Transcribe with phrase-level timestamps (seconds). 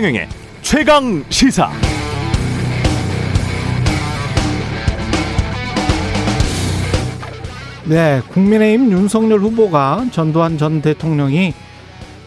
[0.00, 0.28] 최경영의
[0.62, 1.70] 최강 시사.
[7.84, 11.52] 네, 국민의힘 윤석열 후보가 전두환 전 대통령이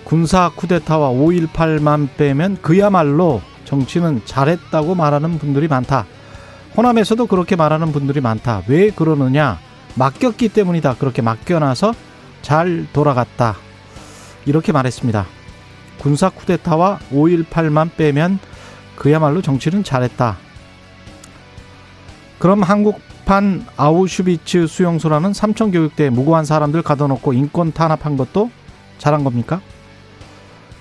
[0.04, 6.06] 군사 쿠데타와 5.18만 빼면 그야말로 정치는 잘했다고 말하는 분들이 많다.
[6.78, 8.62] 호남에서도 그렇게 말하는 분들이 많다.
[8.68, 9.58] 왜 그러느냐?
[9.96, 10.98] 맡겼기 때문이다.
[11.00, 11.96] 그렇게 맡겨놔서
[12.44, 13.56] 잘 돌아갔다.
[14.46, 15.26] 이렇게 말했습니다.
[16.00, 18.40] 군사 쿠데타와 5.18만 빼면
[18.96, 20.38] 그야말로 정치는 잘했다.
[22.40, 28.52] 그럼 한국판 아우슈비츠 수용소라는 삼천 교육대에 무고한 사람들 가둬놓고 인권 탄압한 것도
[28.98, 29.62] 잘한 겁니까?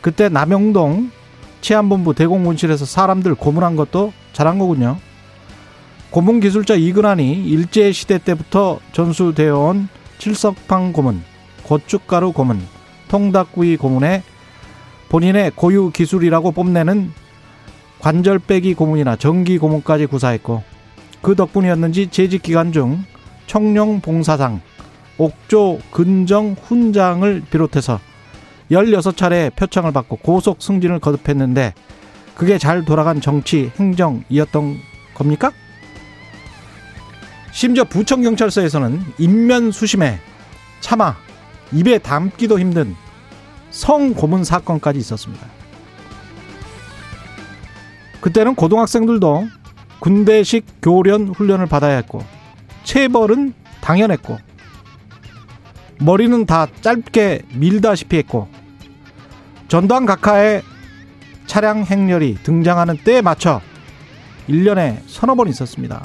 [0.01, 1.11] 그때 남영동
[1.60, 4.99] 치안본부 대공군실에서 사람들 고문한 것도 잘한 거군요.
[6.10, 9.88] 고문 기술자 이근환이 일제 시대 때부터 전수되어 온
[10.19, 11.23] 칠석판 고문,
[11.63, 12.60] 고춧가루 고문,
[13.09, 14.23] 통닭구이 고문에
[15.13, 17.13] 본인의 고유 기술이라고 뽐내는
[17.99, 20.63] 관절 빼기 고문이나 전기 고문까지 구사했고
[21.21, 23.04] 그 덕분이었는지 재직 기간 중
[23.46, 24.63] 청룡 봉사상,
[25.19, 28.01] 옥조 근정 훈장을 비롯해서
[28.71, 31.74] 16차례 표창을 받고 고속 승진을 거듭했는데
[32.35, 34.79] 그게 잘 돌아간 정치 행정이었던
[35.13, 35.52] 겁니까?
[37.52, 40.19] 심지어 부천경찰서에서는 인면 수심에
[40.80, 41.15] 차마
[41.71, 42.97] 입에 담기도 힘든
[43.73, 45.46] 성고문 사건까지 있었습니다.
[48.20, 49.48] 그때는 고등학생들도
[49.98, 52.23] 군대식 교련 훈련을 받아야 했고
[52.84, 54.38] 체벌은 당연했고
[55.98, 58.48] 머리는 다 짧게 밀다시피 했고
[59.68, 60.62] 전두환 각하의
[61.46, 63.60] 차량 행렬이 등장하는 때에 맞춰
[64.48, 66.04] 1년에 서너 번 있었습니다.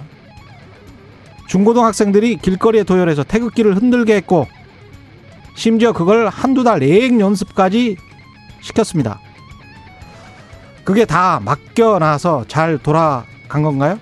[1.47, 4.47] 중고등학생들이 길거리에 도열해서 태극기를 흔들게 했고
[5.57, 7.97] 심지어 그걸 한두 달 예행 연습까지
[8.61, 9.19] 시켰습니다.
[10.83, 13.99] 그게 다 맡겨놔서 잘 돌아간 건가요?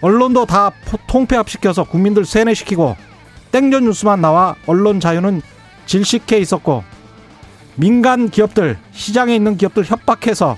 [0.00, 0.72] 언론도 다
[1.06, 2.96] 통폐합시켜서 국민들 세뇌시키고
[3.52, 5.42] 땡전 뉴스만 나와 언론 자유는
[5.86, 6.82] 질식해 있었고
[7.76, 10.56] 민간 기업들 시장에 있는 기업들 협박해서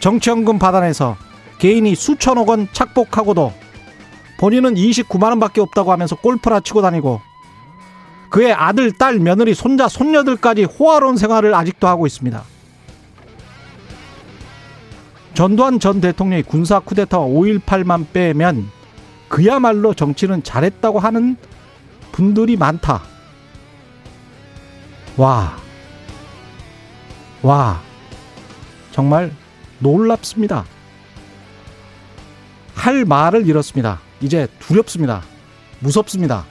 [0.00, 1.16] 정치연금 받아내서
[1.58, 3.52] 개인이 수천억 원 착복하고도
[4.38, 7.27] 본인은 29만 원밖에 없다고 하면서 골프나 치고 다니고
[8.30, 12.42] 그의 아들, 딸, 며느리, 손자, 손녀들까지 호화로운 생활을 아직도 하고 있습니다.
[15.34, 18.70] 전두환 전 대통령이 군사 쿠데타와 5.18만 빼면
[19.28, 21.36] 그야말로 정치는 잘했다고 하는
[22.12, 23.02] 분들이 많다.
[25.16, 25.56] 와.
[27.42, 27.80] 와.
[28.90, 29.32] 정말
[29.78, 30.64] 놀랍습니다.
[32.74, 34.00] 할 말을 잃었습니다.
[34.20, 35.22] 이제 두렵습니다.
[35.80, 36.44] 무섭습니다.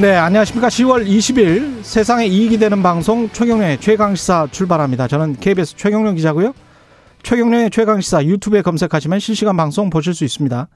[0.00, 0.68] 네, 안녕하십니까.
[0.68, 5.06] 10월 20일 세상에 이익이 되는 방송 최경련의 최강시사 출발합니다.
[5.08, 6.54] 저는 KBS 최경련 기자고요.
[7.22, 10.68] 최경련의 최강시사 유튜브에 검색하시면 실시간 방송 보실 수 있습니다.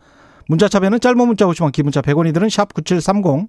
[0.46, 3.48] 문자 참여는 짧은 문자 50원, 긴 문자 100원이들은 샵9730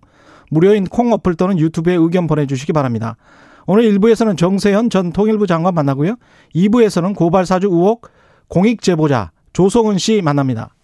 [0.49, 3.17] 무료인 콩 어플 또는 유튜브에 의견 보내주시기 바랍니다.
[3.65, 6.15] 오늘 1부에서는 정세현 전 통일부 장관 만나고요.
[6.55, 8.09] 2부에서는 고발사주 의혹
[8.47, 10.74] 공익 제보자 조성은 씨 만납니다.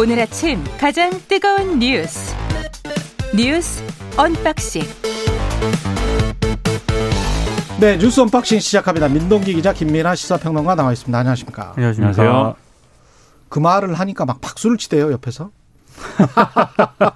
[0.00, 2.32] 오늘 아침 가장 뜨거운 뉴스
[3.34, 3.82] 뉴스
[4.16, 4.82] unboxing
[7.80, 9.08] 네 뉴스 unboxing 시작합니다.
[9.08, 11.18] 민동기 기자 김민아 시사평론가 나와 있습니다.
[11.18, 11.72] 안녕하십니까?
[11.74, 12.54] 안녕하십니까?
[13.48, 15.50] 그 말을 하니까 막 박수를 치대요 옆에서.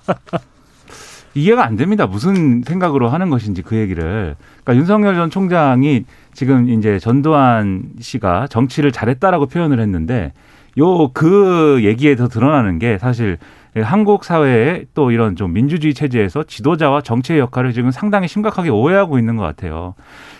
[1.34, 2.08] 이해가 안 됩니다.
[2.08, 4.34] 무슨 생각으로 하는 것인지 그 얘기를.
[4.64, 6.04] 그러니까 윤석열 전 총장이
[6.34, 10.32] 지금 이제 전두환 씨가 정치를 잘했다라고 표현을 했는데
[10.78, 13.38] 요 그 얘기에서 드러나는 게 사실
[13.76, 19.36] 한국 사회의 또 이런 좀 민주주의 체제에서 지도자와 정치의 역할을 지금 상당히 심각하게 오해하고 있는
[19.36, 19.94] 것 같아요.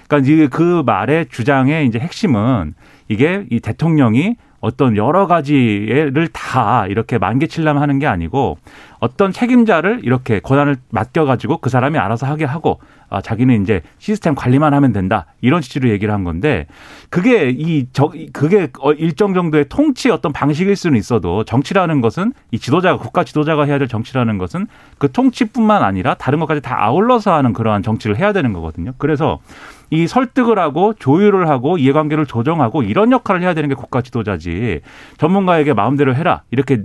[0.09, 2.75] 그러니까 그 말의 주장의 이제 핵심은
[3.09, 8.57] 이게 이 대통령이 어떤 여러 가지를 다 이렇게 만개칠람 하는 게 아니고
[9.01, 12.79] 어떤 책임자를 이렇게 권한을 맡겨가지고 그 사람이 알아서 하게 하고
[13.11, 16.67] 아, 자기는 이제 시스템 관리만 하면 된다 이런 취지로 얘기를 한 건데
[17.11, 22.59] 그게 이 저 그게 어, 일정 정도의 통치 어떤 방식일 수는 있어도 정치라는 것은 이
[22.59, 24.67] 지도자가 국가 지도자가 해야 될 정치라는 것은
[24.99, 28.93] 그 통치뿐만 아니라 다른 것까지 다 아울러서 하는 그러한 정치를 해야 되는 거거든요.
[28.99, 29.41] 그래서
[29.93, 34.81] 이 설득을 하고 조율을 하고 이해관계를 조정하고 이런 역할을 해야 되는 게 국가 지도자지
[35.19, 36.79] 전문가에게 마음대로 해라 이렇게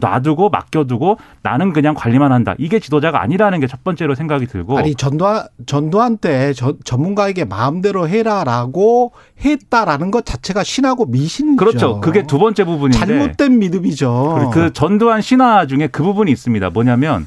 [0.00, 4.94] 놔두고 맡겨두고 나는 그냥 관리만 한다 이게 지도자가 아니라는 게 첫 번째로 생각이 들고 아니
[4.94, 9.10] 전두환 전두환 때 저, 전문가에게 마음대로 해라라고
[9.44, 11.56] 했다라는 것 자체가 신하고 미신이죠.
[11.56, 12.00] 그렇죠.
[12.00, 14.50] 그게 두 번째 부분인데 잘못된 믿음이죠.
[14.52, 16.70] 그 전두환 신화 중에 그 부분이 있습니다.
[16.70, 17.26] 뭐냐면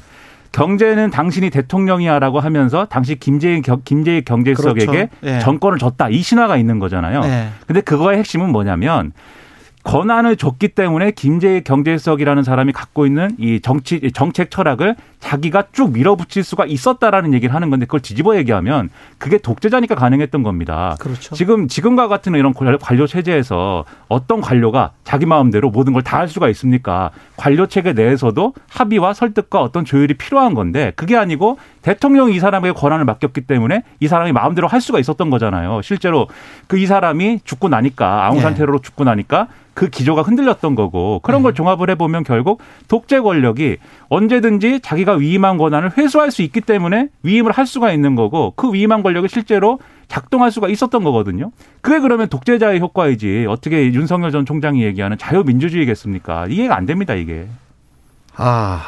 [0.52, 5.08] 경제는 당신이 대통령이야라고 하면서 당시 김재인 김재익 경제수석에게 그렇죠.
[5.24, 5.38] 예.
[5.40, 7.20] 정권을 줬다 이 신화가 있는 거잖아요.
[7.24, 7.48] 예.
[7.66, 9.12] 근데 그거의 핵심은 뭐냐면
[9.84, 16.44] 권한을 줬기 때문에 김재익 경제수석이라는 사람이 갖고 있는 이 정치 정책 철학을 자기가 쭉 밀어붙일
[16.44, 20.96] 수가 있었다라는 얘기를 하는 건데 그걸 뒤집어 얘기하면 그게 독재자니까 가능했던 겁니다.
[21.00, 21.34] 그렇죠.
[21.34, 26.48] 지금 지금과 같은 이런 관료 체제에서 어떤 관료가 자기 마음대로 모든 걸 다 할 수가
[26.48, 27.10] 있습니까?
[27.36, 33.04] 관료 체계 내에서도 합의와 설득과 어떤 조율이 필요한 건데 그게 아니고 대통령이 이 사람에게 권한을
[33.04, 35.82] 맡겼기 때문에 이 사람이 마음대로 할 수가 있었던 거잖아요.
[35.82, 36.26] 실제로
[36.66, 38.58] 그 이 사람이 죽고 나니까 아웅산 네.
[38.60, 41.56] 테러로 죽고 나니까 그 기조가 흔들렸던 거고 그런 걸 네.
[41.56, 43.76] 종합을 해보면 결국 독재 권력이
[44.08, 49.02] 언제든지 자기가 위임한 권한을 회수할 수 있기 때문에 위임을 할 수가 있는 거고 그 위임한
[49.02, 49.78] 권력이 실제로
[50.08, 51.52] 작동할 수가 있었던 거거든요.
[51.80, 56.46] 그게 그러면 독재자의 효과이지 어떻게 윤석열 전 총장이 얘기하는 자유민주주의겠습니까?
[56.48, 57.46] 이해가 안 됩니다 이게.
[58.34, 58.82] 아,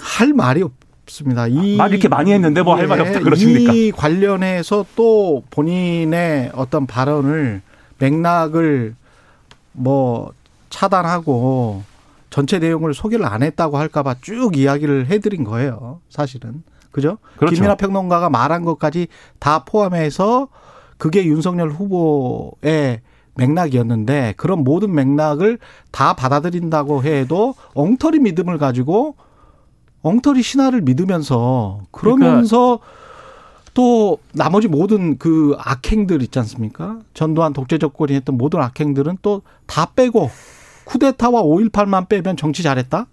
[0.00, 0.62] 할 말이
[1.04, 1.46] 없습니다.
[1.46, 3.72] 이, 말 이렇게 많이 했는데 뭐 할 말이 없다 그러십니까?
[3.72, 7.62] 이 관련해서 또 본인의 어떤 발언을
[7.98, 8.94] 맥락을
[9.72, 10.32] 뭐
[10.70, 11.84] 차단하고
[12.30, 16.00] 전체 내용을 소개를 안 했다고 할까봐 쭉 이야기를 해드린 거예요.
[16.10, 16.62] 사실은
[16.96, 17.18] 그죠?
[17.36, 17.54] 그렇죠.
[17.54, 19.08] 김민하 평론가가 말한 것까지
[19.38, 20.48] 다 포함해서
[20.96, 23.02] 그게 윤석열 후보의
[23.34, 25.58] 맥락이었는데 그런 모든 맥락을
[25.90, 29.14] 다 받아들인다고 해도 엉터리 믿음을 가지고
[30.00, 32.86] 엉터리 신화를 믿으면서 그러면서 그러니까
[33.74, 37.00] 또 나머지 모든 그 악행들 있지 않습니까?
[37.12, 40.30] 전두환 독재 정권이 했던 모든 악행들은 또 다 빼고
[40.86, 43.06] 쿠데타와 5.18만 빼면 정치 잘했다?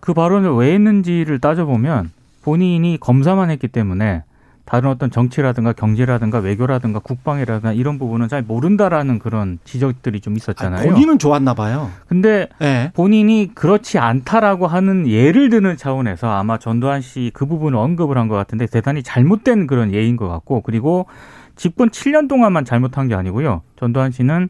[0.00, 2.10] 그 발언을 왜 했는지를 따져보면
[2.44, 4.22] 본인이 검사만 했기 때문에
[4.66, 10.80] 다른 어떤 정치라든가 경제라든가 외교라든가 국방이라든가 이런 부분은 잘 모른다라는 그런 지적들이 좀 있었잖아요.
[10.80, 11.90] 아니, 본인은 좋았나 봐요.
[12.06, 12.90] 근데 네.
[12.94, 18.36] 본인이 그렇지 않다라고 하는 예를 드는 차원에서 아마 전두환 씨 그 부분을 언급을 한 것
[18.36, 21.06] 같은데 대단히 잘못된 그런 예인 것 같고 그리고
[21.56, 23.60] 집권 7년 동안만 잘못한 게 아니고요.
[23.78, 24.48] 전두환 씨는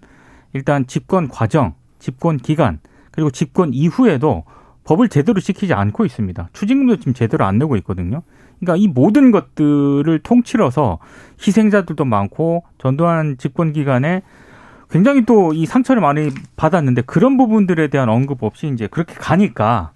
[0.52, 2.78] 일단 집권 과정, 집권 기간
[3.10, 4.44] 그리고 집권 이후에도
[4.84, 6.48] 법을 제대로 지키지 않고 있습니다.
[6.52, 8.22] 추징금도 지금 제대로 안 내고 있거든요.
[8.60, 10.98] 그러니까 이 모든 것들을 통틀어서
[11.40, 14.22] 희생자들도 많고 전두환 집권 기간에
[14.90, 19.90] 굉장히 또 이 상처를 많이 받았는데 그런 부분들에 대한 언급 없이 이제 그렇게 가니까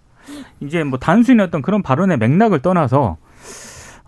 [0.61, 3.17] 이제 뭐 단순히 어떤 그런 발언의 맥락을 떠나서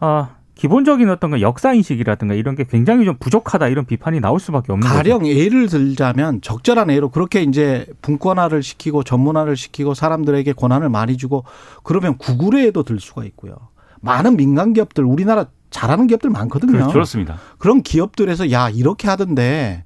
[0.01, 4.73] 아 기본적인 어떤 그 역사 인식이라든가 이런 게 굉장히 좀 부족하다 이런 비판이 나올 수밖에
[4.73, 5.31] 없는 가령 거죠.
[5.31, 11.45] 예를 들자면 적절한 예로 그렇게 이제 분권화를 시키고 전문화를 시키고 사람들에게 권한을 많이 주고
[11.83, 13.55] 그러면 구구례에도 들 수가 있고요.
[14.03, 16.89] 많은 민간 기업들 우리나라 잘하는 기업들 많거든요.
[16.89, 17.39] 그렇습니다.
[17.57, 19.85] 그런 기업들에서 야 이렇게 하던데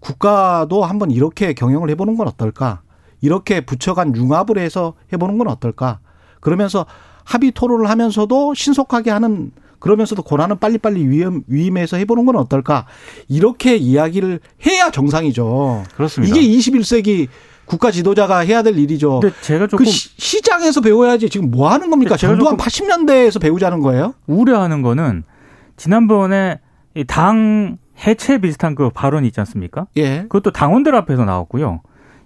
[0.00, 2.82] 국가도 한번 이렇게 경영을 해보는 건 어떨까?
[3.22, 6.00] 이렇게 부처간 융합을 해서 해보는 건 어떨까?
[6.40, 6.84] 그러면서
[7.24, 12.86] 합의 토론을 하면서도 신속하게 하는 그러면서도 권한은 빨리빨리 위임, 위임해서 해보는 건 어떨까?
[13.28, 15.84] 이렇게 이야기를 해야 정상이죠.
[15.96, 16.36] 그렇습니다.
[16.36, 17.28] 이게 21세기
[17.64, 19.20] 국가 지도자가 해야 될 일이죠.
[19.20, 22.16] 근데 제가 조금 그 시, 장에서 배워야지 지금 뭐 하는 겁니까?
[22.16, 24.14] 전두환 80년대에서 배우자는 거예요?
[24.26, 25.22] 우려하는 거는
[25.76, 26.58] 지난번에
[27.06, 29.86] 당 해체 비슷한 그 발언이 있지 않습니까?
[29.96, 30.22] 예.
[30.22, 31.80] 그것도 당원들 앞에서 나왔고요.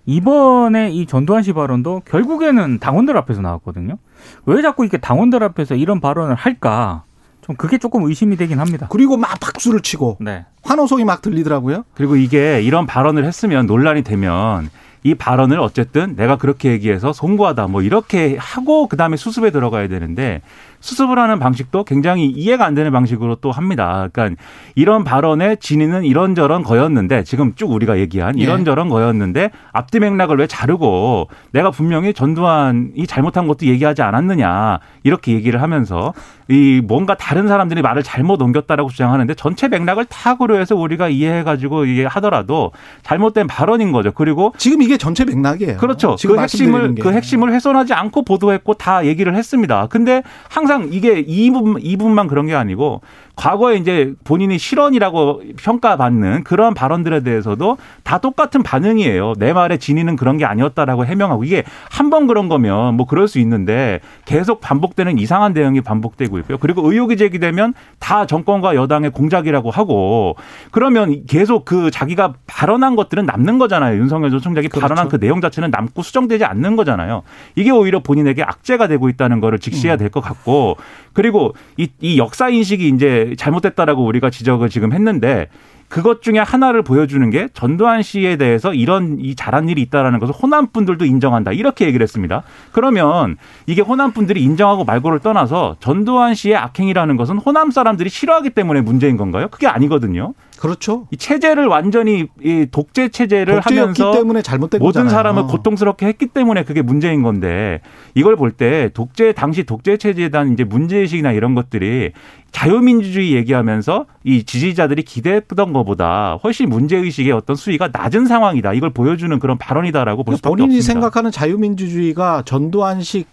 [0.07, 3.99] 이번에 이 전두환 씨 발언도 결국에는 당원들 앞에서 나왔거든요.
[4.47, 7.05] 왜 자꾸 이렇게 당원들 앞에서 이런 발언을 할까?
[7.45, 8.87] 좀 그게 조금 의심이 되긴 합니다.
[8.91, 10.47] 그리고 막 박수를 치고 네.
[10.63, 11.85] 환호성이 막 들리더라고요.
[11.95, 14.71] 그리고 이게 이런 발언을 했으면 논란이 되면
[15.03, 20.41] 이 발언을 어쨌든 내가 그렇게 얘기해서 송구하다 뭐 이렇게 하고 그다음에 수습에 들어가야 되는데
[20.85, 24.07] 수습을 하는 방식도 굉장히 이해가 안 되는 방식으로 또 합니다.
[24.13, 24.43] 그러니까
[24.75, 28.43] 이런 발언의 진위는 이런저런 거였는데 지금 쭉 우리가 얘기한 예.
[28.43, 35.63] 이런저런 거였는데 앞뒤 맥락을 왜 자르고 내가 분명히 전두환이 잘못한 것도 얘기하지 않았느냐 이렇게 얘기를
[35.63, 36.13] 하면서
[36.49, 42.05] 이 뭔가 다른 사람들이 말을 잘못 옮겼다라고 주장하는데 전체 맥락을 타 고려해서 우리가 이해해가지고 이게
[42.05, 42.73] 하더라도
[43.03, 44.13] 잘못된 발언인 거죠.
[44.13, 45.79] 그리고 지금 이게 전체 맥락이에요.
[45.79, 46.17] 그렇죠.
[46.19, 47.03] 지금 그 핵심을 게.
[47.03, 49.87] 그 핵심을 훼손하지 않고 보도했고 다 얘기를 했습니다.
[49.87, 53.01] 근데 항상 이게 이 부분 이 부분만 그런 게 아니고
[53.37, 59.35] 과거에 이제 본인이 실언이라고 평가받는 그런 발언들에 대해서도 다 똑같은 반응이에요.
[59.39, 63.39] 내 말에 진위는 그런 게 아니었다라고 해명하고 이게 한 번 그런 거면 뭐 그럴 수
[63.41, 66.59] 있는데 계속 반복되는 이상한 대응이 반복되고 있고요.
[66.59, 70.37] 그리고 의혹이 제기되면 다 정권과 여당의 공작이라고 하고
[70.71, 73.99] 그러면 계속 그 자기가 발언한 것들은 남는 거잖아요.
[73.99, 74.81] 윤석열 전 총장이 그렇죠.
[74.83, 77.23] 발언한 그 내용 자체는 남고 수정되지 않는 거잖아요.
[77.57, 80.77] 이게 오히려 본인에게 악재가 되고 있다는 거를 직시해야 될 것 같고
[81.15, 85.49] 그리고 이, 이 역사 인식이 이제 잘못됐다라고 우리가 지적을 지금 했는데
[85.89, 90.69] 그것 중에 하나를 보여주는 게 전두환 씨에 대해서 이런 이 잘한 일이 있다라는 것을 호남
[90.73, 92.43] 분들도 인정한다 이렇게 얘기를 했습니다.
[92.73, 98.81] 그러면 이게 호남 분들이 인정하고 말고를 떠나서 전두환 씨의 악행이라는 것은 호남 사람들이 싫어하기 때문에
[98.81, 99.49] 문제인 건가요?
[99.51, 100.35] 그게 아니거든요.
[100.59, 101.07] 그렇죠.
[101.11, 105.11] 이 체제를 완전히 이 독재 체제를 하면서 때문에 잘못된 모든 거잖아요.
[105.11, 107.81] 사람을 고통스럽게 했기 때문에 그게 문제인 건데
[108.15, 112.13] 이걸 볼 때 독재 당시 독재 체제에 대한 이제 문제 의식이나 이런 것들이
[112.55, 118.75] 자유민주주의 얘기하면서 이 지지자들이 기대했던 것보다 훨씬 문제의식의 어떤 수위가 낮은 상황이다.
[118.75, 120.93] 이걸 보여주는 그런 발언이다라고 볼 수밖에 본인이 없습니다.
[120.93, 123.27] 생각하는 자유민주주의가 전두환식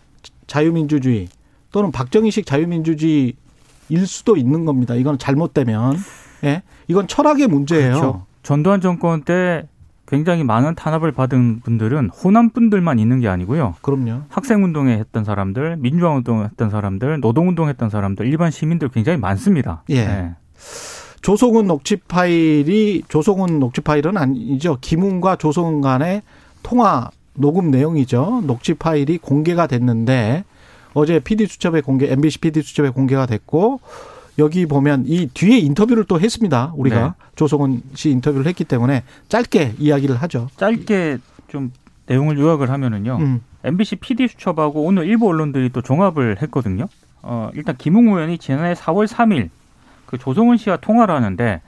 [0.47, 1.27] 자유민주주의
[1.71, 3.35] 또는 박정희식 자유민주주의일
[4.07, 4.95] 수도 있는 겁니다.
[4.95, 5.97] 이건 잘못되면
[6.43, 7.93] 예, 이건 철학의 문제예요.
[7.93, 8.25] 그렇죠.
[8.41, 9.67] 전두환 정권 때
[10.11, 13.75] 굉장히 많은 탄압을 받은 분들은 호남 분들만 있는 게 아니고요.
[13.81, 14.23] 그럼요.
[14.27, 19.17] 학생 운동에 했던 사람들, 민주화 운동 했던 사람들, 노동 운동 했던 사람들, 일반 시민들 굉장히
[19.17, 19.83] 많습니다.
[19.89, 20.05] 예.
[20.05, 20.35] 네.
[21.21, 24.77] 조성은 녹취 파일이 조성은 녹취 파일은 아니죠.
[24.81, 26.23] 김웅과 조성은 간의
[26.61, 28.43] 통화 녹음 내용이죠.
[28.45, 30.43] 녹취 파일이 공개가 됐는데
[30.93, 33.79] 어제 PD 수첩에 공개, MBC PD 수첩에 공개가 됐고
[34.39, 36.73] 여기 보면 이 뒤에 인터뷰를 또 했습니다.
[36.75, 37.11] 우리가 네.
[37.35, 40.47] 조성은 씨 인터뷰를 했기 때문에 짧게 이야기를 하죠.
[40.57, 41.71] 짧게 좀
[42.07, 43.17] 내용을 요약을 하면은요.
[43.19, 43.41] 음.
[43.63, 46.85] MBC PD 수첩하고 오늘 일부 언론들이 또 종합을 했거든요.
[47.21, 49.49] 어, 일단 김웅 의원이 지난해 4월 3일
[50.07, 51.61] 그 조성은 씨와 통화를 하는데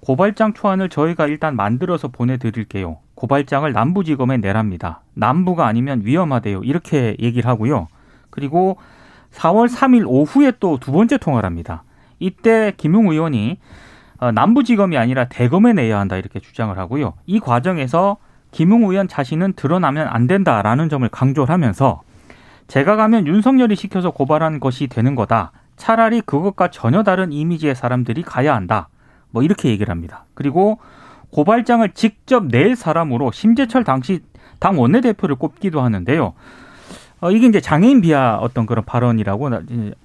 [0.00, 2.98] 고발장 초안을 저희가 일단 만들어서 보내드릴게요.
[3.14, 5.00] 고발장을 남부지검에 내랍니다.
[5.14, 6.62] 남부가 아니면 위험하대요.
[6.64, 7.88] 이렇게 얘기를 하고요.
[8.30, 8.76] 그리고
[9.34, 11.82] 4월 3일 오후에 또 두 번째 통화를 합니다.
[12.18, 13.58] 이때 김웅 의원이
[14.18, 17.14] 어, 남부지검이 아니라 대검에 내야 한다 이렇게 주장을 하고요.
[17.26, 18.16] 이 과정에서
[18.52, 22.02] 김웅 의원 자신은 드러나면 안 된다라는 점을 강조를 하면서
[22.68, 25.52] 제가 가면 윤석열이 시켜서 고발한 것이 되는 거다.
[25.76, 28.88] 차라리 그것과 전혀 다른 이미지의 사람들이 가야 한다.
[29.30, 30.24] 뭐 이렇게 얘기를 합니다.
[30.34, 30.78] 그리고
[31.30, 34.20] 고발장을 직접 낼 사람으로 심재철 당시
[34.60, 36.34] 당 원내대표를 꼽기도 하는데요.
[37.24, 39.62] 어, 이게 이제 장애인 비하 어떤 그런 발언이라고 나-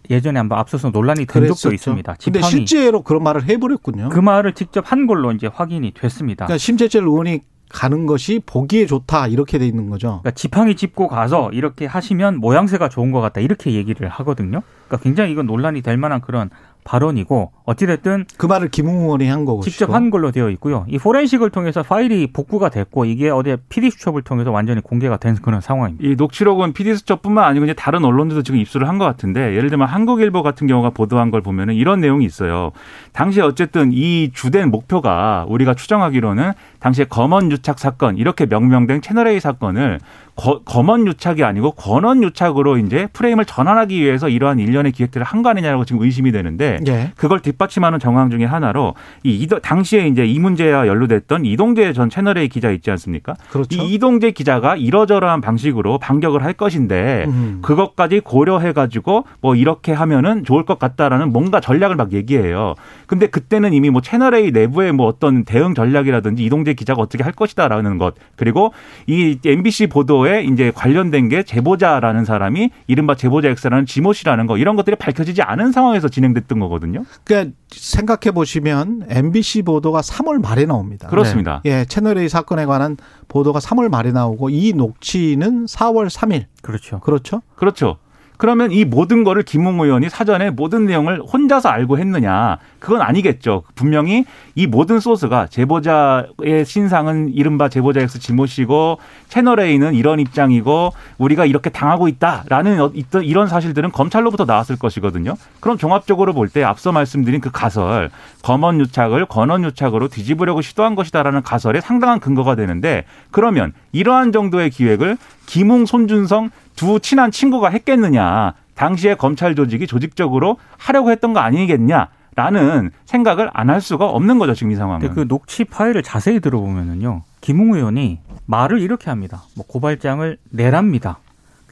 [0.10, 1.74] 예전에 한번 앞서서 논란이 된 적도 그랬었죠.
[1.74, 2.16] 있습니다.
[2.24, 4.08] 근데 실제로 그런 말을 해버렸군요.
[4.08, 6.46] 그 말을 직접 한 걸로 이제 확인이 됐습니다.
[6.46, 10.22] 그러니까 심재철 의원이 가는 것이 보기에 좋다 이렇게 돼 있는 거죠.
[10.22, 14.62] 그러니까 지팡이 짚고 가서 이렇게 하시면 모양새가 좋은 것 같다 이렇게 얘기를 하거든요.
[14.88, 16.50] 그러니까 굉장히 이건 논란이 될 만한 그런
[16.89, 19.62] 발언이고 어찌됐든 그 말을 김웅 의원이 한 거고.
[19.62, 20.86] 직접 한 걸로 되어 있고요.
[20.89, 25.62] 이 포렌식을 통해서 파일이 복구가 됐고 이게 어제 PD 수첩을 통해서 완전히 공개가 된 그런
[25.62, 26.08] 상황입니다.
[26.08, 30.43] 이 녹취록은 PD수첩뿐만 아니고 이제 다른 언론들도 지금 입수를 한 것 같은데 예를 들면 한국일보
[30.43, 32.72] 같은 경우가 보도한 걸 보면은 이런 내용이 있어요.
[33.13, 40.00] 당시에 어쨌든 이 주된 목표가 우리가 추정하기로는 당시에 검언 유착 사건 이렇게 명명된 채널A 사건을
[40.39, 45.50] 거, 검언 유착이 아니고 권언 유착으로 이제 프레임을 전환하기 위해서 이러한 일련의 기획들을 한 거
[45.50, 47.12] 아니냐라고 지금 의심이 되는데 예.
[47.15, 48.93] 그걸 뒷받침하는 정황 중에 하나로
[49.24, 53.36] 이 이도- 당시에 이제 이 문제와 연루됐던 이동재 전 채널A 기자 있지 않습니까?
[53.50, 53.81] 그렇죠.
[53.81, 57.60] 이 이동재 기자가 이러저러한 방식으로 반격을 할 것인데 음.
[57.62, 62.75] 그것까지 고려해 가지고 뭐 이렇게 하면은 좋을 것 같다라는 뭔가 전략을 막 얘기해요.
[63.08, 67.31] 근데 그때는 이미 뭐 채널 A 내부의 뭐 어떤 대응 전략이라든지 이동재 기자가 어떻게 할
[67.34, 68.74] 것이다라는 것 그리고
[69.08, 74.75] 이 MBC 보도에 이제 관련된 게 제보자라는 사람이 이른바 제보자 X라는 지모 씨라는 거 이런
[74.75, 77.03] 것들이 밝혀지지 않은 상황에서 진행됐던 거거든요.
[77.24, 81.07] 그러니까 생각해 보시면 MBC 보도가 3월 말에 나옵니다.
[81.07, 81.62] 그렇습니다.
[81.65, 86.45] 예, 채널 A 사건에 관한 보도가 3월 말에 나오고 이 녹취는 4월 3일.
[86.62, 87.00] 그렇죠.
[87.00, 87.41] 그렇죠?
[87.55, 87.98] 그렇죠.
[88.39, 92.57] 그러면 이 모든 거를 김웅 의원이 사전에 모든 내용을 혼자서 알고 했느냐?
[92.79, 93.63] 그건 아니겠죠.
[93.75, 100.93] 분명히 이 모든 소스가 제보자의 신상은 이른바 제보자 X 지모 씨고 채널 A는 이런 입장이고
[101.17, 105.36] 우리가 이렇게 당하고 있다라는 어- 있던 이런 사실들은 검찰로부터 나왔을 것이거든요.
[105.59, 108.09] 그럼 종합적으로 볼 때 앞서 말씀드린 그 가설
[108.41, 115.17] 검언 유착을 권언 유착으로 뒤집으려고 시도한 것이다라는 가설에 상당한 근거가 되는데 그러면 이러한 정도의 기획을
[115.45, 118.53] 김웅 손준성 두 친한 친구가 했겠느냐.
[118.75, 122.07] 당시에 검찰 조직이 조직적으로 하려고 했던 거 아니겠냐
[122.39, 125.01] 라는 생각을 안 할 수가 없는 거죠, 지금 이 상황은.
[125.01, 127.24] 근데 그 녹취 파일을 자세히 들어보면은요.
[127.41, 129.43] 김웅 의원이 말을 이렇게 합니다.
[129.58, 131.19] 뭐 고발장을 내랍니다.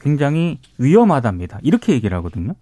[0.00, 1.58] 굉장히 위험하답니다.
[1.62, 2.52] 이렇게 얘기를 하거든요.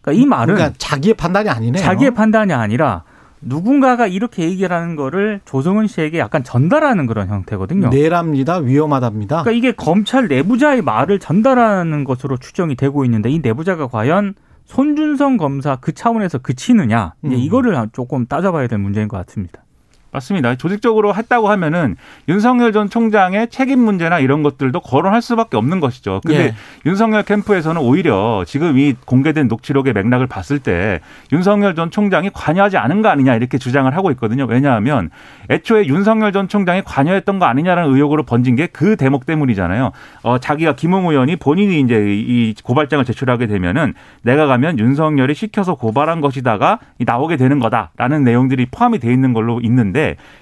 [0.00, 1.82] 그러니까 이 말은 그러니까 자기의 판단이 아니네요.
[1.82, 3.04] 자기의 판단이 아니라
[3.42, 7.90] 누군가가 이렇게 얘기를 하는 거를 조성은 씨에게 약간 전달하는 그런 형태거든요.
[7.90, 8.56] 내랍니다.
[8.56, 9.42] 위험하답니다.
[9.42, 14.34] 그러니까 이게 검찰 내부자의 말을 전달하는 것으로 추정이 되고 있는데 이 내부자가 과연
[14.70, 17.32] 손준성 검사 그 차원에서 그치느냐 음.
[17.32, 19.64] 이거를 조금 따져봐야 될 문제인 것 같습니다.
[20.12, 20.54] 맞습니다.
[20.56, 21.96] 조직적으로 했다고 하면은
[22.28, 26.20] 윤석열 전 총장의 책임 문제나 이런 것들도 거론할 수밖에 없는 것이죠.
[26.24, 26.54] 근데 예.
[26.86, 31.00] 윤석열 캠프에서는 오히려 지금 이 공개된 녹취록의 맥락을 봤을 때
[31.32, 34.46] 윤석열 전 총장이 관여하지 않은 거 아니냐 이렇게 주장을 하고 있거든요.
[34.46, 35.10] 왜냐하면
[35.50, 39.92] 애초에 윤석열 전 총장이 관여했던 거 아니냐라는 의혹으로 번진 게 그 대목 때문이잖아요.
[40.22, 46.22] 어, 자기가 김웅 의원이 본인이 이제 이 고발장을 제출하게 되면은 내가 가면 윤석열이 시켜서 고발한
[46.22, 49.99] 것이다가 나오게 되는 거다라는 내용들이 포함이 돼 있는 걸로 있는데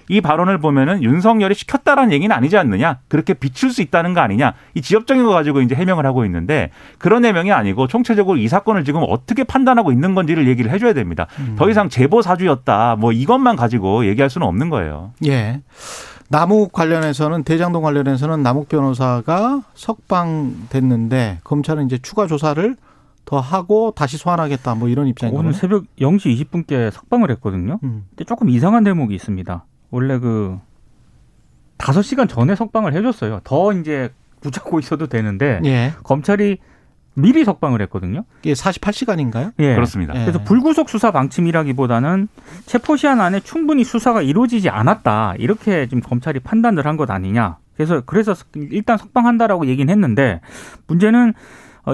[0.08, 4.80] 이 발언을 보면은 윤석열이 시켰다라는 얘기는 아니지 않느냐 그렇게 비출 수 있다는 거 아니냐 이
[4.80, 9.44] 지엽적인 거 가지고 이제 해명을 하고 있는데 그런 해명이 아니고 총체적으로 이 사건을 지금 어떻게
[9.44, 11.26] 판단하고 있는 건지를 얘기를 해줘야 됩니다.
[11.56, 15.12] 더 이상 제보 사주였다 뭐 이것만 가지고 얘기할 수는 없는 거예요.
[15.26, 15.60] 예.
[16.30, 22.76] 남욱 관련해서는 대장동 관련해서는 남욱 변호사가 석방됐는데 검찰은 이제 추가 조사를
[23.28, 25.60] 더 하고 다시 소환하겠다 뭐 이런 입장인 오늘 거예요.
[25.60, 27.78] 새벽 0시 20분께 석방을 했거든요.
[27.82, 28.06] 음.
[28.08, 29.66] 근데 조금 이상한 대목이 있습니다.
[29.90, 30.58] 원래 그
[31.76, 33.40] 5시간 전에 석방을 해줬어요.
[33.44, 34.08] 더 이제
[34.40, 35.92] 붙잡고 있어도 되는데 예.
[36.04, 36.56] 검찰이
[37.12, 38.24] 미리 석방을 했거든요.
[38.42, 39.52] 이게 48시간인가요?
[39.58, 39.74] 예.
[39.74, 40.14] 그렇습니다.
[40.14, 40.20] 예.
[40.20, 42.28] 그래서 불구속 수사 방침이라기보다는
[42.64, 47.58] 체포 시한 안에 충분히 수사가 이루어지지 않았다 이렇게 지금 검찰이 판단을 한 것 아니냐.
[47.76, 50.40] 그래서 그래서 일단 석방한다라고 얘기는 했는데
[50.86, 51.34] 문제는 어,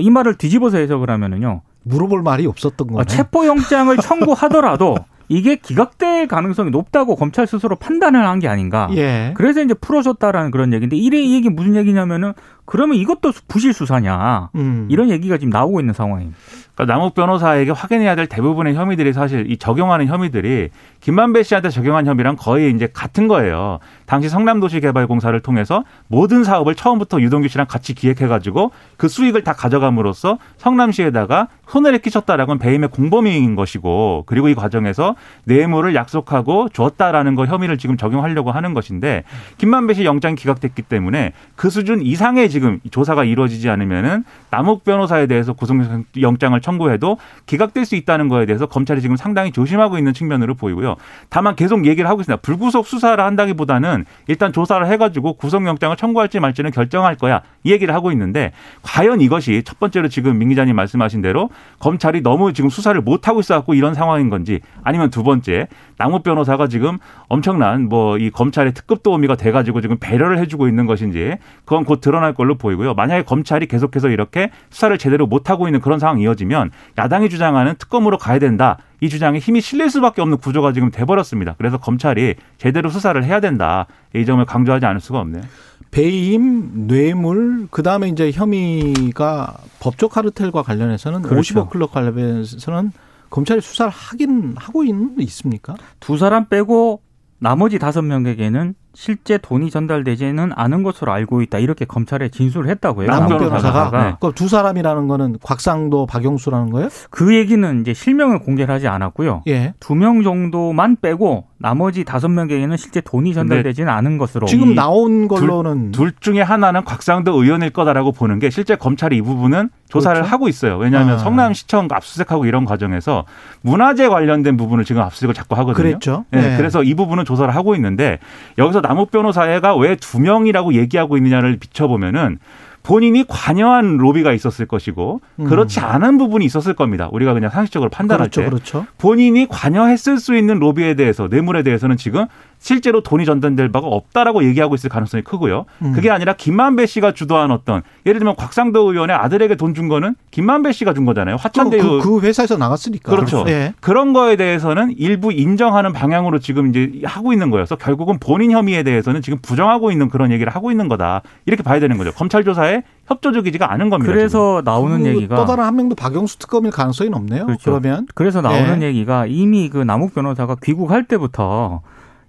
[0.00, 1.62] 이 말을 뒤집어서 해석을 하면은요.
[1.84, 3.00] 물어볼 말이 없었던 거네.
[3.00, 4.96] 어, 체포영장을 청구하더라도
[5.28, 8.88] 이게 기각될 가능성이 높다고 검찰 스스로 판단을 한 게 아닌가.
[8.94, 9.32] 예.
[9.34, 12.32] 그래서 이제 풀어줬다라는 그런 얘기인데 이래 이 얘기 무슨 얘기냐면은
[12.64, 14.88] 그러면 이것도 부실 수사냐 음.
[14.90, 16.36] 이런 얘기가 지금 나오고 있는 상황입니다.
[16.74, 22.36] 그러니까 남욱 변호사에게 확인해야 될 대부분의 혐의들이 사실 이 적용하는 혐의들이 김만배 씨한테 적용한 혐의랑
[22.36, 23.78] 거의 이제 같은 거예요.
[24.06, 31.48] 당시 성남도시개발공사를 통해서 모든 사업을 처음부터 유동규 씨랑 같이 기획해가지고 그 수익을 다 가져감으로써 성남시에다가
[31.68, 38.50] 손해를 끼쳤다라고는 배임의 공범인 것이고 그리고 이 과정에서 뇌물을 약속하고 줬다라는 거 혐의를 지금 적용하려고
[38.50, 39.22] 하는 것인데
[39.58, 45.52] 김만배 씨 영장이 기각됐기 때문에 그 수준 이상의 지금 조사가 이루어지지 않으면은 남욱 변호사에 대해서
[45.52, 50.96] 구속영장을 청구해도 기각될 수 있다는 거에 대해서 검찰이 지금 상당히 조심하고 있는 측면으로 보이고요.
[51.28, 52.40] 다만 계속 얘기를 하고 있습니다.
[52.40, 57.42] 불구속 수사를 한다기보다는 일단 조사를 해가지고 구속영장을 청구할지 말지는 결정할 거야.
[57.62, 62.54] 이 얘기를 하고 있는데 과연 이것이 첫 번째로 지금 민 기자님 말씀하신 대로 검찰이 너무
[62.54, 67.88] 지금 수사를 못 하고 있어갖고 이런 상황인 건지 아니면 두 번째 남욱 변호사가 지금 엄청난
[67.88, 72.56] 뭐 이 검찰의 특급 도우미가 돼가지고 지금 배려를 해주고 있는 것인지 그건 곧 드러날 걸로
[72.56, 72.94] 보이고요.
[72.94, 78.18] 만약에 검찰이 계속해서 이렇게 수사를 제대로 못 하고 있는 그런 상황이 이어지면 야당이 주장하는 특검으로
[78.18, 78.78] 가야 된다.
[79.00, 81.54] 이 주장에 힘이 실릴 수밖에 없는 구조가 지금 돼버렸습니다.
[81.58, 83.86] 그래서 검찰이 제대로 수사를 해야 된다.
[84.14, 85.42] 이 점을 강조하지 않을 수가 없네요.
[85.90, 91.54] 배임, 뇌물, 그 다음에 이제 혐의가 법적 카르텔과 관련해서는 그렇죠.
[91.54, 92.92] 50억 클럽 관련해서는
[93.30, 95.74] 검찰이 수사를 하긴 하고 있는 있습니까?
[96.00, 97.00] 두 사람 빼고
[97.38, 101.58] 나머지 다섯 명에게는 실제 돈이 전달되지는 않은 것으로 알고 있다.
[101.58, 103.08] 이렇게 검찰에 진술을 했다고요.
[103.08, 103.90] 남욱 변호사가.
[103.92, 104.14] 네.
[104.20, 106.88] 그두 사람이라는 거는 곽상도, 박영수라는 거예요?
[107.10, 109.42] 그 얘기는 이제 실명을 공개를 하지 않았고요.
[109.48, 109.74] 예.
[109.80, 115.28] 두 명 정도만 빼고 나머지 다섯 명에게는 실제 돈이 전달되지는 않은 것으로 지금 이 나온
[115.28, 120.32] 걸로는 둘 중에 하나는 곽상도 의원일 거다라고 보는 게 실제 검찰이 이 부분은 조사를 그렇죠.
[120.32, 120.76] 하고 있어요.
[120.76, 121.18] 왜냐하면 아.
[121.18, 123.24] 성남시청 압수수색하고 이런 과정에서
[123.62, 125.74] 문화재 관련된 부분을 지금 압수수색을 자꾸 하거든요.
[125.74, 126.24] 그랬죠.
[126.30, 126.56] 네, 네.
[126.56, 128.18] 그래서 이 부분은 조사를 하고 있는데
[128.58, 132.38] 여기서 남욱 변호사가 왜 두 명이라고 얘기하고 있느냐를 비춰보면은
[132.82, 137.08] 본인이 관여한 로비가 있었을 것이고 그렇지 않은 부분이 있었을 겁니다.
[137.10, 138.30] 우리가 그냥 상식적으로 판단할 음.
[138.30, 138.86] 그렇죠, 때 그렇죠.
[138.98, 142.26] 본인이 관여했을 수 있는 로비에 대해서 뇌물에 대해서는 지금
[142.64, 145.66] 실제로 돈이 전달될 바가 없다라고 얘기하고 있을 가능성이 크고요.
[145.82, 145.92] 음.
[145.92, 150.72] 그게 아니라 김만배 씨가 주도한 어떤 예를 들면 곽상도 의원의 아들에게 돈 준 거는 김만배
[150.72, 151.34] 씨가 준 거잖아요.
[151.36, 153.10] 화천대 그, 그 회사에서 나갔으니까.
[153.10, 153.44] 그렇죠.
[153.48, 153.74] 예.
[153.80, 159.20] 그런 거에 대해서는 일부 인정하는 방향으로 지금 이제 하고 있는 거여서 결국은 본인 혐의에 대해서는
[159.20, 161.22] 지금 부정하고 있는 그런 얘기를 하고 있는 거다.
[161.44, 162.12] 이렇게 봐야 되는 거죠.
[162.12, 164.06] 검찰 조사에 협조적이지가 않은 겁니다.
[164.10, 164.14] 지금.
[164.14, 167.44] 그래서 나오는 그 얘기가 또 다른 한 명도 박영수 특검일 가능성이 높네요.
[167.44, 167.62] 그렇죠.
[167.72, 168.86] 그러면 그래서 나오는 네.
[168.86, 171.82] 얘기가 이미 그 남욱 변호사가 귀국할 때부터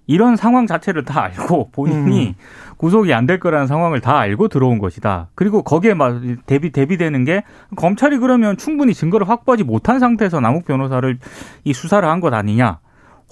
[0.06, 2.34] 이런 상황 자체를 다 알고 본인이 음.
[2.76, 5.28] 구속이 안 될 거라는 상황을 다 알고 들어온 것이다.
[5.34, 7.42] 그리고 거기에 막 대비 대비되는 게
[7.76, 11.18] 검찰이 그러면 충분히 증거를 확보하지 못한 상태에서 남욱 변호사를
[11.64, 12.78] 이 수사를 한 것 아니냐.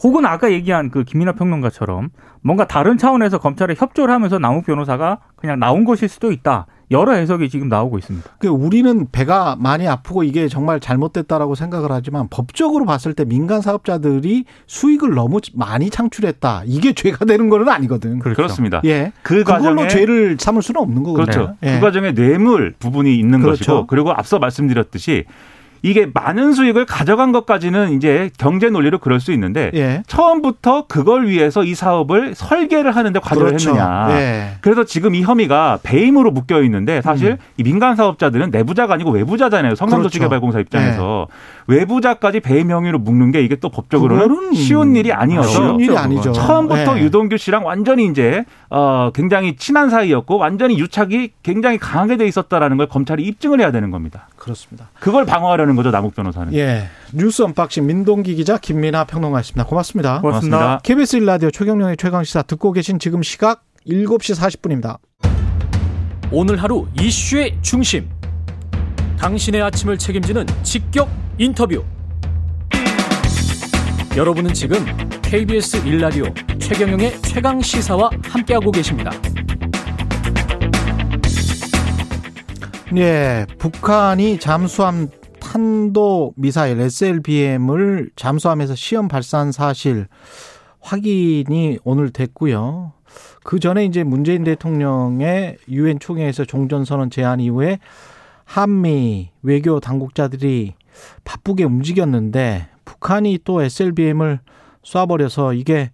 [0.02, 2.10] 혹은 아까 얘기한 그 김민하 평론가처럼
[2.42, 6.66] 뭔가 다른 차원에서 검찰에 협조를 하면서 남욱 변호사가 그냥 나온 것일 수도 있다.
[6.94, 8.30] 여러 해석이 지금 나오고 있습니다.
[8.38, 14.44] 그 우리는 배가 많이 아프고 이게 정말 잘못됐다라고 생각을 하지만 법적으로 봤을 때 민간 사업자들이
[14.66, 16.62] 수익을 너무 많이 창출했다.
[16.66, 18.20] 이게 죄가 되는 거는 아니거든.
[18.20, 18.36] 그렇죠.
[18.36, 19.12] 그렇습니다 예.
[19.22, 21.24] 그 그걸로 과정에 죄를 삼을 수는 없는 거거든요.
[21.24, 21.56] 그렇죠.
[21.64, 21.74] 예.
[21.74, 23.58] 그 과정에 뇌물 부분이 있는 그렇죠.
[23.58, 25.24] 것이고 그리고 앞서 말씀드렸듯이
[25.84, 30.02] 이게 많은 수익을 가져간 것까지는 이제 경제 논리로 그럴 수 있는데 예.
[30.06, 33.70] 처음부터 그걸 위해서 이 사업을 설계를 하는데 과도를 그렇죠.
[33.70, 34.06] 했느냐.
[34.12, 34.48] 예.
[34.62, 37.36] 그래서 지금 이 혐의가 배임으로 묶여 있는데 사실 음.
[37.58, 39.74] 이 민간 사업자들은 내부자가 아니고 외부자잖아요.
[39.74, 40.66] 성남도시개발공사 그렇죠.
[40.66, 41.26] 입장에서
[41.66, 46.32] 외부자까지 배임 혐의로 묶는 게 이게 또 법적으로는 쉬운 일이 아니어서 쉬운 일이 아니죠.
[46.32, 47.02] 처음부터 예.
[47.02, 52.86] 유동규 씨랑 완전히 이제 어 굉장히 친한 사이였고 완전히 유착이 굉장히 강하게 돼 있었다라는 걸
[52.86, 54.28] 검찰이 입증을 해야 되는 겁니다.
[54.44, 54.90] 그렇습니다.
[55.00, 56.52] 그걸 방어하려는 거죠 남욱 변호사는.
[56.52, 56.88] 예.
[57.14, 59.64] 뉴스 unboxing 민동기 기자 김민아 평론가였습니다.
[59.64, 60.20] 고맙습니다.
[60.20, 60.80] 고맙습니다.
[60.82, 64.98] KBS 1라디오 최경영의 최강시사 듣고 계신 지금 시각 7시 40분입니다.
[66.30, 68.10] 오늘 하루 이슈의 중심.
[69.18, 71.82] 당신의 아침을 책임지는 직격 인터뷰.
[74.14, 74.76] 여러분은 지금
[75.22, 79.10] KBS 1라디오 최경영의 최강 시사와 함께하고 계십니다.
[82.96, 85.08] 예, 북한이 잠수함
[85.40, 90.06] 탄도 미사일 SLBM을 잠수함에서 시험 발사한 사실
[90.80, 92.92] 확인이 오늘 됐고요.
[93.42, 97.80] 그 전에 이제 문재인 대통령의 유엔 총회에서 종전선언 제안 이후에
[98.44, 100.74] 한미 외교 당국자들이
[101.24, 104.38] 바쁘게 움직였는데 북한이 또 SLBM을
[104.84, 105.90] 쏴버려서 이게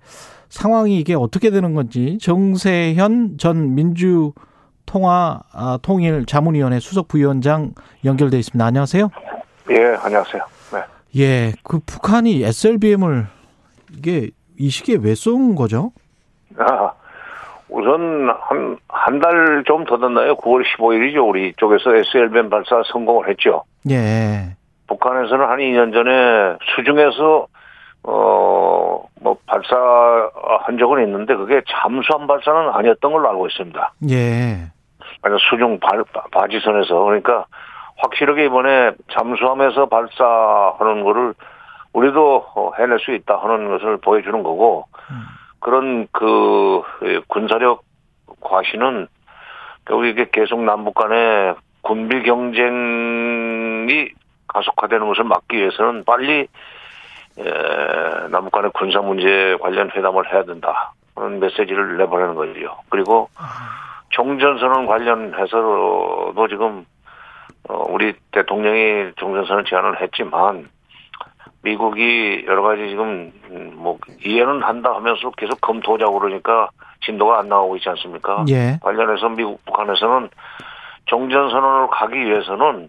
[0.51, 4.33] 상황이 이게 어떻게 되는 건지 정세현 전 민주
[5.01, 7.71] 통화 아, 통일 자문위원회 수석 부위원장
[8.05, 8.65] 연결돼 있습니다.
[8.67, 9.09] 안녕하세요.
[9.71, 10.43] 예, 안녕하세요.
[10.73, 11.23] 네.
[11.23, 13.27] 예, 그 북한이 SLBM을
[13.97, 15.93] 이게 이 시기에 왜 쏜 거죠?
[16.59, 16.91] 아,
[17.69, 20.35] 우선 한, 한 달 좀 더 됐나요?
[20.37, 21.29] 9월 15일이죠.
[21.29, 23.63] 우리 쪽에서 SLBM 발사 성공을 했죠.
[23.91, 24.57] 예,
[24.89, 27.47] 북한에서는 한 2년 전에 수중에서,
[28.03, 33.93] 어, 뭐, 발사한 적은 있는데 그게 잠수함 발사는 아니었던 걸로 알고 있습니다.
[34.11, 34.73] 예,
[35.23, 36.95] 아니, 수중 발, 바지선에서.
[37.03, 37.47] 그러니까
[37.99, 41.35] 확실하게 이번에 잠수함에서 발사하는 거를
[41.93, 44.87] 우리도 어, 해낼 수 있다 하는 것을 보여주는 거고
[45.61, 47.83] 그런 그 예, 군사력
[48.41, 49.09] 과시는
[49.87, 54.11] 결국 이게 계속 남북 간의 군비 경쟁이
[54.49, 56.47] 가속화되는 것을 막기 위해서는 빨리
[57.39, 62.77] 에, 남북 간의 군사 문제 관련 회담을 해야 된다 하는 메시지를 내보내는 거죠.
[62.89, 63.29] 그리고
[64.11, 66.85] 종전선언 관련해서도 지금
[67.69, 70.69] 어, 우리 대통령이 종전선언 제안을 했지만
[71.63, 76.71] 미국이 여러 가지 지금 음, 뭐 이해는 한다 하면서 계속 검토하자고 그러니까
[77.05, 78.45] 진도가 안 나오고 있지 않습니까?
[78.49, 80.31] 예, 관련해서 미국 북한에서는
[81.07, 82.89] 종전선언으로 가기 위해서는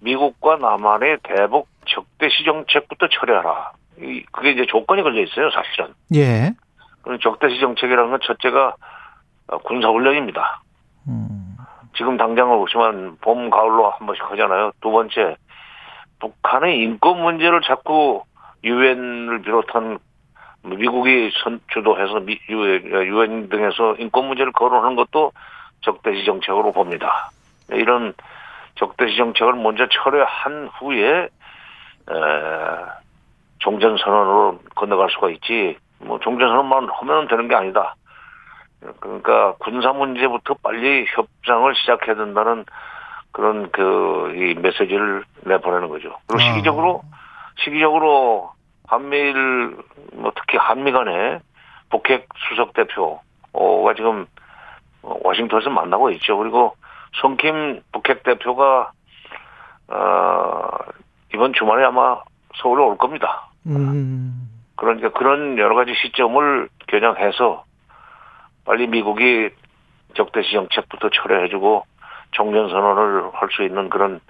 [0.00, 3.72] 미국과 남한의 대북 적대시 정책부터 처리하라.
[4.00, 5.94] 이 그게 이제 조건이 걸려 있어요, 사실은.
[6.14, 6.52] 예,
[7.02, 8.74] 그런 적대시 정책이라는 건 첫째가 어,
[9.64, 10.62] 군사훈련입니다.
[11.08, 11.56] 음,
[11.96, 14.72] 지금 당장을 보시면 봄, 가을로 한 번씩 하잖아요.
[14.80, 15.36] 두 번째,
[16.20, 18.22] 북한의 인권 문제를 자꾸
[18.64, 19.98] 유엔을 비롯한
[20.64, 25.32] 미국이 선, 주도해서 미, 유엔 등에서 인권 문제를 거론하는 것도
[25.80, 27.30] 적대시 정책으로 봅니다.
[27.70, 28.14] 이런
[28.76, 31.28] 적대시 정책을 먼저 철회한 후에 에,
[33.58, 37.94] 종전선언으로 건너갈 수가 있지 뭐 종전선언만 하면 되는 게 아니다.
[39.00, 42.64] 그러니까 군사 문제부터 빨리 협상을 시작해야 된다는
[43.32, 46.16] 그런 그 이 메시지를 내보내는 거죠.
[46.26, 46.52] 그리고 아.
[46.52, 47.02] 시기적으로
[47.64, 48.50] 시기적으로
[48.86, 49.76] 한미일
[50.14, 51.40] 뭐 특히 한미 간에
[51.90, 53.20] 북핵 수석 대표가
[53.96, 54.26] 지금
[55.02, 56.38] 워싱턴에서 만나고 있죠.
[56.38, 56.76] 그리고
[57.20, 58.92] 성킴 북핵 대표가
[59.88, 60.68] 어
[61.34, 62.20] 이번 주말에 아마
[62.56, 63.48] 서울에 올 겁니다.
[63.66, 67.64] 음, 그러니까 그런 여러 가지 시점을 겨냥해서
[68.64, 69.50] 빨리 미국이
[70.14, 71.84] 적대시 정책부터 철회해주고
[72.32, 74.20] 종전선언을 할 수 있는 그런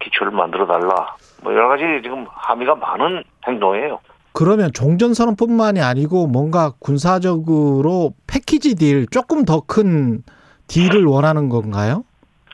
[0.00, 1.16] 기초를 만들어 달라.
[1.42, 4.00] 뭐 여러 가지 지금 함의가 많은 행동이에요.
[4.32, 10.22] 그러면 종전선언뿐만이 아니고 뭔가 군사적으로 패키지 딜 조금 더 큰
[10.66, 12.04] 딜을 원하는 건가요?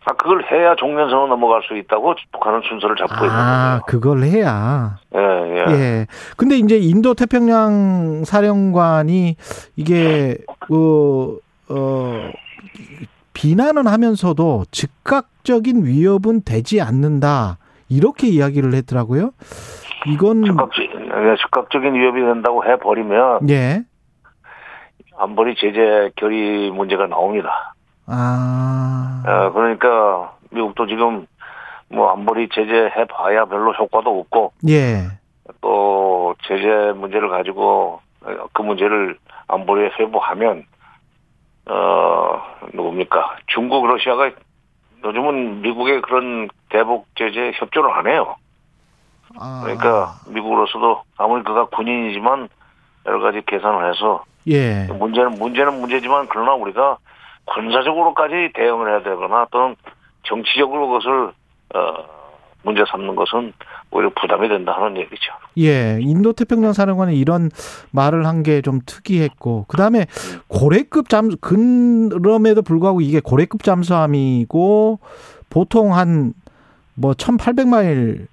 [0.06, 3.82] 아 그걸 해야 종전선언 넘어갈 수 있다고 북한은 순서를 잡고 있는 아, 거예요.
[3.86, 4.98] 그걸 해야.
[5.14, 5.64] 예, 예.
[5.72, 6.06] 예.
[6.36, 9.36] 근데 이제 인도 태평양 사령관이
[9.76, 10.38] 이게
[10.70, 11.36] 어,
[11.68, 12.30] 어
[13.34, 17.58] 비난은 하면서도 즉각적인 위협은 되지 않는다.
[17.90, 19.32] 이렇게 이야기를 했더라고요.
[20.06, 23.82] 이건 즉각적, 예, 즉각적인 위협이 된다고 해 버리면 예.
[25.18, 27.74] 안보리 제재 결의 문제가 나옵니다.
[28.10, 29.22] 아.
[29.26, 31.26] 어, 그러니까 미국도 지금
[31.88, 35.08] 뭐 안보리 제재 해 봐야 별로 효과도 없고 예.
[35.60, 38.00] 또 제재 문제를 가지고
[38.52, 39.18] 그 문제를
[39.48, 40.64] 안보리에 회부하면
[41.66, 42.42] 어
[42.72, 44.30] 누굽니까 중국 러시아가
[45.04, 48.36] 요즘은 미국의 그런 대북 제재 협조를 안 해요.
[49.38, 49.60] 아.
[49.64, 52.48] 그러니까 미국으로서도 아무리 그가 군인이지만
[53.06, 54.86] 여러 가지 계산을 해서 예.
[54.86, 56.98] 문제는 문제는 문제지만 그러나 우리가
[57.46, 59.76] 군사적으로까지 대응을 해야 되거나 또는
[60.24, 61.32] 정치적으로 그것을
[61.74, 62.20] 어
[62.62, 63.52] 문제 삼는 것은
[63.90, 65.32] 오히려 부담이 된다 하는 얘기죠.
[65.58, 67.50] 예, 인도 태평양 사령관이 이런
[67.90, 70.04] 말을 한 게 좀 특이했고, 그 다음에
[70.48, 74.98] 고래급 잠 그럼에도 불구하고 이게 고래급 잠수함이고
[75.48, 76.34] 보통 한
[76.94, 78.26] 뭐 1,800마일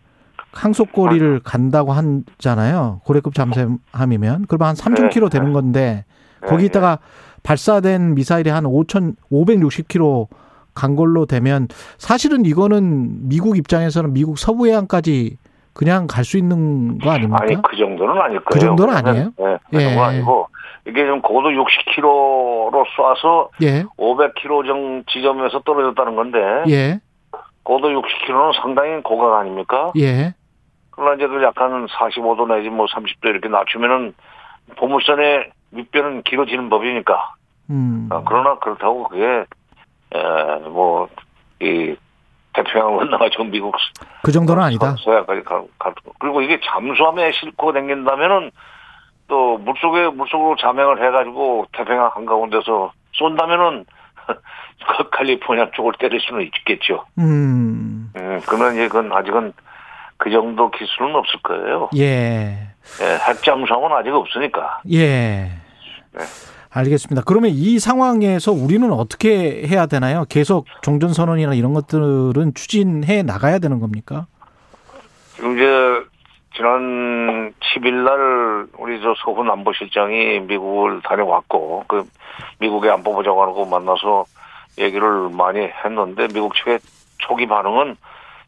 [0.52, 3.00] 항속거리를 간다고 하잖아요.
[3.06, 6.04] 고래급 잠수함이면 그러면 한 3,000km 되는 건데
[6.46, 7.00] 거기다가
[7.48, 10.28] 발사된 미사일이 한 5,560km
[10.76, 15.38] 간 걸로 되면 사실은 이거는 미국 입장에서는 미국 서부 해안까지
[15.74, 17.38] 그냥 갈 수 있는 거 아닙니까?
[17.44, 18.50] 아니 그 정도는 아닐 거예요.
[18.50, 19.26] 그 정도는 아니에요?
[19.38, 19.80] 네, 그 예.
[19.80, 20.48] 정도는 아니고
[20.88, 27.00] 이게 좀 고도 60km로 쏴서 예, 500km 정 지점에서 떨어졌다는 건데 예,
[27.64, 29.94] 고도 60km는 상당히 고각 아닙니까?
[29.98, 30.34] 예.
[30.92, 34.14] 그러나 이제 그 약간 45도 내지 뭐 30도 이렇게 낮추면은
[34.76, 37.34] 포물선의 윗변은 길어지는 법이니까.
[37.70, 38.08] 음.
[38.12, 39.46] 아, 그러나 그렇다고 그게
[40.14, 41.98] 에 뭐이
[42.54, 43.76] 태평양 건너가지고 미국
[44.24, 44.96] 그 정도는 아니다.
[44.98, 48.52] 서해까지 가, 가 그리고 이게 잠수함에 싣고 다닌다면은
[49.28, 53.86] 또 물속에 물속으로 잠행을 해가지고 태평양 한가운데서 쏜다면은
[54.28, 57.06] 그 캘리포니아 쪽을 때릴 수는 있겠죠.
[57.20, 58.12] 음.
[58.16, 59.54] 음, 그러면 이제 그건 아직은
[60.18, 61.90] 그 정도 기술은 없을 거예요.
[61.98, 62.70] 예.
[63.02, 64.82] 예, 핵잠수함은 아직 없으니까.
[64.92, 65.52] 예.
[66.70, 67.24] 알겠습니다.
[67.26, 70.26] 그러면 이 상황에서 우리는 어떻게 해야 되나요?
[70.30, 74.28] 계속 종전 선언이나 이런 것들은 추진해 나가야 되는 겁니까?
[75.36, 75.66] 지금 이제
[76.56, 82.04] 지난 10일 날 우리 저 소훈 안보실장이 미국을 다녀왔고 그
[82.60, 84.26] 미국의 안보보좌관하고 만나서
[84.80, 86.80] 얘기를 많이 했는데 미국 측의
[87.20, 87.96] 초기 반응은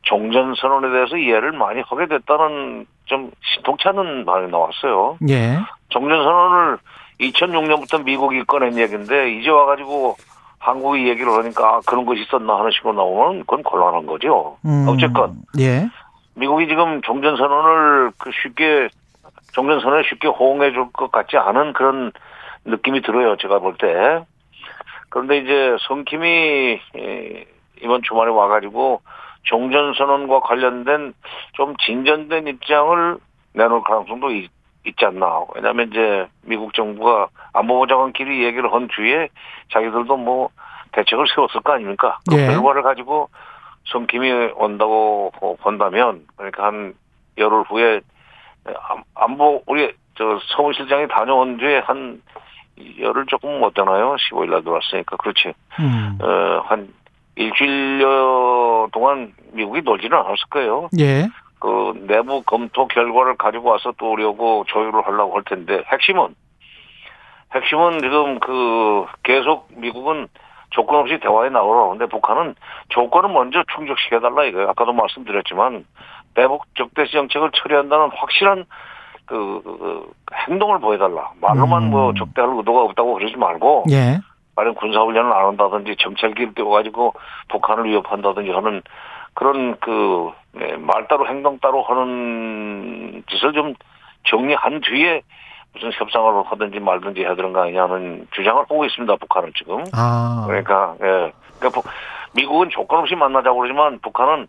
[0.04, 5.18] 종전 선언에 대해서 이해를 많이 하게 됐다는 좀 신통치 않은 반응이 나왔어요.
[5.30, 5.58] 예.
[5.90, 6.78] 종전선언을
[7.20, 10.16] 2006년부터 미국이 꺼낸 얘기인데 이제 와가지고
[10.60, 14.58] 한국이 얘기를 하니까 아, 그런 것이 있었나 하는 식으로 나오면 그건 곤란한 거죠.
[14.66, 14.86] 음.
[14.88, 15.90] 어쨌건 예.
[16.36, 18.90] 미국이 지금 종전선언을 그 쉽게
[19.54, 22.12] 종전선언을 쉽게 호응해 줄 것 같지 않은 그런
[22.66, 23.36] 느낌이 들어요.
[23.38, 24.24] 제가 볼 때.
[25.10, 26.28] 그런데 이제 성킴이
[26.96, 27.46] 에,
[27.82, 29.02] 이번 주말에 와가지고
[29.50, 31.14] 종전선언과 관련된
[31.54, 33.18] 좀 진전된 입장을
[33.54, 34.50] 내놓을 가능성도 있,
[34.86, 35.42] 있지 않나.
[35.56, 39.28] 왜냐하면 이제 미국 정부가 안보보좌관끼리 얘기를 한 뒤에
[39.74, 40.50] 자기들도 뭐
[40.94, 42.20] 대책을 세웠을 거 아닙니까?
[42.30, 42.46] 그 예.
[42.48, 43.30] 결과를 가지고
[43.92, 45.32] 성킴이 온다고
[45.62, 46.94] 본다면 그러니까 한
[47.38, 48.02] 열흘 후에
[48.66, 52.22] 안- 안보 우리 저 서울실장이 다녀온 뒤에 한
[53.00, 54.16] 열흘 조금 못 되나요?
[54.16, 55.54] 15일 날 들어왔으니까 그렇지.
[55.80, 56.18] 음.
[56.22, 56.94] 어 한
[57.40, 60.90] 일주일여 동안 미국이 놀지는 않았을 거예요.
[61.00, 61.28] 예.
[61.60, 66.36] 그 내부 검토 결과를 가지고 와서 또 우리하고 조율을 하려고 할 텐데 핵심은
[67.54, 70.28] 핵심은 지금 그 계속 미국은
[70.72, 72.56] 조건 없이 대화에 나오라고 하는데 북한은
[72.90, 74.70] 조건을 먼저 충족시켜달라 이거예요.
[74.70, 75.86] 아까도 말씀드렸지만
[76.36, 78.66] 대북 적대시 정책을 처리한다는 확실한
[79.26, 80.12] 그, 그
[80.48, 81.32] 행동을 보여달라.
[81.42, 81.90] 말로만 음.
[81.90, 84.20] 뭐 적대할 의도가 없다고 그러지 말고 예.
[84.60, 87.14] 말은 군사훈련을 안 한다든지 정찰기를 띄워가지고
[87.50, 88.82] 북한을 위협한다든지 하는
[89.34, 93.74] 그런 그 네, 말 따로 행동 따로 하는 짓을 좀
[94.26, 95.22] 정리한 뒤에
[95.74, 99.16] 무슨 협상을 하든지 말든지 해야 되는 거 아니냐는 주장을 하고 있습니다.
[99.16, 99.84] 북한은 지금.
[99.94, 100.44] 아.
[100.48, 101.32] 그러니까 예.
[101.60, 101.86] 그러니까 북-
[102.34, 104.48] 미국은 조건 없이 만나자고 그러지만 북한은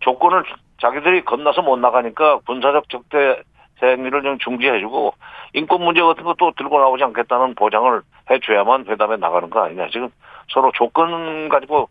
[0.00, 0.44] 조건을
[0.80, 3.42] 자기들이 건너서 못 나가니까 군사적 적대
[3.82, 5.14] 행위를 좀 중지해주고
[5.54, 9.88] 인권 문제 같은 것도 들고 나오지 않겠다는 보장을 해줘야만 회담에 나가는 거 아니냐.
[9.92, 10.08] 지금
[10.52, 11.88] 서로 조건 가지고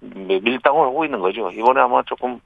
[0.00, 1.50] 밀- 밀당을 하고 있는 거죠.
[1.50, 2.40] 이번에 아마 조금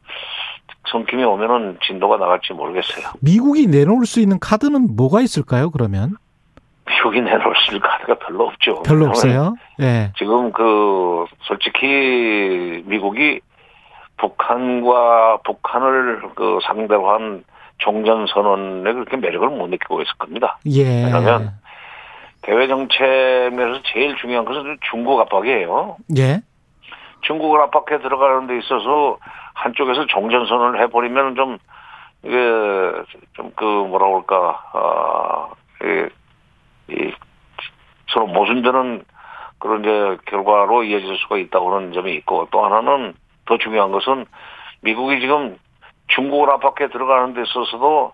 [0.91, 3.13] 성킴이 오면은 진도가 나갈지 모르겠어요.
[3.21, 5.71] 미국이 내놓을 수 있는 카드는 뭐가 있을까요?
[5.71, 6.17] 그러면
[6.89, 8.83] 미국이 내놓을 수 있는 카드가 별로 없죠.
[8.83, 9.55] 별로 없어요.
[9.81, 10.13] 예.
[10.17, 13.41] 지금 그 솔직히 미국이
[14.17, 17.45] 북한과 북한을 그 상대로 한
[17.79, 20.59] 종전 선언에 그렇게 매력을 못 느끼고 있을 겁니다.
[20.67, 21.05] 예.
[21.05, 21.53] 왜냐면
[22.43, 25.97] 대외 정책에서 제일 중요한 것은 중국 압박이에요.
[26.19, 26.41] 예.
[27.23, 29.19] 중국을 압박해 들어가는 데 있어서
[29.55, 31.59] 한쪽에서 종전 선언을 해버리면 좀
[32.23, 32.37] 이게
[33.35, 35.49] 좀 그 뭐라 그럴까 아,
[35.85, 37.13] 이, 이
[38.09, 39.05] 서로 모순되는
[39.59, 43.15] 그런 이제 결과로 이어질 수가 있다고 하는 점이 있고 또 하나는
[43.47, 44.25] 더 중요한 것은
[44.81, 45.59] 미국이 지금
[46.09, 48.13] 중국을 압박해 들어가는 데 있어서도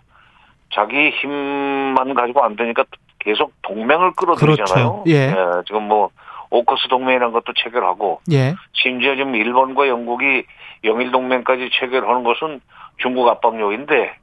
[0.73, 2.85] 자기 힘만 가지고 안 되니까
[3.27, 5.03] 계속 동맹을 끌어들이잖아요.
[5.03, 5.05] 그렇죠.
[5.09, 5.35] 예.
[5.67, 6.11] 지금 뭐
[6.51, 8.55] 오커스 동맹이라는 것도 체결하고 예.
[8.73, 10.45] 심지어 지금 일본과 영국이
[10.85, 12.61] 영일 동맹까지 체결하는 것은
[12.99, 14.15] 중국 압박력인데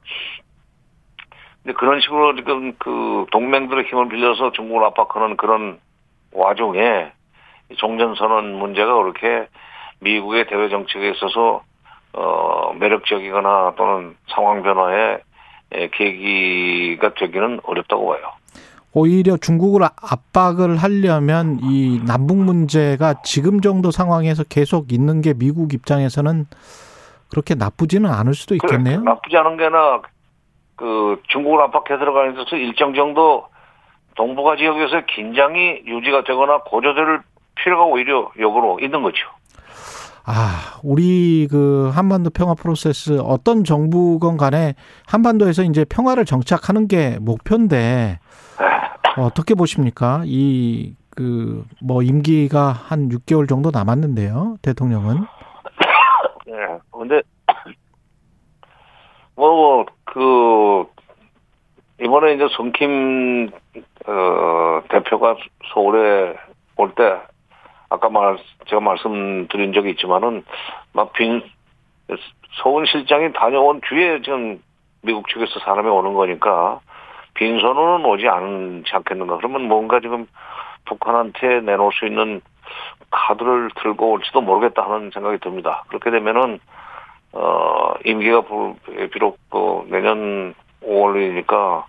[1.62, 5.78] 근데 그런 식으로 지금 그 동맹들의 힘을 빌려서 중국을 압박하는 그런
[6.32, 7.12] 와중에
[7.76, 9.48] 종전선언 문제가 그렇게
[10.00, 11.62] 미국의 대외 정책에 있어서
[12.14, 15.18] 어 매력적이거나 또는 상황 변화에
[15.74, 18.32] 예, 계기가 되기는 어렵다고 봐요.
[18.94, 26.46] 오히려 중국을 압박을 하려면 이 남북 문제가 지금 정도 상황에서 계속 있는 게 미국 입장에서는
[27.28, 29.00] 그렇게 나쁘지는 않을 수도 있겠네요.
[29.00, 30.02] 그래, 나쁘지 않은 게나
[30.76, 33.46] 그 중국을 압박해 들어가는 데서 일정 정도
[34.14, 37.22] 동북아 지역에서 긴장이 유지가 되거나 고조될
[37.56, 39.26] 필요가 오히려 역으로 있는 거죠.
[40.26, 44.74] 아, 우리 그 한반도 평화 프로세스 어떤 정부건 간에
[45.06, 48.20] 한반도에서 이제 평화를 정착하는 게 목표인데
[49.18, 50.22] 어떻게 보십니까?
[50.26, 54.56] 이 그 뭐 임기가 한 6개월 정도 남았는데요.
[54.62, 55.24] 대통령은.
[56.48, 56.52] 예.
[56.90, 57.22] 근데
[59.36, 60.86] 뭐 그
[62.00, 63.50] 이번에 이제 성킴
[64.06, 65.36] 어 대표가
[65.72, 66.36] 서울에
[66.76, 67.20] 올 때
[67.90, 70.44] 아까 말 제가 말씀드린 적이 있지만은
[70.92, 71.42] 막 빈
[72.62, 74.60] 서울 실장이 다녀온 뒤에 지금
[75.02, 76.80] 미국 측에서 사람이 오는 거니까
[77.34, 79.36] 빈손으로는 오지 않지 않겠는가.
[79.38, 80.26] 그러면 뭔가 지금
[80.86, 82.40] 북한한테 내놓을 수 있는
[83.10, 85.84] 카드를 들고 올지도 모르겠다 하는 생각이 듭니다.
[85.88, 86.58] 그렇게 되면은
[87.32, 88.42] 어 임기가
[89.12, 91.84] 비록 그 내년 5월이니까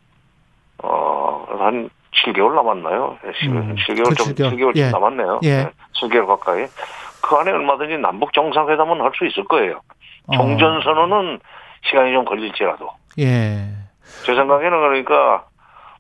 [0.84, 1.90] 어 한
[2.26, 3.18] 7개월 남았나요?
[3.48, 4.52] 음, 7개월 그좀 7개월.
[4.56, 4.90] 7개월 예.
[4.90, 5.40] 남았네요.
[5.44, 5.64] 예.
[5.64, 5.70] 네,
[6.02, 6.66] 7개월 가까이.
[7.22, 9.80] 그 안에 얼마든지 남북 정상회담은 할 수 있을 거예요.
[10.28, 10.34] 어.
[10.36, 11.40] 종전 선언은
[11.84, 12.90] 시간이 좀 걸릴지라도.
[13.20, 13.68] 예.
[14.26, 15.46] 제 생각에는 그러니까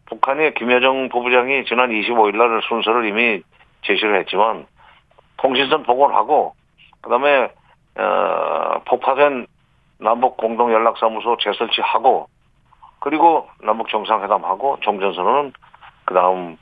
[0.05, 3.41] 북한의 김여정 부부장이 지난 25일 날 순서를 이미
[3.83, 4.67] 제시를 했지만
[5.37, 6.53] 통신선 복원하고
[7.01, 7.49] 그다음에
[7.97, 9.47] 어, 폭파된
[9.99, 12.27] 남북 공동 연락사무소 재설치하고
[12.99, 15.53] 그리고 남북 정상회담하고 종전선언은
[16.05, 16.57] 그다음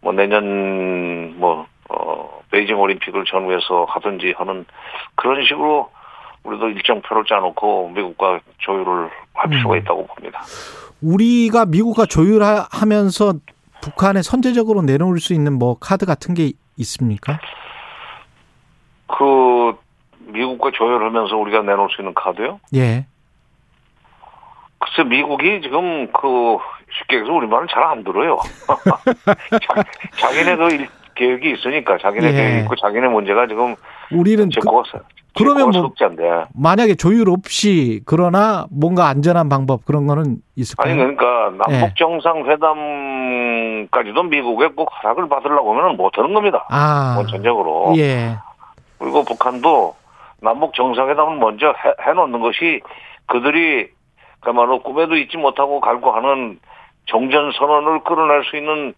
[0.00, 4.64] 뭐 내년 뭐 어, 베이징 올림픽을 전후해서 하든지 하는
[5.14, 5.90] 그런 식으로
[6.44, 9.78] 우리도 일정표를 짜놓고 미국과 조율을 할 필요가 음.
[9.78, 10.40] 있다고 봅니다.
[11.02, 13.34] 우리가 미국과 조율하면서
[13.82, 17.38] 북한에 선제적으로 내놓을 수 있는 뭐 카드 같은 게 있습니까?
[19.06, 19.74] 그
[20.32, 22.60] 미국과 조율하면서 우리가 내놓을 수 있는 카드요?
[22.74, 23.06] 예.
[24.78, 26.58] 글쎄 미국이 지금 그
[26.98, 28.38] 쉽게 해서 우리 말을 잘 안 들어요.
[29.50, 29.84] 자,
[30.18, 32.32] 자기네도 일, 계획이 있으니까 자기네 예.
[32.32, 33.76] 계획이 있고 자기네 문제가 지금
[34.10, 34.70] 우리는 그,
[35.36, 40.92] 그러면 뭐- 석자인데 만약에 조율 없이 그러나 뭔가 안전한 방법 그런 거는 있을까요?
[40.92, 41.78] 아니 그러니까 예.
[41.80, 46.66] 남북 정상 회담까지도 미국의 꼭 허락을 받으려고 하면 못 하는 겁니다.
[46.70, 47.14] 아.
[47.18, 48.36] 원천적으로 예.
[48.98, 49.94] 그리고 북한도
[50.42, 52.80] 남북 정상회담을 먼저 해, 해놓는 것이
[53.26, 53.88] 그들이
[54.40, 56.58] 그야말로 꿈에도 잊지 못하고 갈구하는
[57.06, 58.94] 정전 선언을 끌어낼 수 있는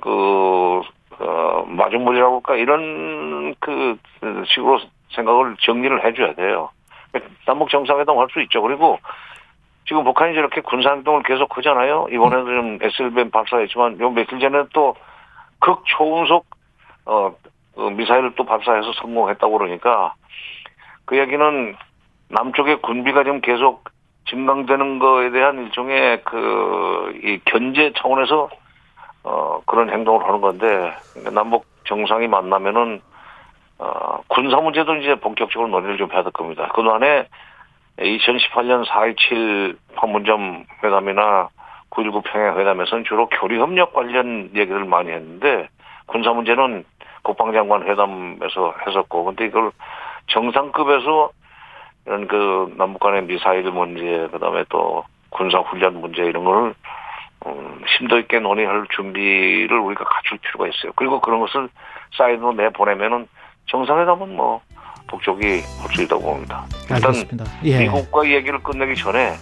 [0.00, 0.80] 그
[1.20, 3.96] 어, 마중물이라고 할까 이런 그
[4.46, 4.80] 식으로
[5.14, 6.70] 생각을 정리를 해줘야 돼요.
[7.46, 8.62] 남북 정상회담 할 수 있죠.
[8.62, 8.98] 그리고
[9.86, 12.06] 지금 북한이 저렇게 군사행동을 계속 하잖아요.
[12.10, 14.94] 이번에도 좀 SLBM 발사했지만 요 며칠 전에 또
[15.60, 16.46] 극초음속
[17.06, 17.34] 어,
[17.74, 20.14] 그 미사일을 또 발사해서 성공했다고 그러니까
[21.04, 21.76] 그 얘기는
[22.28, 23.84] 남쪽의 군비가 지금 계속
[24.28, 28.48] 증강되는 거에 대한 일종의 그 이 견제 차원에서
[29.24, 30.92] 어 그런 행동을 하는 건데
[31.32, 33.00] 남북 정상이 만나면은
[33.82, 36.68] 어 군사 문제도 이제 본격적으로 논의를 좀 해야 될 겁니다.
[36.68, 37.26] 그동안에
[37.98, 41.48] 2018년 4.27 판문점 회담이나
[41.90, 45.68] 9.19 평양 회담에서는 주로 교류 협력 관련 얘기를 많이 했는데
[46.06, 46.84] 군사 문제는
[47.22, 49.72] 국방장관 회담에서 했었고 근데 이걸
[50.28, 51.30] 정상급에서
[52.06, 56.74] 이런 그 남북 간의 미사일 문제 그다음에 또 군사 훈련 문제 이런 거를
[57.46, 60.92] 음, 심도 있게 논의할 준비를 우리가 갖출 필요가 있어요.
[60.94, 61.68] 그리고 그런 것을
[62.16, 63.26] 사이드로 내 보내면은
[63.66, 64.60] 정상회담은 뭐
[65.08, 65.62] 북쪽이
[65.94, 66.64] 수 있다고 봅니다.
[66.90, 67.44] 일단 알겠습니다.
[67.64, 67.78] 예.
[67.80, 69.34] 미국과 얘기를 끝내기 전에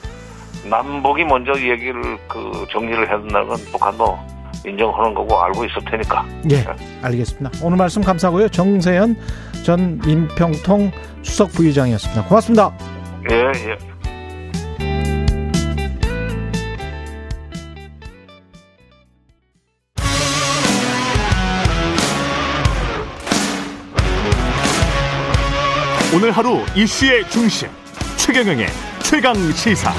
[0.69, 4.19] 남북이 먼저 얘기를 그 정리를 해야 된다는 건 북한도
[4.67, 6.25] 인정하는 거고 알고 있을 테니까.
[6.51, 6.65] 예.
[7.03, 7.51] 알겠습니다.
[7.65, 8.49] 오늘 말씀 감사하고요.
[8.49, 9.17] 정세현
[9.65, 10.91] 전 민평통
[11.23, 12.25] 수석 부의장이었습니다.
[12.25, 12.73] 고맙습니다.
[13.31, 13.90] 예, 예.
[26.21, 27.67] 오늘 하루 이슈의 중심
[28.19, 28.67] 최경영의
[29.03, 29.91] 최강 시사.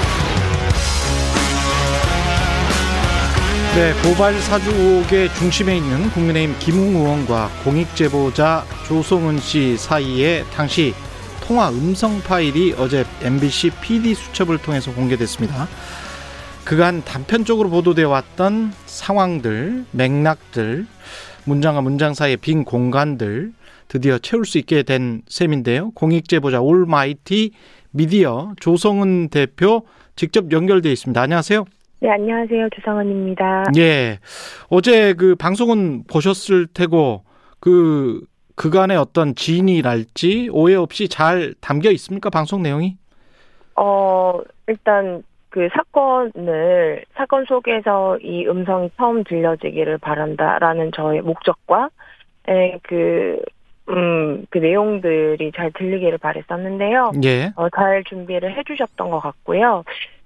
[3.74, 10.94] 네, 고발 사주 의혹의 중심에 있는 국민의힘 김웅 의원과 공익 제보자 조성은 씨 사이에 당시
[11.40, 15.66] 통화 음성 파일이 어제 MBC PD 수첩을 통해서 공개됐습니다.
[16.62, 20.86] 그간 단편적으로 보도되어 왔던 상황들, 맥락들,
[21.46, 23.52] 문장과 문장 사이의 빈 공간들
[23.92, 25.90] 드디어 채울 수 있게 된 셈인데요.
[25.90, 27.50] 공익제보자 올마이티
[27.90, 29.82] 미디어 조성은 대표
[30.16, 31.20] 직접 연결돼 있습니다.
[31.20, 31.66] 안녕하세요.
[32.00, 32.70] 네, 안녕하세요.
[32.74, 33.64] 조성원입니다.
[33.76, 34.18] 예.
[34.70, 37.24] 어제 그 방송은 보셨을 테고
[37.60, 38.22] 그
[38.54, 42.30] 그간의 어떤 진이랄지 오해 없이 잘 담겨 있습니까?
[42.30, 42.96] 방송 내용이?
[43.76, 51.90] 어, 일단 그 사건을 사건 속에서 이 음성이 처음 들려지기를 바란다라는 저의 목적과
[52.48, 53.38] 에, 그
[53.88, 57.12] 음, 그 내용들이 잘 들리기를 바랬었는데요.
[57.24, 57.52] 예.
[57.56, 59.84] 어, 잘 준비를 해주셨던 것 같고요.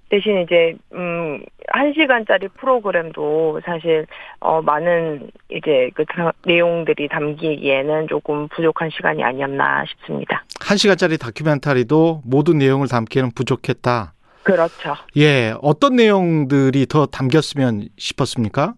[0.09, 4.05] 대신 이제 음, 한 시간짜리 프로그램도 사실
[4.39, 10.45] 어 많은 이제 그 다- 내용들이 담기기에는 조금 부족한 시간이 아니었나 싶습니다.
[10.61, 14.13] 한 시간짜리 다큐멘터리도 모든 내용을 담기에는 부족했다.
[14.43, 14.95] 그렇죠.
[15.17, 15.53] 예.
[15.61, 18.75] 어떤 내용들이 더 담겼으면 싶었습니까?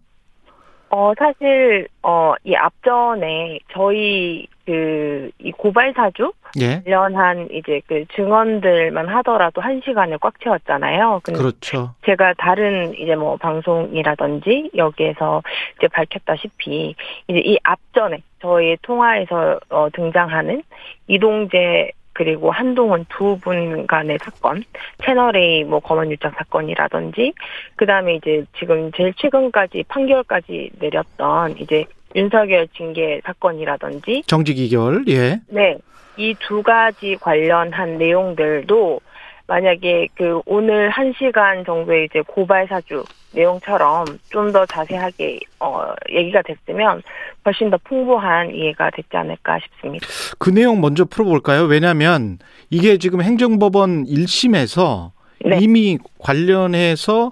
[0.90, 6.82] 어 사실 어이 앞전에 저희 그 이 고발 사주 예.
[6.84, 11.22] 관련한 이제 그 증언들만 하더라도 한 시간을 꽉 채웠잖아요.
[11.24, 11.94] 근데 그렇죠.
[12.06, 15.42] 제가 다른 이제 뭐 방송이라든지 여기에서
[15.78, 16.96] 이제 밝혔다시피
[17.28, 20.64] 이제 이 앞전에 저희 통화에서 어, 등장하는
[21.08, 24.64] 이동재 그리고 한동훈 두 분 간의 사건,
[25.04, 27.34] 채널A 뭐 검언 유착 사건이라든지
[27.78, 31.86] 그 다음에 이제 지금 제일 최근까지 판결까지 내렸던 이제
[32.16, 35.04] 윤석열 징계 사건이라든지 정직 이결.
[35.10, 35.40] 예.
[35.48, 35.78] 네.
[36.18, 39.00] 이 두 가지 관련한 내용들도
[39.48, 43.04] 만약에 그 오늘 한 시간 정도의 이제 고발 사주
[43.34, 47.02] 내용처럼 좀 더 자세하게 어 얘기가 됐으면
[47.46, 50.06] 훨씬 더 풍부한 이해가 됐지 않을까 싶습니다.
[50.40, 51.64] 그 내용 먼저 풀어볼까요?
[51.64, 52.38] 왜냐하면
[52.70, 55.12] 이게 지금 행정법원 1심에서
[55.46, 55.58] 네.
[55.62, 57.32] 이미 관련해서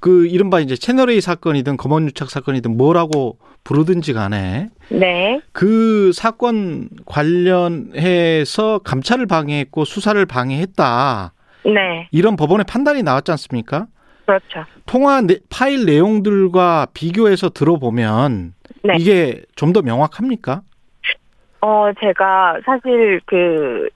[0.00, 5.40] 그 이른바 이제 채널A 사건이든 검언유착 사건이든 뭐라고 부르든지 간에 네.
[5.52, 11.32] 그 사건 관련해서 감찰을 방해했고 수사를 방해했다.
[11.66, 12.08] 네.
[12.10, 13.86] 이런 법원의 판단이 나왔지 않습니까?
[14.26, 14.64] 그렇죠.
[14.86, 18.94] 통화 내- 파일 내용들과 비교해서 들어보면 네.
[18.98, 20.62] 이게 좀 더 명확합니까?
[21.60, 23.88] 어, 제가 사실 그,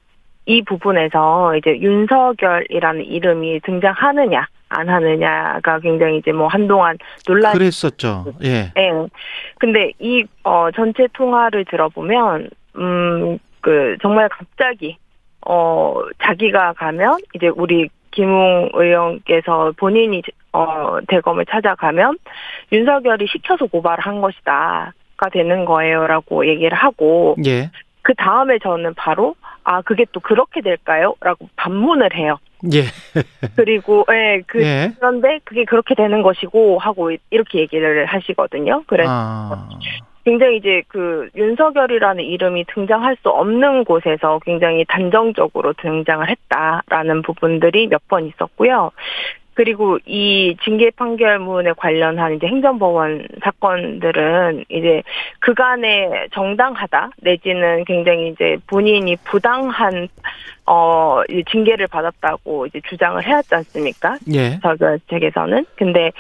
[0.47, 8.25] 이 부분에서 이제 윤석열이라는 이름이 등장하느냐, 안 하느냐가 굉장히 이제 뭐 한동안 논란이 그랬었죠.
[8.45, 8.73] 예.
[8.77, 8.93] 예.
[9.59, 14.97] 근데 이, 어, 전체 통화를 들어보면, 음, 그, 정말 갑자기,
[15.45, 20.23] 어, 자기가 가면, 이제 우리 김웅 의원께서 본인이,
[20.53, 22.19] 어, 대검을 찾아가면,
[22.73, 24.93] 윤석열이 시켜서 고발을 한 것이다.
[25.17, 26.07] 가 되는 거예요.
[26.07, 27.71] 라고 얘기를 하고, 예.
[28.03, 29.35] 그 다음에 저는 바로,
[29.69, 31.17] 아, 그게 또 그렇게 될까요?
[31.21, 32.39] 라고 반문을 해요.
[32.73, 32.85] 예.
[33.57, 34.93] 그리고, 예, 그, 예.
[34.97, 38.85] 그런데 그게 그렇게 되는 것이고, 하고 이렇게 얘기를 하시거든요.
[38.87, 39.69] 그래서 아.
[40.25, 48.03] 굉장히 이제 그 윤석열이라는 이름이 등장할 수 없는 곳에서 굉장히 단정적으로 등장을 했다라는 부분들이 몇
[48.09, 48.93] 번 있었고요.
[49.57, 55.03] 그리고 이 징계 판결문에 관련한 이제 행정법원 사건들은 이제
[55.41, 60.09] 그간에 정당하다 내지는 굉장히 이제 본인이 부당한
[60.67, 64.19] 어 징계를 받았다고 이제 주장을 해왔지 않습니까?
[64.35, 64.59] 예.
[64.61, 66.13] 저그 측에서는 근데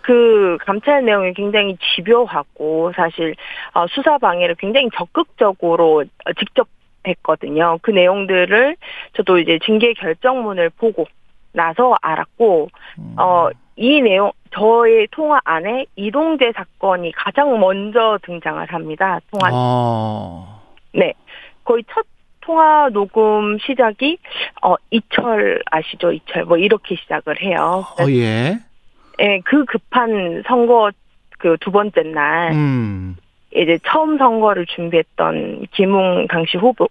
[0.00, 3.34] 그 감찰 내용이 굉장히 집요하고 사실
[3.72, 6.68] 어, 수사 방해를 굉장히 적극적으로 어, 직접
[7.08, 7.78] 했거든요.
[7.82, 8.76] 그 내용들을
[9.14, 11.06] 저도 이제 징계 결정문을 보고
[11.54, 12.68] 나서 알았고
[13.16, 19.20] 어이 내용 저의 통화 안에 이동재 사건이 가장 먼저 등장을 합니다.
[19.30, 20.62] 통화 어.
[20.92, 21.14] 네
[21.64, 22.04] 거의 첫
[22.40, 24.18] 통화 녹음 시작이
[24.62, 27.84] 어 이철 아시죠 이철 뭐 이렇게 시작을 해요.
[27.98, 28.58] 어, 예.
[29.20, 30.90] 예, 그 급한 선거
[31.38, 33.16] 그 두 번째 날 음.
[33.54, 36.88] 이제 처음 선거를 준비했던 김웅 당시 후보가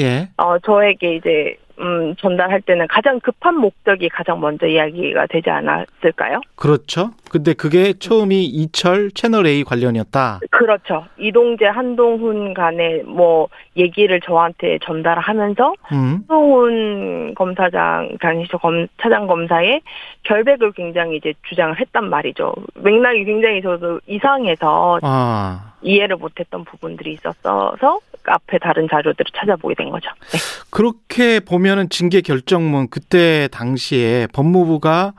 [0.00, 0.28] 예.
[0.36, 6.40] 어 저에게 이제 음 전달할 때는 가장 급한 목적이 가장 먼저 이야기가 되지 않았을까요?
[6.56, 7.10] 그렇죠.
[7.30, 10.40] 근데 그게 처음이 이철 채널 A 관련이었다.
[10.50, 11.06] 그렇죠.
[11.18, 15.96] 이동재 한동훈 간의 뭐 얘기를 저한테 전달하면서 음.
[16.28, 19.80] 한동훈 검사장 당시 검 차장 검사의
[20.22, 22.54] 결백을 굉장히 이제 주장을 했단 말이죠.
[22.76, 25.73] 맥락이 굉장히 저도 이상해서 아.
[25.84, 30.08] 이해를 못했던 부분들이 있었어서 앞에 다른 자료들을 찾아보게 된 거죠.
[30.32, 30.38] 네.
[30.70, 35.12] 그렇게 보면은 징계 결정문 그때 당시에 법무부가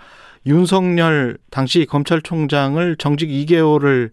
[0.47, 4.11] 윤석열 당시 검찰총장을 정직 2개월을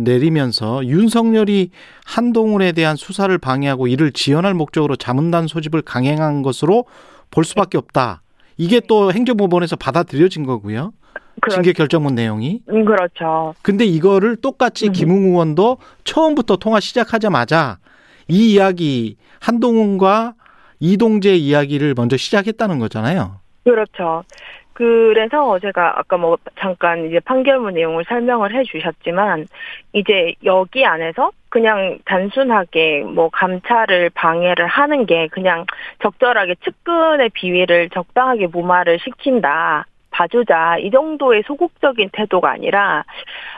[0.00, 1.70] 내리면서 윤석열이
[2.06, 6.86] 한동훈에 대한 수사를 방해하고 이를 지연할 목적으로 자문단 소집을 강행한 것으로
[7.30, 8.22] 볼 수밖에 없다.
[8.56, 10.92] 이게 또 행정법원에서 받아들여진 거고요.
[11.40, 12.60] 그렇, 징계 결정문 내용이.
[12.68, 13.54] 음, 그렇죠.
[13.62, 14.92] 근데 이거를 똑같이 음.
[14.92, 17.78] 김웅 의원도 처음부터 통화 시작하자마자
[18.28, 20.34] 이 이야기 한동훈과
[20.80, 23.40] 이동재 이야기를 먼저 시작했다는 거잖아요.
[23.64, 24.24] 그렇죠.
[24.78, 29.48] 그래서 제가 아까 뭐 잠깐 이제 판결문 내용을 설명을 해 주셨지만
[29.92, 35.64] 이제 여기 안에서 그냥 단순하게 뭐 감찰을 방해를 하는 게 그냥
[36.00, 39.84] 적절하게 측근의 비위를 적당하게 무마를 시킨다.
[40.18, 43.04] 봐주자 이 정도의 소극적인 태도가 아니라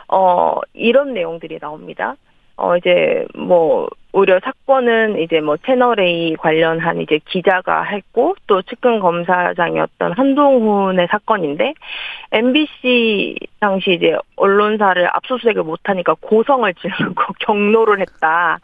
[0.08, 2.16] 어 이런 내용들이 나옵니다.
[2.56, 9.00] 어 이제 뭐 오히려 사건은 이제 뭐 채널 A 관련한 이제 기자가 했고 또 측근
[9.00, 11.72] 검사장이었던 한동훈의 사건인데
[12.32, 18.58] MBC 당시 이제 언론사를 압수수색을 못하니까 고성을 지르고 경로를 했다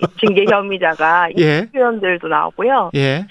[0.00, 1.58] 이 징계 혐의자가 예.
[1.58, 2.90] 이 표현들도 나오고요.
[2.94, 3.26] 예.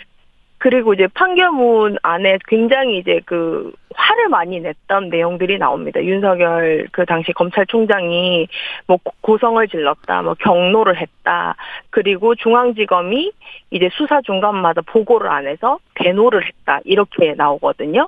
[0.61, 6.03] 그리고 이제 판결문 안에 굉장히 이제 그 화를 많이 냈던 내용들이 나옵니다.
[6.03, 8.47] 윤석열 그 당시 검찰총장이
[8.85, 11.55] 뭐 고성을 질렀다, 뭐 경로를 했다,
[11.89, 13.31] 그리고 중앙지검이
[13.71, 18.07] 이제 수사 중간마다 보고를 안 해서 대노를 했다 이렇게 나오거든요.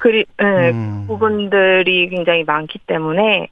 [0.00, 1.04] 그리 예, 음.
[1.06, 3.48] 부분들이 굉장히 많기 때문에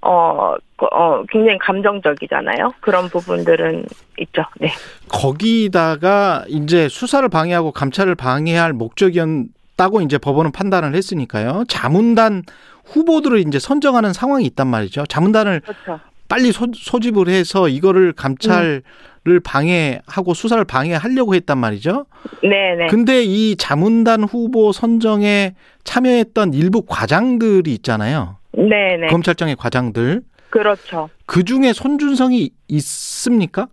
[0.00, 2.72] 어, 그, 어 굉장히 감정적이잖아요.
[2.80, 3.84] 그런 부분들은
[4.18, 4.42] 있죠.
[4.58, 4.70] 네.
[5.08, 11.64] 거기다가 이제 수사를 방해하고 감찰을 방해할 목적이었다고 이제 법원은 판단을 했으니까요.
[11.68, 12.44] 자문단
[12.86, 15.04] 후보들을 이제 선정하는 상황이 있단 말이죠.
[15.04, 16.00] 자문단을 그렇죠.
[16.28, 18.82] 빨리 소, 소집을 해서 이거를 감찰
[19.28, 22.06] 을 방해하고 수사를 방해하려고 했단 말이죠.
[22.42, 22.86] 네, 네.
[22.86, 25.54] 근데 이 자문단 후보 선정에
[25.84, 28.38] 참여했던 일부 과장들이 있잖아요.
[28.52, 29.08] 네, 네.
[29.08, 30.22] 검찰청의 과장들.
[30.48, 31.10] 그렇죠.
[31.26, 33.68] 그 중에 손준성이 있습니까?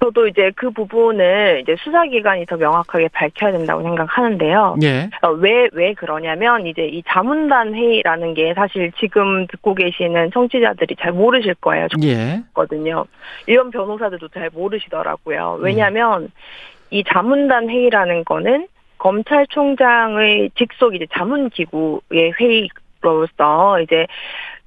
[0.00, 4.76] 저도 이제 그 부분을 이제 수사기관이 더 명확하게 밝혀야 된다고 생각하는데요.
[4.82, 5.10] 예.
[5.22, 11.12] 어, 왜, 왜 그러냐면 이제 이 자문단 회의라는 게 사실 지금 듣고 계시는 청취자들이 잘
[11.12, 11.88] 모르실 거예요.
[12.04, 12.42] 예.
[12.54, 13.06] 거든요.
[13.46, 15.58] 일반 변호사들도 잘 모르시더라고요.
[15.60, 16.30] 왜냐하면
[16.90, 18.68] 이 자문단 회의라는 거는
[18.98, 24.06] 검찰총장의 직속 이제 자문기구의 회의로서 이제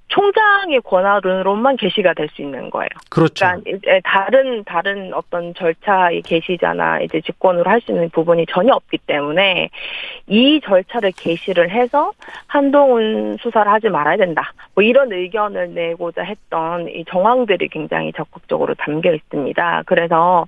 [0.09, 2.89] 총장의 권한으로만 개시가 될 수 있는 거예요.
[3.09, 3.45] 그렇죠.
[3.45, 8.97] 그러니까 이제 다른 다른 어떤 절차의 개시자나 이제 직권으로 할 수 있는 부분이 전혀 없기
[9.07, 9.69] 때문에
[10.27, 12.11] 이 절차를 개시를 해서
[12.47, 14.51] 한동훈 수사를 하지 말아야 된다.
[14.75, 19.83] 뭐 이런 의견을 내고자 했던 이 정황들이 굉장히 적극적으로 담겨 있습니다.
[19.85, 20.45] 그래서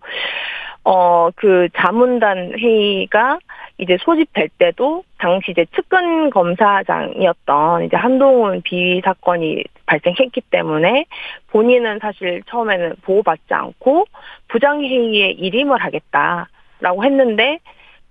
[0.83, 3.37] 어 그 자문단 회의가
[3.81, 11.05] 이제 소집될 때도 당시 이제 측근 검사장이었던 이제 한동훈 비위 사건이 발생했기 때문에
[11.47, 14.05] 본인은 사실 처음에는 보호받지 않고
[14.49, 17.57] 부장회의에 일임을 하겠다라고 했는데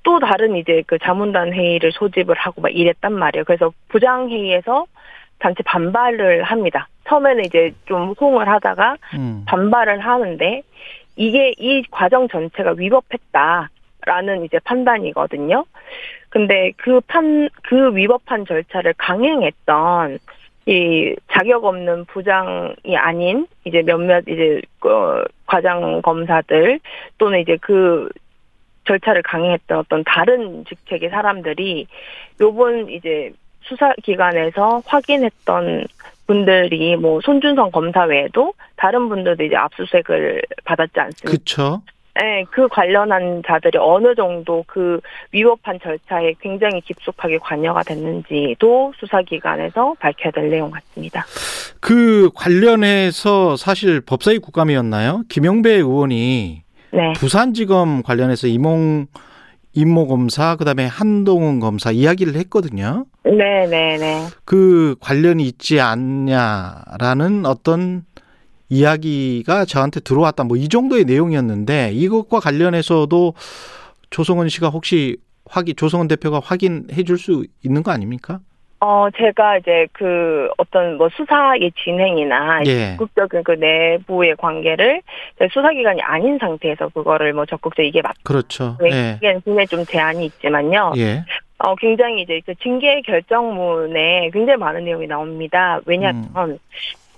[0.03, 3.45] 또 다른 이제 그 자문단 회의를 소집을 하고 막 이랬단 말이에요.
[3.45, 4.87] 그래서 부장회의에서
[5.39, 6.89] 단체 반발을 합니다.
[7.07, 9.45] 처음에는 이제 좀 호응을 하다가 음.
[9.47, 10.63] 반발을 하는데
[11.15, 13.71] 이게 이 과정 전체가 위법했다
[14.07, 15.65] 라는 이제 판단이거든요.
[16.29, 20.19] 근데 그 판, 그 위법한 절차를 강행했던
[20.67, 26.81] 이 자격 없는 부장이 아닌 이제 몇몇 이제 그 과장 검사들
[27.19, 28.09] 또는 이제 그
[28.87, 31.87] 절차를 강행했던 어떤 다른 직책의 사람들이
[32.41, 33.33] 요번 이제
[33.63, 35.87] 수사 기관에서 확인했던
[36.27, 41.31] 분들이 뭐 손준성 검사 외에도 다른 분들도 이제 압수수색을 받았지 않습니까?
[41.31, 41.83] 그렇죠.
[42.15, 45.01] 네, 그 관련한 자들이 어느 정도 그
[45.33, 51.25] 위법한 절차에 굉장히 깊숙하게 관여가 됐는지도 수사기관에서 밝혀야 될 내용 같습니다.
[51.81, 55.23] 그 관련해서 사실 법사위 국감이었나요?
[55.29, 57.13] 김영배 의원이 네.
[57.15, 59.07] 부산지검 관련해서 이몽
[59.73, 63.07] 임모 검사 그다음에 한동훈 검사 이야기를 했거든요.
[63.25, 64.27] 네, 네, 네.
[64.45, 68.05] 그 관련이 있지 않냐라는 어떤
[68.71, 70.45] 이야기가 저한테 들어왔다.
[70.45, 73.35] 뭐 이 정도의 내용이었는데 이것과 관련해서도
[74.11, 75.17] 조성은 씨가 혹시
[75.49, 78.41] 확인 조성은 대표가 확인해 줄 수 있는 거 아닙니까?
[78.83, 82.97] 어, 제가 이제 그 어떤 뭐 수사의 진행이나 예.
[82.97, 85.03] 적극적인 그 내부의 관계를
[85.53, 88.79] 수사기관이 아닌 상태에서 그거를 뭐 적극적 이게 맞, 그렇죠.
[88.91, 89.17] 예.
[89.19, 90.93] 이게 굉장히 좀 제한이 있지만요.
[90.97, 91.25] 예.
[91.59, 95.79] 어, 굉장히 이제 그 징계 결정문에 굉장히 많은 내용이 나옵니다.
[95.85, 96.59] 왜냐하면 음.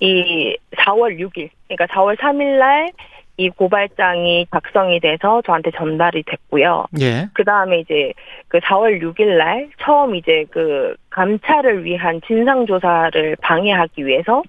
[0.03, 2.93] 이 4월 6일, 그러니까 4월 3일 날
[3.39, 6.85] 이 고발장이 작성이 돼서 저한테 전달이 됐고요.
[7.01, 7.29] 예.
[7.33, 8.13] 그 다음에 이제
[8.49, 14.43] 그 4월 6일 날 처음 이제 그 감찰을 위한 진상조사를 방해하기 위해서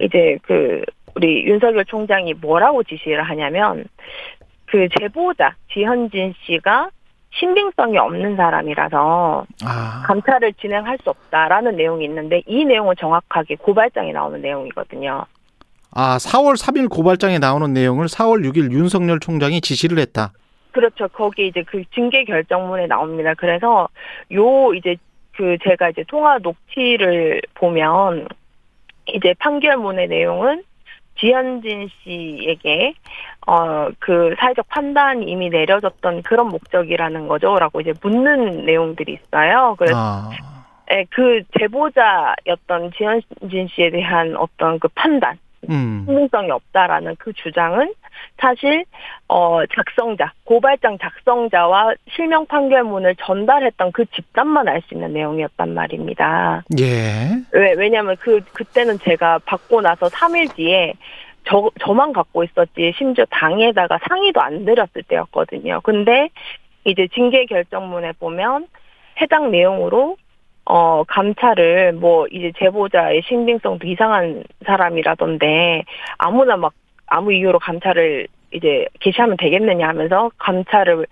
[0.00, 0.82] 이제 그
[1.16, 3.84] 우리 윤석열 총장이 뭐라고 지시를 하냐면
[4.66, 6.90] 그 제보자 지현진 씨가
[7.38, 10.02] 신빙성이 없는 사람이라서 아.
[10.06, 15.24] 감찰을 진행할 수 없다라는 내용이 있는데 이 내용은 정확하게 고발장에 나오는 내용이거든요.
[15.90, 20.32] 아, 4월 3일 고발장에 나오는 내용을 4월 6일 윤석열 총장이 지시를 했다.
[20.72, 21.06] 그렇죠.
[21.08, 23.34] 거기 이제 그 징계 결정문에 나옵니다.
[23.34, 23.88] 그래서
[24.32, 24.96] 요 이제
[25.36, 28.26] 그 제가 이제 통화 녹취를 보면
[29.06, 30.64] 이제 판결문의 내용은
[31.18, 32.94] 지현진 씨에게
[33.46, 39.74] 어 그 사회적 판단이 이미 내려졌던 그런 목적이라는 거죠라고 이제 묻는 내용들이 있어요.
[39.78, 40.30] 그래서 아.
[40.90, 45.38] 예, 그 제보자였던 지현진 씨에 대한 어떤 그 판단
[45.70, 46.04] 음.
[46.06, 47.94] 신빙성이 없다라는 그 주장은
[48.38, 48.84] 사실
[49.28, 56.62] 어 작성자 고발장 작성자와 실명 판결문을 전달했던 그 집단만 알 수 있는 내용이었단 말입니다.
[56.78, 57.30] 예.
[57.52, 60.92] 왜 왜냐하면 그 그때는 제가 받고 나서 3일 뒤에
[61.46, 65.80] 저 저만 갖고 있었지 심지어 당에다가 상의도 안 드렸을 때였거든요.
[65.82, 66.30] 근데
[66.84, 68.66] 이제 징계 결정문에 보면
[69.20, 70.16] 해당 내용으로
[70.66, 75.84] 어, 감찰을 뭐 이제 제보자의 신빙성도 이상한 사람이라던데
[76.18, 76.72] 아무나 막
[77.06, 81.06] 아무 이유로 감찰을 이제 개시하면 되겠느냐 하면서 감찰을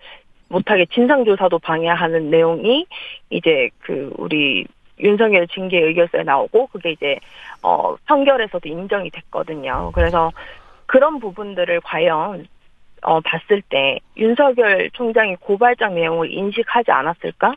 [0.48, 2.86] 못하게 진상조사도 방해하는 내용이
[3.30, 4.66] 이제 그 우리
[5.00, 7.18] 윤석열 징계 의결서에 나오고 그게 이제
[7.62, 9.90] 어 판결에서도 인정이 됐거든요.
[9.94, 10.30] 그래서
[10.86, 12.46] 그런 부분들을 과연
[13.02, 17.54] 어 봤을 때 윤석열 총장이 고발장 내용을 인식하지 않았을까?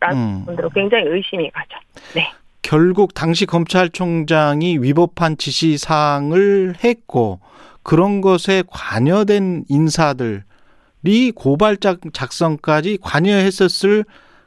[0.00, 0.38] 라는 음.
[0.40, 1.78] 부분들로 굉장히 의심이 가죠.
[2.14, 2.30] 네.
[2.62, 7.40] 결국 당시 검찰총장이 위법한 지시 사항을 했고
[7.82, 14.04] 그런 것에 관여된 인사들이 고발장 작성까지 관여했었을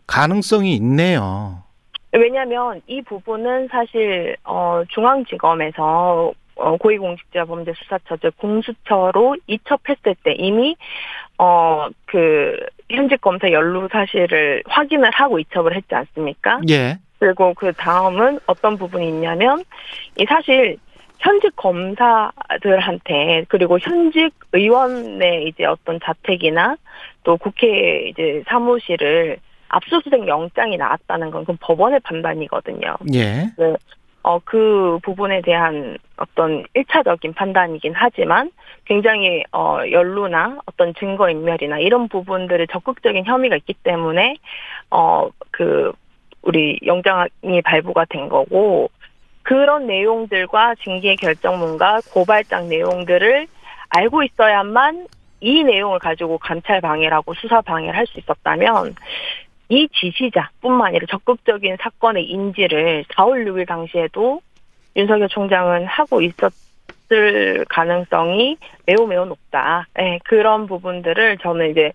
[0.08, 1.65] 가능성이 있네요.
[2.18, 10.76] 왜냐하면 이 부분은 사실 어 중앙지검에서 어 고위공직자범죄수사처 즉 공수처로 이첩했을 때 이미
[11.38, 12.58] 어 그
[12.90, 16.62] 현직 검사 연루 사실을 확인을 하고 이첩을 했지 않습니까?
[16.70, 16.98] 예.
[17.20, 19.64] 그리고 그 다음은 어떤 부분이 있냐면
[20.18, 20.78] 이 사실
[21.20, 26.78] 현직 검사들한테 그리고 현직 의원의 이제 어떤 자택이나
[27.24, 29.38] 또 국회 이제 사무실을
[29.70, 32.96] 압수수색 영장이 나왔다는 건 그건 법원의 판단이거든요.
[33.14, 33.52] 예.
[34.24, 38.50] 어, 그 부분에 대한 어떤 일차적인 판단이긴 하지만
[38.86, 44.38] 굉장히, 어, 연루나 어떤 증거인멸이나 이런 부분들을 적극적인 혐의가 있기 때문에,
[44.90, 45.92] 어, 그,
[46.42, 48.90] 우리 영장이 발부가 된 거고,
[49.44, 53.46] 그런 내용들과 징계 결정문과 고발장 내용들을
[53.90, 55.06] 알고 있어야만
[55.42, 58.96] 이 내용을 가지고 감찰 방해라고 수사 방해를 할 수 있었다면,
[59.70, 64.42] 이 지시자뿐만 아니라 적극적인 사건의 인지를 4월 6일 당시에도
[64.96, 69.88] 윤석열 총장은 하고 있었을 가능성이 매우 매우 높다.
[69.96, 71.92] 네, 그런 부분들을 저는 이제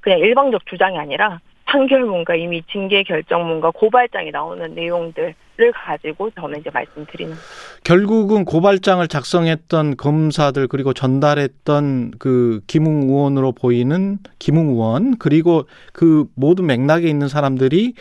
[0.00, 1.40] 그냥 일방적 주장이 아니라
[1.72, 5.34] 판결문과 이미 징계 결정문과 고발장이 나오는 내용들을
[5.74, 7.34] 가지고 저는 이제 말씀드리는.
[7.82, 15.64] 결국은 고발장을 작성했던 검사들 그리고 전달했던 그 김웅 의원으로 보이는 김웅 의원 그리고
[15.94, 17.94] 그 모든 맥락에 있는 사람들이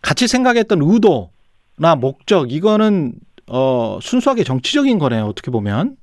[0.00, 3.12] 같이 생각했던 의도나 목적 이거는
[3.48, 5.26] 어 순수하게 정치적인 거네요.
[5.26, 5.96] 어떻게 보면.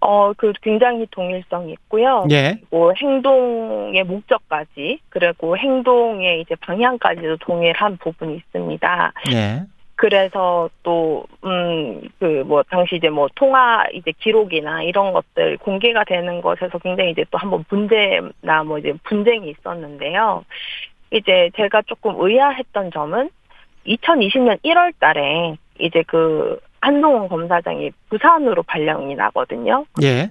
[0.00, 2.26] 어, 그 굉장히 동일성이 있고요.
[2.30, 2.58] 예.
[2.70, 9.12] 뭐 행동의 목적까지 그리고 행동의 이제 방향까지도 동일한 부분이 있습니다.
[9.32, 9.62] 예.
[9.96, 16.42] 그래서 또, 음, 그, 뭐, 당시 이제 뭐, 통화 이제 기록이나 이런 것들 공개가 되는
[16.42, 20.44] 것에서 굉장히 이제 또 한번 문제나 뭐 이제 분쟁이 있었는데요.
[21.10, 23.30] 이제 제가 조금 의아했던 점은
[23.86, 29.84] 2020년 1월 달에 이제 그 한동훈 검사장이 부산으로 발령이 나거든요.
[30.02, 30.30] 예.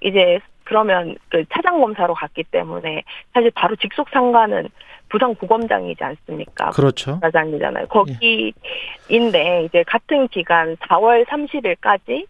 [0.00, 3.02] 이제 그러면 그 차장 검사로 갔기 때문에
[3.34, 4.68] 사실 바로 직속 상관은
[5.08, 6.70] 부산 구검장이지 않습니까?
[6.70, 7.12] 그렇죠.
[7.12, 7.86] 검사장이잖아요.
[7.88, 12.26] 거기인데 이제 같은 기간 4월 30일까지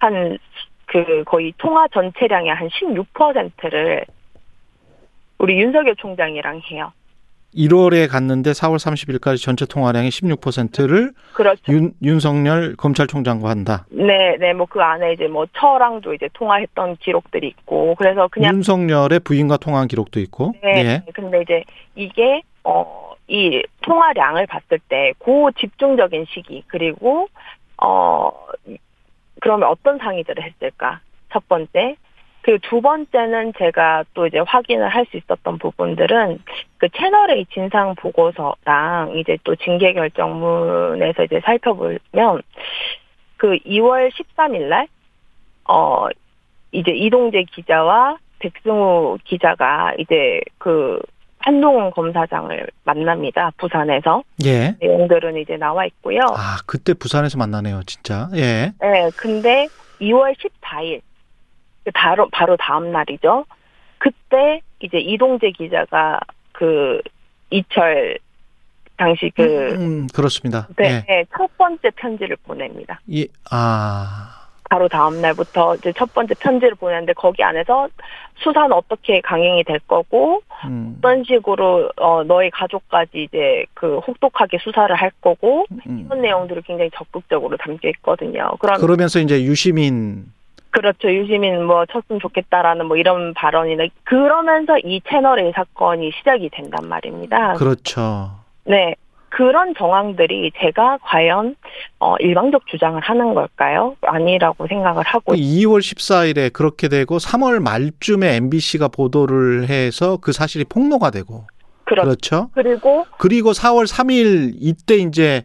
[0.00, 0.38] 한
[0.90, 4.04] 그 거의 통화 전체량의 한 16%를
[5.38, 6.92] 우리 윤석열 총장이랑 해요.
[7.54, 11.72] 1월에 갔는데 4월 30일까지 전체 통화량의 16%를 그렇죠.
[11.72, 13.86] 윤, 윤석열 검찰총장과 한다.
[13.90, 19.20] 네, 네, 뭐 그 안에 이제 뭐 처랑도 이제 통화했던 기록들이 있고, 그래서 그냥 윤석열의
[19.20, 20.54] 부인과 통화한 기록도 있고.
[20.62, 20.84] 네.
[20.84, 21.02] 예.
[21.12, 21.64] 근데 이제
[21.96, 27.28] 이게 어 이 통화량을 봤을 때 고 집중적인 시기 그리고
[27.80, 28.32] 어
[29.40, 30.98] 그러면 어떤 상의들을 했을까?
[31.32, 31.94] 첫 번째
[32.42, 36.38] 그 두 번째는 제가 또 이제 확인을 할 수 있었던 부분들은
[36.78, 42.42] 그 채널A 진상 보고서랑 이제 또 징계 결정문에서 이제 살펴보면
[43.36, 44.86] 그 2월 13일 날,
[45.68, 46.08] 어,
[46.72, 51.00] 이제 이동재 기자와 백승우 기자가 이제 그
[51.38, 53.50] 한동훈 검사장을 만납니다.
[53.56, 54.22] 부산에서.
[54.44, 54.76] 예.
[54.80, 56.20] 내용들은 이제 나와 있고요.
[56.36, 58.28] 아, 그때 부산에서 만나네요, 진짜.
[58.34, 58.72] 예.
[58.80, 59.66] 네, 근데
[60.00, 61.00] 2월 14일
[61.94, 63.44] 바로 바로 다음 날이죠.
[63.98, 66.20] 그때 이제 이동재 기자가
[66.52, 67.00] 그
[67.50, 68.18] 이철
[68.96, 69.42] 당시 그
[69.74, 70.68] 음, 그렇습니다.
[70.76, 71.04] 네, 예.
[71.08, 73.00] 네, 첫 번째 편지를 보냅니다.
[73.06, 77.88] 이, 아, 바로 다음 날부터 이제 첫 번째 편지를 보냈는데 거기 안에서
[78.36, 84.94] 수사는 어떻게 강행이 될 거고 음, 어떤 식으로 어 너희 가족까지 이제 그 혹독하게 수사를
[84.94, 86.06] 할 거고 음.
[86.06, 88.52] 이런 내용들이 굉장히 적극적으로 담겨 있거든요.
[88.60, 90.26] 그럼 그러면서 이제 유시민,
[90.70, 91.10] 그렇죠.
[91.12, 97.54] 유시민 뭐 쳤으면 좋겠다라는 뭐 이런 발언이나 그러면서 이 채널의 사건이 시작이 된단 말입니다.
[97.54, 98.30] 그렇죠.
[98.64, 98.94] 네.
[99.30, 101.54] 그런 정황들이 제가 과연
[102.00, 103.94] 어 일방적 주장을 하는 걸까요?
[104.00, 111.10] 아니라고 생각을 하고 2월 14일에 그렇게 되고 3월 말쯤에 MBC가 보도를 해서 그 사실이 폭로가
[111.10, 111.46] 되고
[111.84, 112.50] 그렇 그렇죠.
[112.54, 115.44] 그리고 그리고 4월 3일 이때 이제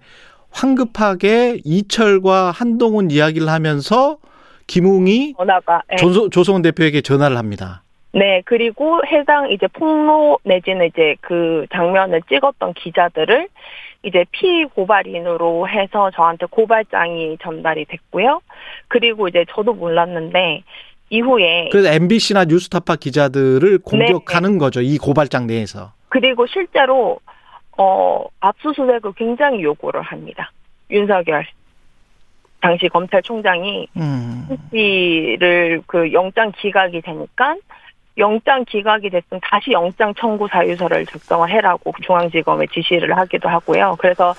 [0.50, 4.18] 황급하게 이철과 한동훈 이야기를 하면서
[4.68, 5.96] 김웅이 전화가 예.
[5.98, 7.84] 조소, 조성은 대표에게 전화를 합니다.
[8.14, 13.50] 네, 그리고 해당 이제 폭로 내지는 이제 그 장면을 찍었던 기자들을
[14.04, 18.40] 이제 피고발인으로 해서 저한테 고발장이 전달이 됐고요.
[18.88, 20.64] 그리고 이제 저도 몰랐는데
[21.10, 24.82] 이후에 그래서 MBC나 뉴스타파 기자들을 공격하는 거죠.
[24.82, 25.92] 이 고발장 내에서.
[26.10, 27.20] 그리고 실제로
[27.78, 30.52] 어 압수수색을 굉장히 요구를 합니다.
[30.90, 31.46] 윤석열
[32.66, 34.48] 당시 검찰총장이 음.
[34.72, 37.56] 씨를 그 영장 기각이 되니까
[38.18, 43.98] 영장 기각이 됐으면 다시 영장 청구 사유서를 작성을 해라고 중앙지검에 지시를 하기도 하고요.
[44.00, 44.34] 그래서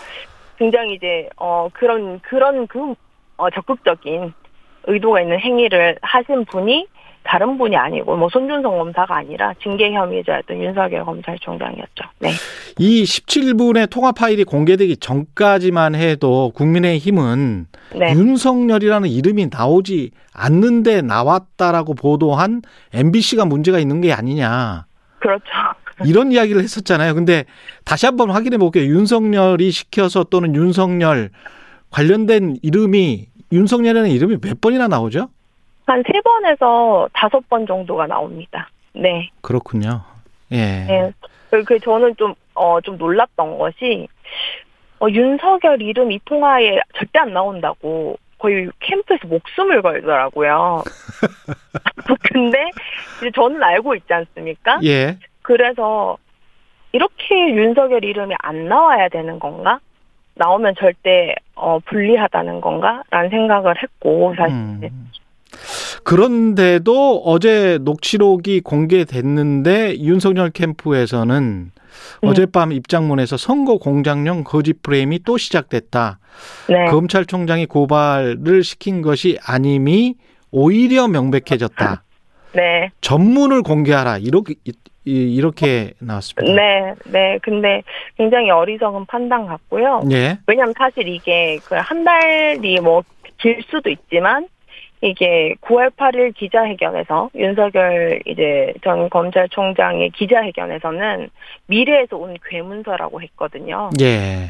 [0.59, 2.95] 굉장히 이제 어 그런 그런 그
[3.37, 4.33] 어, 적극적인
[4.89, 6.89] 의도가 있는 행위를 하신 분이
[7.27, 12.05] 다른 분이 아니고 뭐 손준성 검사가 아니라 징계 혐의자였던 윤석열 검찰총장이었죠.
[12.21, 12.31] 네.
[12.79, 17.67] 이 17분의 통화 파일이 공개되기 전까지만 해도 국민의힘은
[17.97, 18.13] 네.
[18.13, 22.63] 윤석열이라는 이름이 나오지 않는데 나왔다라고 보도한
[22.95, 24.87] MBC가 문제가 있는 게 아니냐.
[25.19, 25.45] 그렇죠.
[26.05, 27.15] 이런 이야기를 했었잖아요.
[27.15, 27.45] 근데
[27.85, 28.85] 다시 한번 확인해 볼게요.
[28.85, 31.31] 윤석열이 시켜서 또는 윤석열
[31.91, 35.29] 관련된 이름이 윤석열이라는 이름이 몇 번이나 나오죠?
[35.87, 38.69] 한 세 번에서 다섯 번 정도가 나옵니다.
[38.93, 39.31] 네.
[39.41, 40.03] 그렇군요.
[40.51, 40.57] 예.
[40.57, 41.13] 네.
[41.51, 44.09] 그, 그 저는 좀, 어, 좀 놀랐던 것이,
[44.99, 50.83] 어, 윤석열 이름 이 통화에 절대 안 나온다고 거의 캠프에서 목숨을 걸더라고요.
[52.33, 52.71] 근데
[53.19, 54.81] 이제 저는 알고 있지 않습니까?
[54.85, 55.17] 예.
[55.43, 56.19] 그래서
[56.93, 59.79] 이렇게 윤석열 이름이 안 나와야 되는 건가?
[60.35, 63.03] 나오면 절대 어, 불리하다는 건가?
[63.11, 64.55] 라는 생각을 했고, 사실.
[64.55, 65.11] 음.
[66.05, 71.71] 그런데도 어제 녹취록이 공개됐는데 윤석열 캠프에서는
[72.23, 72.29] 네.
[72.29, 76.19] 어젯밤 입장문에서 선거 공작용 거짓 프레임이 또 시작됐다.
[76.69, 76.85] 네.
[76.87, 80.15] 검찰총장이 고발을 시킨 것이 아님이
[80.51, 82.03] 오히려 명백해졌다.
[82.55, 82.91] 네.
[83.01, 84.19] 전문을 공개하라.
[84.19, 84.73] 이렇게 이-
[85.35, 86.53] 이렇게 나왔습니다.
[86.55, 86.95] 네.
[87.07, 87.39] 네.
[87.43, 87.83] 근데
[88.17, 90.03] 굉장히 어리석은 판단 같고요.
[90.11, 90.39] 예.
[90.47, 93.03] 왜냐면 사실 이게 그 한 달이 뭐
[93.39, 94.49] 길 수도 있지만
[95.03, 101.29] 이게 9월 8일 기자회견에서 윤석열 이제 전 검찰총장의 기자회견에서는
[101.67, 103.91] 미래에서 온 괴문서라고 했거든요.
[104.01, 104.49] 예.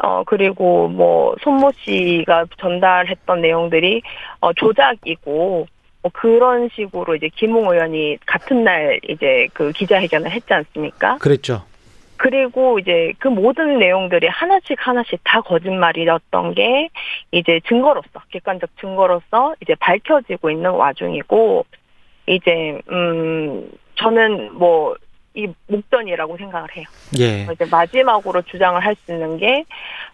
[0.00, 4.02] 어 그리고 뭐 손모 씨가 전달했던 내용들이
[4.40, 5.66] 어 조작이고
[6.02, 11.16] 뭐 그런 식으로 이제 김웅 의원이 같은 날 이제 그 기자회견을 했지 않습니까?
[11.18, 11.62] 그랬죠.
[12.18, 16.88] 그리고 이제 그 모든 내용들이 하나씩 하나씩 다 거짓말이었던 게
[17.30, 21.64] 이제 증거로서 객관적 증거로서 이제 밝혀지고 있는 와중이고
[22.26, 24.96] 이제 음 저는 뭐
[25.34, 26.84] 이 목전이라고 생각을 해요.
[27.20, 27.46] 예.
[27.52, 29.64] 이제 마지막으로 주장을 할 수 있는 게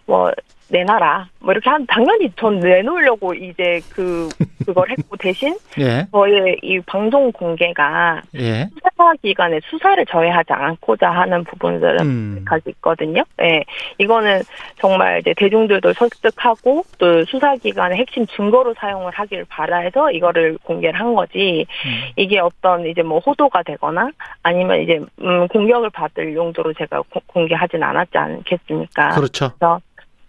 [0.05, 0.31] 뭐
[0.69, 4.29] 내놔라 뭐 이렇게 한 당연히 전 내놓으려고 이제 그
[4.65, 6.07] 그걸 했고 대신 예.
[6.11, 8.67] 저의 이 방송 공개가 예.
[8.73, 12.45] 수사 기관의 수사를 저해하지 않고자 하는 부분들은 음.
[12.45, 13.23] 가지고 있거든요.
[13.41, 13.63] 예.
[13.99, 14.41] 이거는
[14.79, 21.13] 정말 이제 대중들도 설득하고 또 수사 기관의 핵심 증거로 사용을 하길 바라해서 이거를 공개를 한
[21.13, 21.67] 거지.
[21.85, 21.91] 음.
[22.15, 24.09] 이게 어떤 이제 뭐 호도가 되거나
[24.41, 29.09] 아니면 이제 음 공격을 받을 용도로 제가 고- 공개하진 않았지 않겠습니까?
[29.09, 29.51] 그렇죠.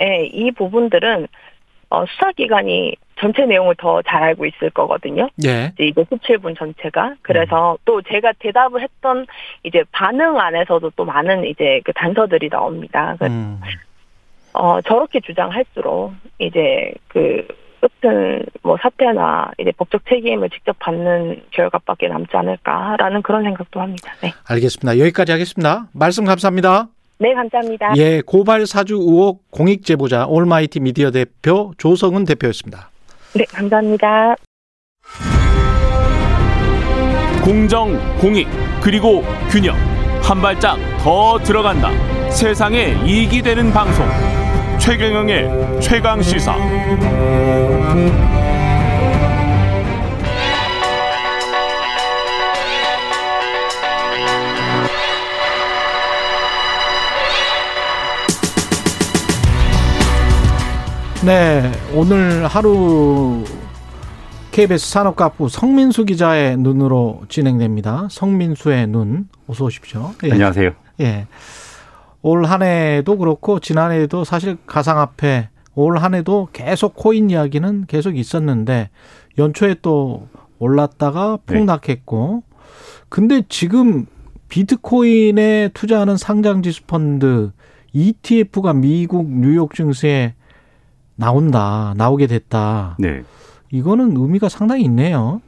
[0.01, 1.29] 예, 이 부분들은
[1.89, 5.29] 어, 수사기관이 전체 내용을 더 잘 알고 있을 거거든요.
[5.45, 5.73] 예.
[5.75, 7.15] 이제 이거 17분 전체가.
[7.23, 7.77] 그래서 음.
[7.85, 9.27] 또 제가 대답을 했던
[9.63, 13.17] 이제 반응 안에서도 또 많은 이제 그 단서들이 나옵니다.
[13.19, 13.61] 그 음.
[14.53, 17.47] 어, 저렇게 주장할수록 이제 그
[17.81, 24.13] 끝은 뭐 사태나 이제 법적 책임을 직접 받는 결과밖에 남지 않을까라는 그런 생각도 합니다.
[24.23, 24.33] 네.
[24.49, 24.99] 알겠습니다.
[24.99, 25.87] 여기까지 하겠습니다.
[25.93, 26.89] 말씀 감사합니다.
[27.19, 27.95] 네, 감사합니다.
[27.97, 32.91] 예, 고발 사주 의혹 공익 제보자 올마이티 미디어 대표 조성은 대표였습니다.
[33.35, 34.35] 네, 감사합니다.
[37.43, 38.49] 공정, 공익,
[38.83, 39.77] 그리고 균형.
[40.23, 41.91] 한 발짝 더 들어간다.
[42.31, 44.05] 세상에 이익이 되는 방송.
[44.81, 46.57] 최경영의 최강 시사.
[61.27, 63.43] 네, 오늘 하루
[64.53, 68.07] KBS 산업가부 성민수 기자의 눈으로 진행됩니다.
[68.13, 70.13] 성민수의 눈, 어서 오십시오.
[70.23, 70.31] 예.
[70.31, 70.71] 안녕하세요.
[71.01, 71.27] 예.
[72.23, 78.91] 올 한 해도 그렇고 지난해에도 사실 가상화폐 올 한 해도 계속 코인 이야기는 계속 있었는데
[79.37, 80.29] 연초에 또
[80.61, 82.45] 올랐다가 폭락했고
[83.09, 84.07] 근데 지금
[84.49, 87.51] 비트코인에 투자하는 상장지수 펀드
[87.93, 90.36] ETF가 미국 뉴욕 증시에
[91.17, 93.23] 나온다 나오게 됐다 네.
[93.71, 95.41] 이거는 의미가 상당히 있네요.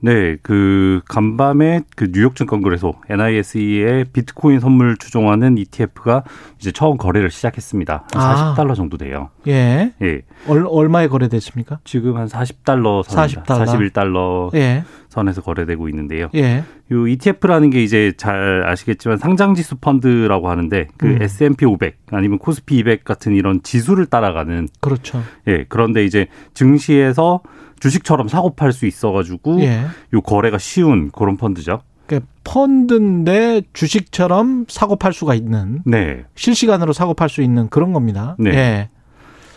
[0.00, 6.22] 네, 그 간밤에 그 뉴욕 증권거래소 NISE의 비트코인 선물 추종하는 ETF가
[6.60, 8.04] 이제 처음 거래를 시작했습니다.
[8.12, 8.54] 한 아.
[8.54, 9.30] 40달러 정도 돼요.
[9.48, 9.92] 예.
[10.00, 10.22] 예.
[10.46, 11.80] 얼, 얼마에 거래됐습니까?
[11.82, 13.42] 지금 한 40달러 선입니다.
[13.42, 13.92] 40달러.
[13.92, 14.84] 41달러 예.
[15.08, 16.28] 선에서 거래되고 있는데요.
[16.36, 16.62] 예.
[16.90, 21.22] 요 ETF라는 게 이제 잘 아시겠지만 상장 지수 펀드라고 하는데 그 음.
[21.22, 25.22] S&P 500 아니면 코스피 200 같은 이런 지수를 따라가는 그렇죠.
[25.46, 27.40] 예 그런데 이제 증시에서
[27.80, 29.84] 주식처럼 사고 팔 수 있어 가지고 예.
[30.14, 31.82] 요 거래가 쉬운 그런 펀드죠.
[32.06, 36.24] 그러니까 펀드인데 주식처럼 사고 팔 수가 있는 네.
[36.34, 38.34] 실시간으로 사고 팔 수 있는 그런 겁니다.
[38.38, 38.50] 네.
[38.50, 38.88] 예.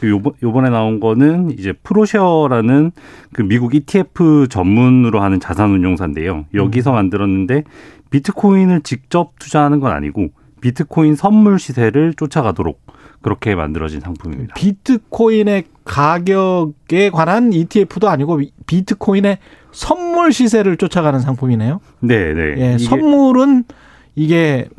[0.08, 2.92] 요번, 요번에 나온 거는 이제 프로쉐어라는
[3.34, 6.46] 그 미국 ETF 전문으로 하는 자산운용사인데요.
[6.54, 7.64] 여기서 만들었는데
[8.10, 10.30] 비트코인을 직접 투자하는 건 아니고
[10.62, 12.82] 비트코인 선물 시세를 쫓아가도록
[13.22, 14.56] 그렇게 만들어진 상품입니다.
[14.56, 19.38] 비트코인의 가격에 관한 ETF도 아니고 비트코인의
[19.72, 21.80] 선물 시세를 쫓아가는 상품이네요.
[22.00, 22.56] 네, 네.
[22.58, 22.78] 예.
[22.78, 23.72] 선물은 이게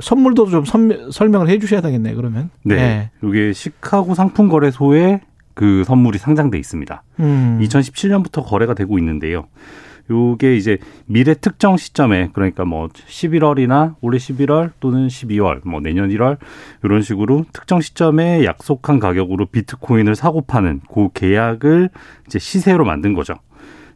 [0.01, 2.17] 선물도 좀 선- 설명을 해 주셔야 되겠네요.
[2.17, 2.51] 그러면.
[2.65, 2.75] 네.
[2.77, 3.11] 예.
[3.27, 5.21] 이게 시카고 상품거래소에
[5.55, 7.03] 그 선물이 상장돼 있습니다.
[7.21, 7.59] 음.
[7.63, 9.47] 2017년부터 거래가 되고 있는데요.
[10.11, 16.39] 요게 이제 미래 특정 시점에 그러니까 뭐 11월이나 올해 11월 또는 12월 뭐 내년 1월
[16.83, 21.89] 이런 식으로 특정 시점에 약속한 가격으로 비트코인을 사고 파는 그 계약을
[22.27, 23.35] 이제 시세로 만든 거죠.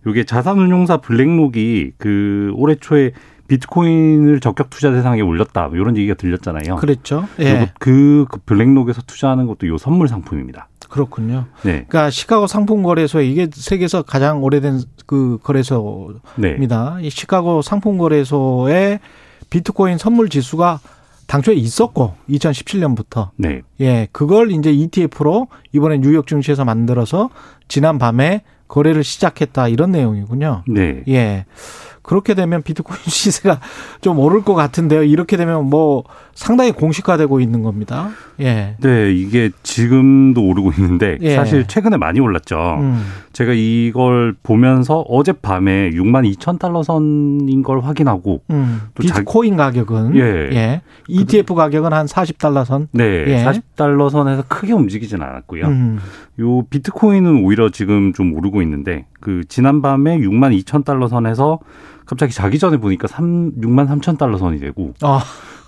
[0.06, 3.10] 요게 자산운용사 블랙록이 그 올해 초에
[3.48, 6.76] 비트코인을 적격 투자 대상에 올렸다 뭐 이런 얘기가 들렸잖아요.
[6.76, 7.26] 그랬죠.
[7.40, 7.50] 예.
[7.50, 10.68] 요거 그, 그 블랙록에서 투자하는 것도 요 선물 상품입니다.
[10.88, 11.46] 그렇군요.
[11.62, 11.84] 네.
[11.88, 16.96] 그러니까 시카고 상품 거래소에 이게 세계에서 가장 오래된 그 거래소입니다.
[16.96, 17.06] 네.
[17.06, 19.00] 이 시카고 상품 거래소에
[19.50, 20.80] 비트코인 선물 지수가
[21.26, 23.62] 당초에 있었고 2017년부터 네.
[23.80, 27.30] 예, 그걸 이제 ETF로 이번에 뉴욕 증시에서 만들어서
[27.68, 30.64] 지난 밤에 거래를 시작했다 이런 내용이군요.
[30.68, 31.02] 네.
[31.08, 31.46] 예.
[32.06, 33.60] 그렇게 되면 비트코인 시세가
[34.00, 35.02] 좀 오를 것 같은데요.
[35.02, 36.04] 이렇게 되면 뭐
[36.34, 38.10] 상당히 공식화되고 있는 겁니다.
[38.40, 38.76] 예.
[38.80, 41.34] 네, 이게 지금도 오르고 있는데 예.
[41.34, 42.76] 사실 최근에 많이 올랐죠.
[42.80, 43.02] 음.
[43.32, 48.80] 제가 이걸 보면서 어젯밤에 6만 2천 달러 선인 걸 확인하고 음.
[48.94, 50.82] 또 자- 비트코인 가격은 예.
[51.08, 52.88] ETF 가격은 한 40달러 선.
[52.92, 53.44] 네, 예.
[53.44, 55.66] 40달러 선에서 크게 움직이진 않았고요.
[55.66, 55.98] 음.
[56.40, 61.58] 요 비트코인은 오히려 지금 좀 오르고 있는데 그 지난밤에 6만 2천 달러 선에서
[62.06, 65.18] 갑자기 자기 전에 보니까 3 6만 3천 달러 선이 되고 어,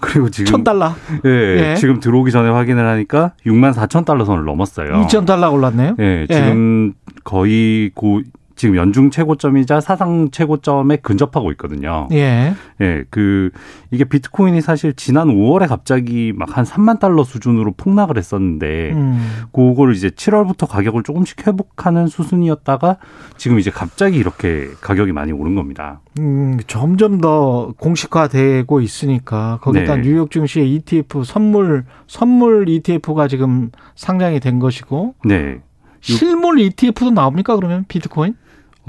[0.01, 0.93] 그리고 지금 1000달러.
[1.25, 1.75] 예, 예.
[1.77, 5.05] 지금 들어오기 전에 확인을 하니까 6만 4천 달러 선을 넘었어요.
[5.07, 5.97] 2000달러 올랐네요.
[5.99, 8.23] 예, 지금 거의 고
[8.59, 12.09] 지금 연중 최고점이자 사상 최고점에 근접하고 있거든요.
[12.13, 12.55] 예.
[12.83, 13.51] 예, 그
[13.91, 19.45] 이게 비트코인이 사실 지난 5월에 갑자기 막 한 3만 달러 수준으로 폭락을 했었는데 음.
[19.53, 22.97] 그거를 이제 7월부터 가격을 조금씩 회복하는 수순이었다가
[23.37, 26.01] 지금 이제 갑자기 이렇게 가격이 많이 오른 겁니다.
[26.19, 30.03] 음, 점점 더 공식화되고 있으니까 거기다 네.
[30.03, 35.61] 뉴욕 증시의 ETF 선물 선물 ETF가 지금 상장이 된 것이고 네.
[36.01, 38.35] 실물 ETF도 나옵니까 그러면 비트코인?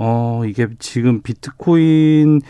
[0.02, 2.42] 어, 이게 지금 비트코인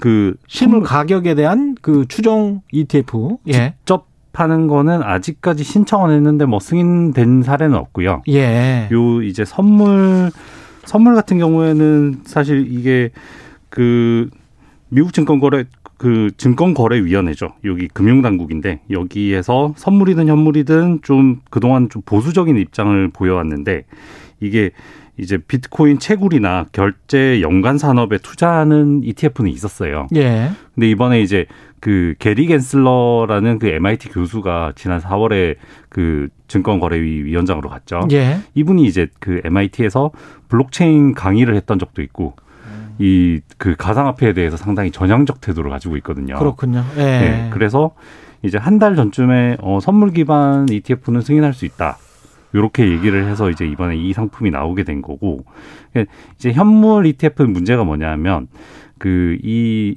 [0.00, 3.38] 그 실물 가격에 대한 그 추정 ETF.
[3.48, 3.74] 예.
[3.78, 8.22] 직접 하는 거는 아직까지 신청은 했는데 뭐 승인된 사례는 없고요.
[8.28, 8.88] 예.
[8.92, 10.30] 요 이제 선물
[10.84, 13.10] 선물 같은 경우에는 사실 이게
[13.68, 14.30] 그
[14.90, 15.64] 미국 증권거래
[15.96, 17.48] 그 증권거래위원회죠.
[17.64, 23.86] 여기 금융당국인데 여기에서 선물이든 현물이든 좀 그동안 좀 보수적인 입장을 보여왔는데
[24.40, 24.70] 이게
[25.18, 30.06] 이제 비트코인 채굴이나 결제 연관 산업에 투자하는 ETF는 있었어요.
[30.14, 30.50] 예.
[30.74, 31.46] 근데 이번에 이제
[31.80, 35.56] 그 게리 겐슬러라는 그 MIT 교수가 지난 4월에
[35.88, 38.06] 그 증권거래위 위원장으로 갔죠.
[38.12, 38.38] 예.
[38.54, 40.10] 이분이 이제 그 MIT에서
[40.48, 42.34] 블록체인 강의를 했던 적도 있고
[42.98, 46.36] 이그 가상화폐에 대해서 상당히 전향적 태도를 가지고 있거든요.
[46.38, 46.84] 그렇군요.
[46.96, 47.02] 예.
[47.02, 47.92] 네, 그래서
[48.42, 51.98] 이제 한 달 전쯤에 어, 선물 기반 ETF는 승인할 수 있다.
[52.54, 55.44] 요렇게 얘기를 해서 이제 이번에 이 상품이 나오게 된 거고
[56.36, 58.48] 이제 현물 ETF 문제가 뭐냐면
[58.98, 59.96] 그 이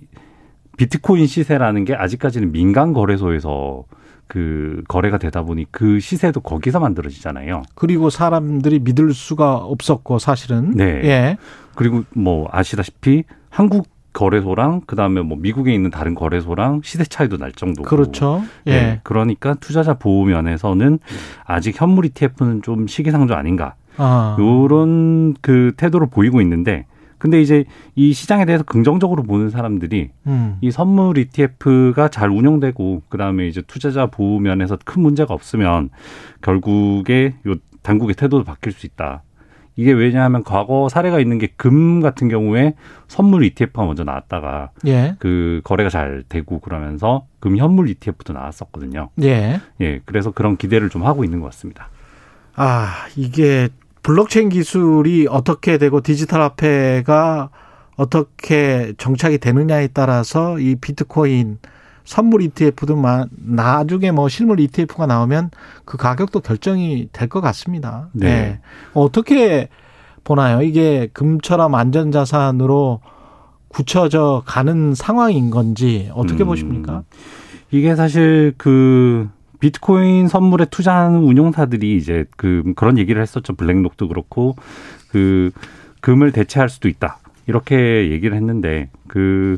[0.78, 3.84] 비트코인 시세라는 게 아직까지는 민간 거래소에서
[4.28, 7.64] 그 거래가 되다 보니 그 시세도 거기서 만들어지잖아요.
[7.76, 10.86] 그리고 사람들이 믿을 수가 없었고 사실은 네.
[11.04, 11.38] 예.
[11.76, 17.88] 그리고 뭐 아시다시피 한국 거래소랑 그다음에 뭐 미국에 있는 다른 거래소랑 시세 차이도 날 정도고.
[17.88, 18.44] 그렇죠.
[18.68, 18.72] 예.
[18.72, 21.00] 네, 그러니까 투자자 보호 면에서는
[21.46, 23.76] 아직 현물 ETF는 좀 시기상조 아닌가.
[23.98, 24.36] 아.
[24.40, 26.86] 요런 그 태도를 보이고 있는데
[27.22, 30.58] 근데 이제 이 시장에 대해서 긍정적으로 보는 사람들이 음.
[30.62, 35.92] 이 선물 ETF가 잘 운영되고 그다음에 이제 투자자 보호 면에서 큰 문제가 없으면
[36.42, 39.22] 결국에 요 당국의 태도도 바뀔 수 있다.
[39.76, 42.74] 이게 왜냐하면 과거 사례가 있는 게 금 같은 경우에
[43.08, 45.16] 선물 ETF가 먼저 나왔다가 예.
[45.20, 49.10] 그 거래가 잘 되고 그러면서 금 현물 ETF도 나왔었거든요.
[49.22, 49.60] 예.
[49.80, 51.90] 예, 그래서 그런 기대를 좀 하고 있는 것 같습니다.
[52.56, 53.70] 아, 이게
[54.04, 57.50] 블록체인 기술이 어떻게 되고 디지털 화폐가
[57.96, 61.60] 어떻게 정착이 되느냐에 따라서 이 비트코인
[62.04, 65.52] 선물 ETF도 마- 나중에 뭐 실물 ETF가 나오면
[65.86, 68.10] 그 가격도 결정이 될 것 같습니다.
[68.14, 68.28] 네.
[68.28, 68.60] 예.
[68.94, 69.70] 어떻게
[70.24, 70.62] 보나요?
[70.62, 73.00] 이게 금처럼 안전자산으로
[73.70, 77.04] 굳혀져 가는 상황인 건지 어떻게 음, 보십니까?
[77.72, 79.30] 이게 사실 그
[79.60, 83.54] 비트코인 선물에 투자하는 운용사들이 이제 그 그런 얘기를 했었죠.
[83.54, 84.56] 블랙록도 그렇고
[85.10, 85.52] 그
[86.02, 87.20] 금을 대체할 수도 있다.
[87.48, 89.58] 이렇게 얘기를 했는데 그이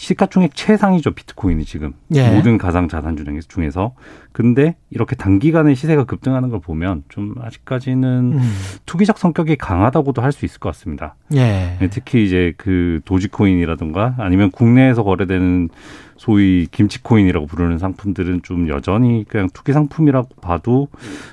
[0.00, 2.30] 시가총액 최상이죠 비트코인이 지금 예.
[2.30, 3.92] 모든 가상 자산 중에서 중에서
[4.32, 8.52] 근데 이렇게 단기간에 시세가 급등하는 걸 보면 좀 아직까지는 음.
[8.86, 11.16] 투기적 성격이 강하다고도 할 수 있을 것 같습니다.
[11.34, 11.76] 예.
[11.80, 15.68] 네, 특히 이제 그 도지코인이라든가 아니면 국내에서 거래되는
[16.16, 20.86] 소위 김치코인이라고 부르는 상품들은 좀 여전히 그냥 투기 상품이라고 봐도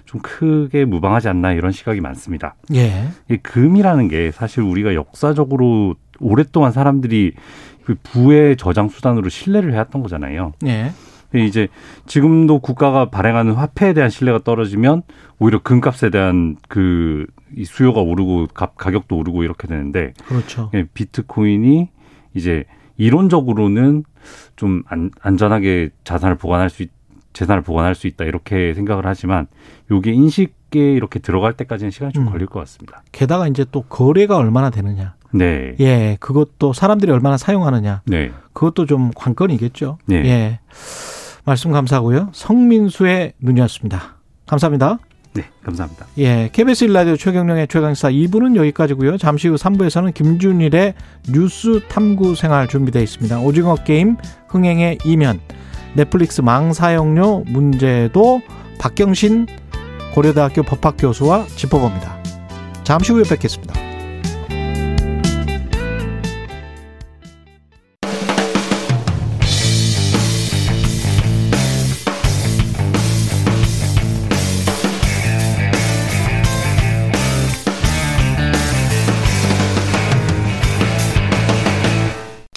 [0.05, 2.55] 좀 크게 무방하지 않나 이런 시각이 많습니다.
[2.73, 3.07] 예.
[3.29, 7.33] 이 금이라는 게 사실 우리가 역사적으로 오랫동안 사람들이
[7.87, 10.51] 그 부의 저장 수단으로 신뢰를 해왔던 거잖아요.
[10.65, 10.91] 예.
[11.33, 11.69] 이제
[12.05, 15.03] 지금도 국가가 발행하는 화폐에 대한 신뢰가 떨어지면
[15.39, 20.69] 오히려 금값에 대한 그이 수요가 오르고 가, 가격도 오르고 이렇게 되는데 그렇죠.
[20.73, 21.87] 예, 비트코인이
[22.33, 22.65] 이제
[22.97, 24.03] 이론적으로는
[24.57, 26.89] 좀 안, 안전하게 자산을 보관할 수 있,
[27.31, 29.47] 재산을 보관할 수 있다 이렇게 생각을 하지만
[29.91, 32.31] 요게 인식에 이렇게 들어갈 때까지는 시간이 좀 음.
[32.33, 33.03] 걸릴 것 같습니다.
[33.13, 35.15] 게다가 이제 또 거래가 얼마나 되느냐.
[35.31, 35.75] 네.
[35.79, 38.01] 예, 그것도 사람들이 얼마나 사용하느냐.
[38.05, 38.31] 네.
[38.53, 39.97] 그것도 좀 관건이겠죠.
[40.05, 40.15] 네.
[40.25, 40.59] 예.
[41.45, 42.29] 말씀 감사하고요.
[42.33, 44.15] 성민수의 눈이었습니다.
[44.45, 44.99] 감사합니다.
[45.33, 45.43] 네.
[45.63, 46.07] 감사합니다.
[46.17, 49.17] 예, KBS 일라디오 최경령의 최강사 2부는 여기까지고요.
[49.17, 50.95] 잠시 후 3부에서는 김준일의
[51.31, 53.39] 뉴스 탐구 생활 준비되어 있습니다.
[53.41, 54.17] 오징어 게임
[54.47, 55.39] 흥행의 이면,
[55.95, 58.41] 넷플릭스 망 사용료 문제도
[58.79, 59.47] 박경신
[60.13, 62.17] 고려대학교 법학 교수와 짚어봅니다.
[62.83, 63.75] 잠시 후에 뵙겠습니다.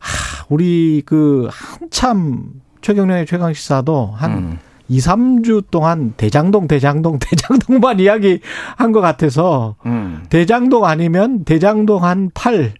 [0.00, 4.58] 하, 우리 그 한참 최경련의 최강 시사도 한 음.
[4.88, 8.40] 2, 3주 동안 대장동, 대장동, 대장동만 이야기
[8.76, 10.24] 한 것 같아서 음.
[10.30, 12.74] 대장동 아니면 대장동 한 8,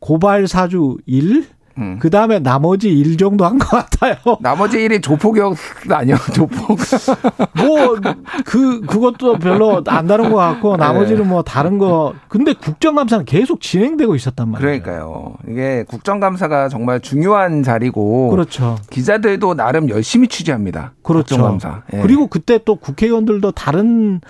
[0.00, 1.46] 고발 사주 1?
[1.78, 1.98] 음.
[2.00, 4.16] 그 다음에 나머지 일 정도 한 것 같아요.
[4.40, 5.56] 나머지 일이 조폭이었
[5.90, 6.78] 아니요 조폭.
[7.56, 12.14] 뭐그 그것도 별로 안 다른 것 같고 나머지는 뭐 다른 거.
[12.28, 14.82] 근데 국정감사는 계속 진행되고 있었단 말이에요.
[14.82, 15.34] 그러니까요.
[15.48, 18.76] 이게 국정감사가 정말 중요한 자리고 그렇죠.
[18.90, 20.92] 기자들도 나름 열심히 취재합니다.
[21.02, 21.36] 그렇죠.
[21.36, 21.82] 국정감사.
[21.94, 22.00] 예.
[22.00, 24.20] 그리고 그때 또 국회의원들도 다른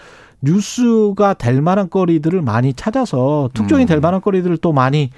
[0.45, 3.87] 뉴스가 될 만한 거리들을 많이 찾아서 특종이 음.
[3.87, 5.11] 될 만한 거리들을 또 많이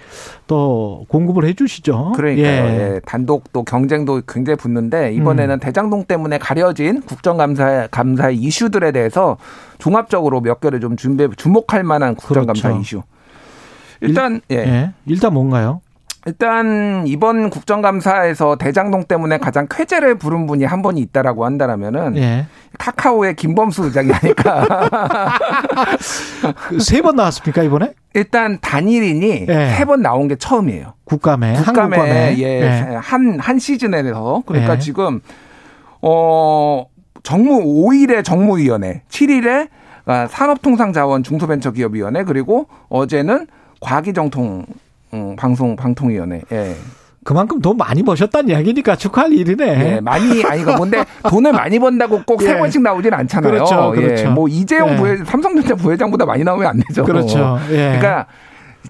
[0.47, 2.12] 또 공급을 해 주시죠.
[2.16, 2.47] 그러니까요.
[2.47, 2.95] 예.
[2.95, 3.01] 예.
[3.05, 5.61] 단독 또 경쟁도 굉장히 붙는데 이번에는 음.
[5.61, 9.37] 대장동 때문에 가려진 국정감사 감사 이슈들에 대해서
[9.79, 12.81] 종합적으로 몇 개를 좀 준비 주목할 만한 국정감사 그렇죠.
[12.81, 13.03] 이슈.
[14.01, 14.57] 일단 예.
[14.57, 14.93] 예.
[15.07, 15.81] 일단 뭔가요?
[16.27, 22.47] 일단 이번 국정감사에서 대장동 때문에 가장 쾌재를 부른 분이 한 분이 있다라고 한다라면은 예.
[22.79, 25.39] 카카오의 김범수 의장이 아닐까.
[26.68, 27.93] 그세번 나왔습니까 이번에?
[28.14, 29.74] 일단 단일인이 예.
[29.77, 30.95] 세번 나온 게 처음이에요.
[31.05, 34.79] 국감에 국감에 한국감에 예, 한, 한 시즌에서 그러니까 예.
[34.79, 35.20] 지금
[36.03, 36.87] 어
[37.22, 39.68] 정무 5일에 정무위원회, 7일에
[40.07, 43.49] 아, 산업통상자원 중소벤처기업위원회 그리고 어제는
[43.81, 44.66] 과기정통
[45.12, 46.43] 음, 방송 방통위원회.
[46.53, 46.77] 예.
[47.27, 49.95] 그만큼 돈 많이 버셨다는 이야기니까 축하할 일이네.
[49.97, 52.57] 예, 많이 아니 그 뭔데 돈을 많이 번다고 꼭세 예.
[52.57, 53.53] 번씩 나오진 않잖아요.
[53.53, 54.22] 그렇죠, 그렇죠.
[54.22, 54.97] 예, 뭐 이재용 예.
[54.97, 57.03] 부회 삼성전자 부회장보다 많이 나오면 안 되죠.
[57.03, 57.59] 그렇죠.
[57.70, 57.99] 예.
[57.99, 58.27] 그러니까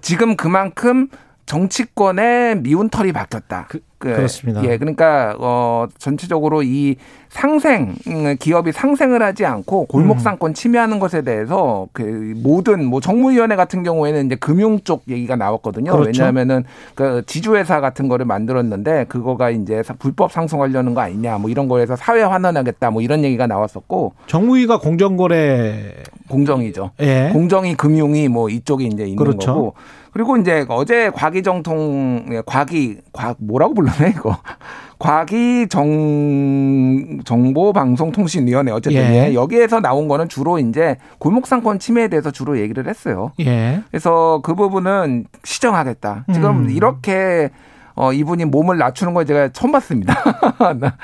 [0.02, 1.08] 지금 그만큼
[1.46, 3.68] 정치권의 미운 털이 바뀌었다.
[3.98, 4.62] 그, 그렇습니다.
[4.64, 6.96] 예, 그러니까 어 전체적으로 이
[7.30, 9.86] 상생 음, 기업이 상생을 하지 않고 음.
[9.86, 15.92] 골목상권 침해하는 것에 대해서 그 모든 뭐 정무위원회 같은 경우에는 이제 금융 쪽 얘기가 나왔거든요.
[15.92, 16.22] 그렇죠.
[16.22, 21.96] 왜냐하면은 그 지주회사 같은 거를 만들었는데 그거가 이제 불법 상승하려는 거 아니냐 뭐 이런 거에서
[21.96, 25.94] 사회 환원하겠다 뭐 이런 얘기가 나왔었고 정무위가 공정거래
[26.28, 26.90] 공정이죠.
[27.00, 27.30] 예.
[27.32, 29.54] 공정이 금융이 뭐 이쪽에 이제 있는 그렇죠.
[29.54, 29.74] 거고.
[30.16, 34.34] 그리고 이제 어제 과기정통 예, 과기 과 뭐라고 불러네 이거
[34.98, 39.28] 과기 정 정보방송통신위원회 어쨌든 예.
[39.28, 39.34] 예.
[39.34, 43.32] 여기에서 나온 거는 주로 이제 골목상권 침해에 대해서 주로 얘기를 했어요.
[43.40, 43.82] 예.
[43.90, 46.24] 그래서 그 부분은 시정하겠다.
[46.32, 46.70] 지금 음.
[46.70, 47.50] 이렇게
[47.94, 50.14] 어, 이분이 몸을 낮추는 걸 제가 처음 봤습니다.
[50.56, 50.96] 그러니까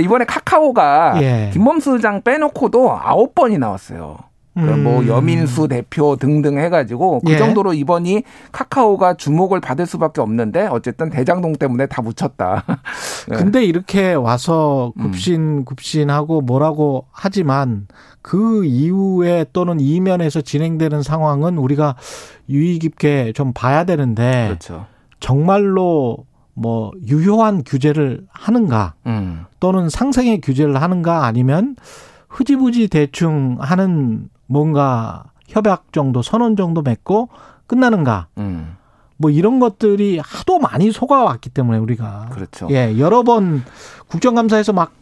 [0.00, 1.50] 이번에 카카오가 예.
[1.52, 4.18] 김범수 의장 빼놓고도 아홉 번이 나왔어요.
[4.54, 5.08] 뭐 음.
[5.08, 7.38] 여민수 대표 등등 해가지고 그 예.
[7.38, 8.22] 정도로 이번이
[8.52, 12.64] 카카오가 주목을 받을 수밖에 없는데 어쨌든 대장동 때문에 다 묻혔다.
[13.28, 13.36] 네.
[13.36, 15.04] 근데 이렇게 와서 음.
[15.04, 17.86] 급신 급신하고 뭐라고 하지만
[18.20, 21.96] 그 이후에 또는 이면에서 진행되는 상황은 우리가
[22.50, 24.86] 유의 깊게 좀 봐야 되는데 그렇죠.
[25.18, 29.46] 정말로 뭐 유효한 규제를 하는가 음.
[29.60, 31.76] 또는 상생의 규제를 하는가 아니면
[32.28, 37.30] 흐지부지 대충 하는 뭔가 협약 정도 선언 정도 맺고
[37.66, 38.76] 끝나는가 음.
[39.16, 42.68] 뭐 이런 것들이 하도 많이 속아왔기 때문에 우리가 그렇죠.
[42.70, 43.64] 예 여러 번
[44.08, 44.92] 국정감사에서 막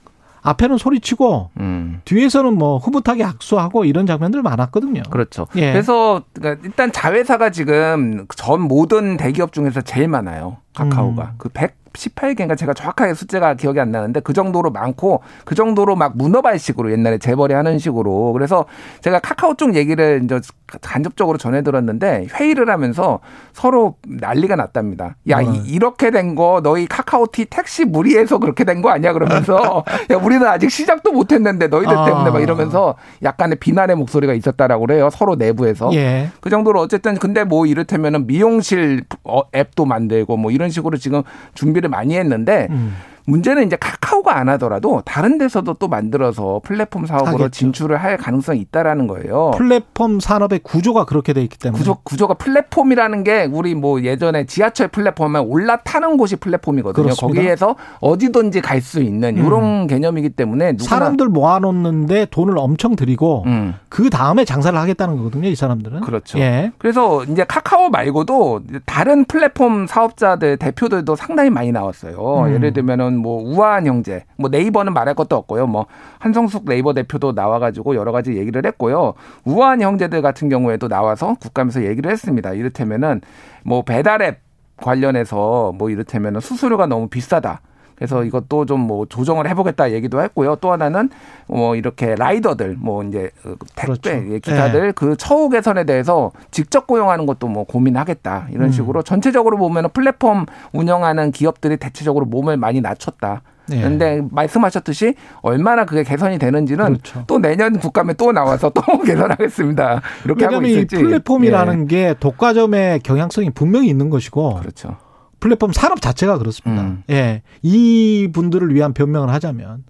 [0.42, 2.00] 앞에는 소리치고 음.
[2.04, 5.02] 뒤에서는 뭐 흐뭇하게 악수하고 이런 장면들 많았거든요.
[5.10, 5.46] 그렇죠.
[5.56, 5.72] 예.
[5.72, 10.58] 그래서 그러니까 일단 자회사가 지금 전 모든 대기업 중에서 제일 많아요.
[10.74, 11.24] 카카오가.
[11.24, 11.34] 음.
[11.38, 11.48] 그
[11.92, 17.18] 118개인가 제가 정확하게 숫자가 기억이 안 나는데 그 정도로 많고 그 정도로 막 문어발식으로 옛날에
[17.18, 18.66] 재벌이 하는 식으로 그래서
[19.00, 20.40] 제가 카카오 쪽 얘기를 이제
[20.80, 23.18] 간접적으로 전해 들었는데 회의를 하면서
[23.52, 25.16] 서로 난리가 났답니다.
[25.28, 25.42] 야, 어.
[25.42, 30.46] 이- 이렇게 된 거 너희 카카오티 택시 무리해서 그렇게 된 거 아니야 그러면서 야, 우리는
[30.46, 32.04] 아직 시작도 못 했는데 너희들 아.
[32.04, 35.10] 때문에 막 이러면서 약간의 비난의 목소리가 있었다라고 그래요.
[35.10, 35.90] 서로 내부에서.
[35.94, 36.30] 예.
[36.40, 41.22] 그 정도로 어쨌든 근데 뭐 이를테면은 미용실 어, 앱도 만들고 뭐 이런 식으로 지금
[41.54, 42.96] 준비 를 많이 했는데 음.
[43.30, 47.50] 문제는 이제 카카오가 안 하더라도 다른 데서도 또 만들어서 플랫폼 사업으로 하겠죠.
[47.50, 49.52] 진출을 할 가능성이 있다라는 거예요.
[49.56, 54.88] 플랫폼 산업의 구조가 그렇게 돼 있기 때문에 구조, 구조가 플랫폼이라는 게 우리 뭐 예전에 지하철
[54.88, 57.04] 플랫폼에 올라타는 곳이 플랫폼이거든요.
[57.04, 57.40] 그렇습니다.
[57.40, 63.74] 거기에서 어디든지 갈 수 있는 이런 개념이기 때문에 사람들 모아놓는데 돈을 엄청 들이고 음.
[63.90, 65.48] 그 다음에 장사를 하겠다는 거거든요.
[65.48, 66.00] 이 사람들은.
[66.00, 66.38] 그렇죠.
[66.38, 66.72] 예.
[66.78, 72.44] 그래서 이제 카카오 말고도 다른 플랫폼 사업자들 대표들도 상당히 많이 나왔어요.
[72.46, 72.54] 음.
[72.54, 75.66] 예를 들면은 뭐 우아한 형제, 뭐 네이버는 말할 것도 없고요.
[75.66, 75.86] 뭐
[76.18, 79.14] 한성숙 네이버 대표도 나와가지고 여러 가지 얘기를 했고요.
[79.44, 82.52] 우아한 형제들 같은 경우에도 나와서 국감에서 얘기를 했습니다.
[82.52, 83.20] 이를테면은
[83.64, 84.40] 뭐 배달앱
[84.76, 87.60] 관련해서 뭐 이를테면은 수수료가 너무 비싸다.
[88.00, 90.56] 그래서 이것도 좀 뭐 조정을 해보겠다 얘기도 했고요.
[90.56, 91.10] 또 하나는
[91.46, 94.32] 뭐 이렇게 라이더들 뭐 이제 그 택배 그렇죠.
[94.34, 98.72] 예, 기사들 그 처우 개선에 대해서 직접 고용하는 것도 뭐 고민하겠다 이런 음.
[98.72, 103.42] 식으로 전체적으로 보면은 플랫폼 운영하는 기업들이 대체적으로 몸을 많이 낮췄다.
[103.72, 103.76] 예.
[103.76, 107.24] 그런데 말씀하셨듯이 얼마나 그게 개선이 되는지는 그렇죠.
[107.26, 110.00] 또 내년 국감에 또 나와서 또 개선하겠습니다.
[110.24, 110.96] 이렇게 하고 왜냐하면 이 있을지.
[110.96, 114.60] 플랫폼이라는 게 독과점의 경향성이 분명히 있는 것이고 예.
[114.60, 114.96] 그렇죠.
[115.40, 116.82] 플랫폼 산업 자체가 그렇습니다.
[116.82, 117.02] 음.
[117.10, 117.42] 예.
[117.62, 119.84] 이 분들을 위한 변명을 하자면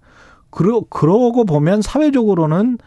[0.50, 2.78] 그러 그러고 보면 사회적으로는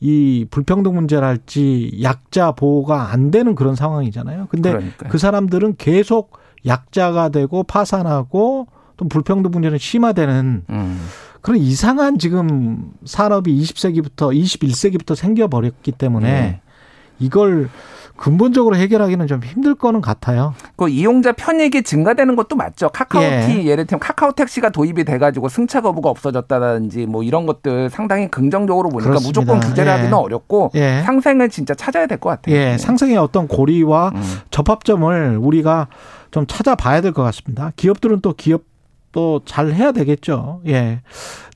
[0.00, 4.48] 이 불평등 문제랄지 약자 보호가 안 되는 그런 상황이잖아요.
[4.50, 5.10] 근데 그러니까요.
[5.10, 8.66] 그 사람들은 계속 약자가 되고 파산하고
[8.96, 11.06] 또 불평등 문제는 심화되는 음.
[11.40, 16.60] 그런 이상한 지금 산업이 20세기부터 21세기부터 생겨버렸기 때문에 네.
[17.18, 17.68] 이걸
[18.20, 20.52] 근본적으로 해결하기는 좀 힘들 거는 같아요.
[20.76, 22.90] 그 이용자 편익이 증가되는 것도 맞죠.
[22.90, 23.64] 카카오티 예.
[23.64, 23.76] 예.
[23.76, 29.08] 를 들면 카카오 택시가 도입이 돼가지고 승차 거부가 없어졌다든지 뭐 이런 것들 상당히 긍정적으로 보니까
[29.08, 29.40] 그렇습니다.
[29.40, 29.96] 무조건 규제를 예.
[29.96, 31.00] 하기는 어렵고 예.
[31.06, 32.54] 상생을 진짜 찾아야 될 것 같아요.
[32.54, 34.22] 예, 상생의 어떤 고리와 음.
[34.50, 35.88] 접합점을 우리가
[36.30, 37.72] 좀 찾아봐야 될 것 같습니다.
[37.76, 38.64] 기업들은 또 기업
[39.12, 40.60] 또 잘 해야 되겠죠.
[40.68, 41.00] 예.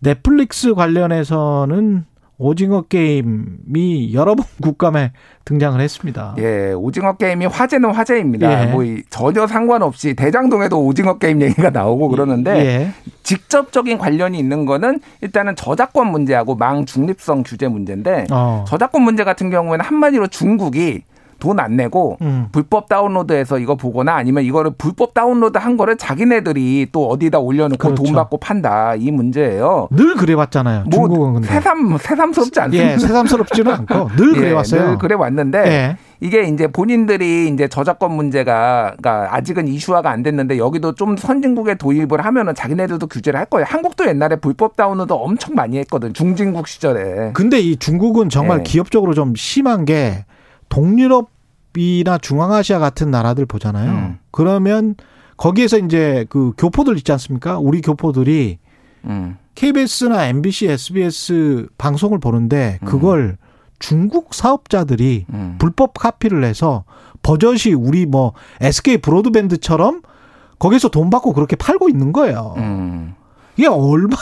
[0.01, 2.07] 넷플릭스 관련해서는
[2.39, 5.13] 오징어 게임이 여러 번 국감에
[5.45, 6.35] 등장을 했습니다.
[6.39, 8.69] 예, 오징어 게임이 화제는 화제입니다.
[8.69, 8.73] 예.
[8.73, 12.91] 뭐이 전혀 상관없이 대장동에도 오징어 게임 얘기가 나오고 그러는데 예.
[13.23, 18.65] 직접적인 관련이 있는 거는 일단은 저작권 문제하고 망 중립성 규제 문제인데 어.
[18.67, 21.03] 저작권 문제 같은 경우에는 한마디로 중국이
[21.45, 22.49] 돈 안 내고 음.
[22.53, 28.03] 불법 다운로드해서 이거 보거나 아니면 이거를 불법 다운로드 한 거를 자기네들이 또 어디다 올려놓고 그렇죠.
[28.03, 29.89] 돈 받고 판다 이 문제예요.
[29.93, 30.85] 늘 그래왔잖아요.
[30.91, 31.49] 중국은 뭐 근데.
[31.49, 32.93] 새삼 새삼스럽지 않습니다.
[32.93, 34.89] 예, 새삼스럽지는 않고 늘 예, 그래왔어요.
[34.89, 35.97] 늘 그래 왔는데 예.
[36.21, 42.25] 이게 이제 본인들이 이제 저작권 문제가 그러니까 아직은 이슈화가 안 됐는데 여기도 좀 선진국에 도입을
[42.25, 43.67] 하면은 자기네들도 규제를 할 거예요.
[43.69, 46.15] 한국도 옛날에 불법 다운로드 엄청 많이 했거든.
[46.15, 47.33] 중진국 시절에.
[47.35, 48.63] 근데 이 중국은 정말 예.
[48.63, 50.25] 기업적으로 좀 심한 게
[50.71, 51.29] 동유럽
[51.77, 53.91] 이나 중앙아시아 같은 나라들 보잖아요.
[53.91, 54.19] 음.
[54.31, 54.95] 그러면
[55.37, 57.59] 거기에서 이제 그 교포들 있지 않습니까?
[57.59, 58.59] 우리 교포들이
[59.05, 59.37] 음.
[59.55, 63.37] KBS나 MBC, SBS 방송을 보는데 그걸
[63.79, 65.57] 중국 사업자들이 음.
[65.59, 66.85] 불법 카피를 해서
[67.23, 70.03] 버젓이 우리 뭐 SK 브로드밴드처럼
[70.59, 72.55] 거기서 돈 받고 그렇게 팔고 있는 거예요.
[72.57, 73.15] 음.
[73.57, 74.17] 이게 얼마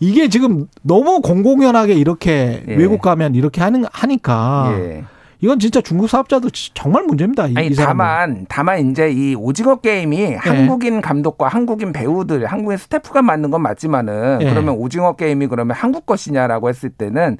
[0.00, 2.74] 이게 지금 너무 공공연하게 이렇게 예.
[2.74, 5.04] 외국 가면 이렇게 하는 하니까 예.
[5.40, 7.46] 이건 진짜 중국 사업자도 지- 정말 문제입니다.
[7.48, 7.74] 이, 아니.
[7.74, 14.38] 다만 다만 이제 이 오징어 게임이 한국인 감독과 한국인 배우들, 한국인 스태프가 만든 건 맞지만은
[14.40, 14.48] 예.
[14.50, 17.36] 그러면 오징어 게임이 그러면 한국 것이냐라고 했을 때는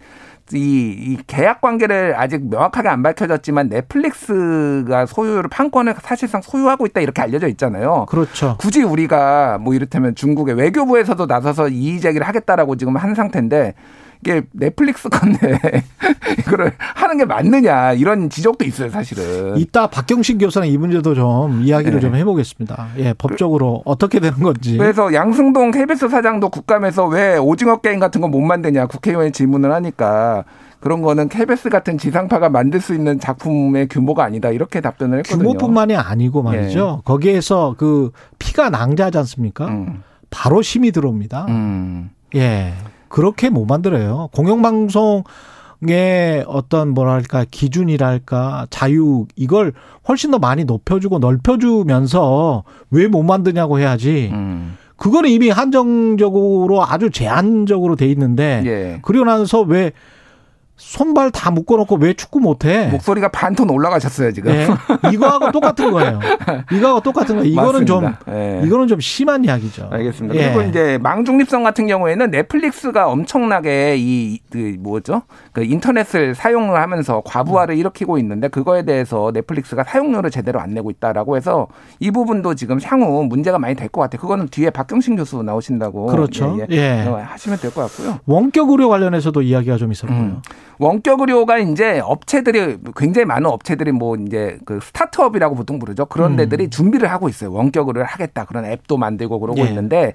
[0.52, 7.20] 이, 이 계약 관계를 아직 명확하게 안 밝혀졌지만 넷플릭스가 소유를 판권을 사실상 소유하고 있다 이렇게
[7.22, 8.06] 알려져 있잖아요.
[8.08, 8.56] 그렇죠.
[8.58, 13.74] 굳이 우리가 뭐 이를테면 중국의 외교부에서도 나서서 이의 제기를 하겠다라고 지금 한 상태인데
[14.26, 15.58] 이게 넷플릭스 건데
[16.40, 19.56] 이거를 하는 게 맞느냐 이런 지적도 있어요 사실은.
[19.56, 22.00] 이따 박경신 교수랑 이 문제도 좀 이야기를 네.
[22.00, 22.88] 좀 해보겠습니다.
[22.98, 24.76] 예, 법적으로 어떻게 되는 건지.
[24.76, 30.42] 그래서 양승동 KBS 사장도 국감에서 왜 오징어 게임 같은 거 못 만드냐 국회의원이 질문을 하니까
[30.80, 35.44] 그런 거는 KBS 같은 지상파가 만들 수 있는 작품의 규모가 아니다 이렇게 답변을 했거든요.
[35.52, 37.02] 규모뿐만이 아니고 말이죠.
[37.04, 39.68] 거기에서 그 피가 낭자하지 않습니까?
[39.68, 40.02] 음.
[40.28, 41.46] 바로 심이 들어옵니다.
[41.48, 42.10] 음.
[42.34, 42.74] 예.
[43.16, 44.28] 그렇게 못 만들어요.
[44.34, 45.24] 공영방송의
[46.46, 49.72] 어떤 뭐랄까 기준이랄까 자유 이걸
[50.06, 54.28] 훨씬 더 많이 높여주고 넓혀주면서 왜 못 만드냐고 해야지.
[54.34, 54.76] 음.
[54.98, 58.98] 그거는 이미 한정적으로 아주 제한적으로 돼 있는데 예.
[59.00, 59.92] 그리고 나서 왜
[60.76, 62.88] 손발 다 묶어놓고 왜 축구 못해?
[62.88, 64.52] 목소리가 반톤 올라가셨어요 지금.
[64.52, 64.66] 예.
[65.12, 66.20] 이거하고 똑같은 거예요.
[66.70, 67.50] 이거하고 똑같은 거예요.
[67.50, 68.38] 이거는 좀 맞습니다.
[68.38, 68.60] 예.
[68.64, 69.88] 이거는 좀 심한 이야기죠.
[69.90, 70.34] 알겠습니다.
[70.36, 70.52] 예.
[70.52, 75.22] 그리고 이제 망중립성 같은 경우에는 넷플릭스가 엄청나게 이, 그 뭐죠?
[75.52, 81.36] 그 인터넷을 사용을 하면서 과부하를 일으키고 있는데 그거에 대해서 넷플릭스가 사용료를 제대로 안 내고 있다라고
[81.38, 81.68] 해서
[82.00, 84.20] 이 부분도 지금 향후 문제가 많이 될 것 같아요.
[84.20, 86.06] 그거는 뒤에 박경신 교수 나오신다고.
[86.06, 86.58] 그렇죠.
[86.60, 87.06] 예, 예.
[87.08, 88.18] 어, 하시면 될 것 같고요.
[88.26, 90.18] 원격 의료 관련해서도 이야기가 좀 있었고요.
[90.18, 90.42] 음.
[90.78, 96.06] 원격 의료가 이제 업체들이 굉장히 많은 업체들이 뭐 이제 그 스타트업이라고 보통 부르죠.
[96.06, 96.36] 그런 음.
[96.36, 97.52] 데들이 준비를 하고 있어요.
[97.52, 98.44] 원격 의료를 하겠다.
[98.44, 99.64] 그런 앱도 만들고 그러고 예.
[99.64, 100.12] 있는데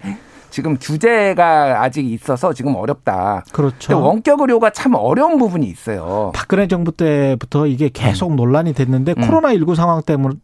[0.51, 3.43] 지금 규제가 아직 있어서 지금 어렵다.
[3.51, 3.93] 그렇죠.
[3.93, 6.31] 근데 원격 의료가 참 어려운 부분이 있어요.
[6.35, 9.27] 박근혜 정부 때부터 이게 계속 논란이 됐는데 음.
[9.27, 10.35] 코로나 19 상황 때문에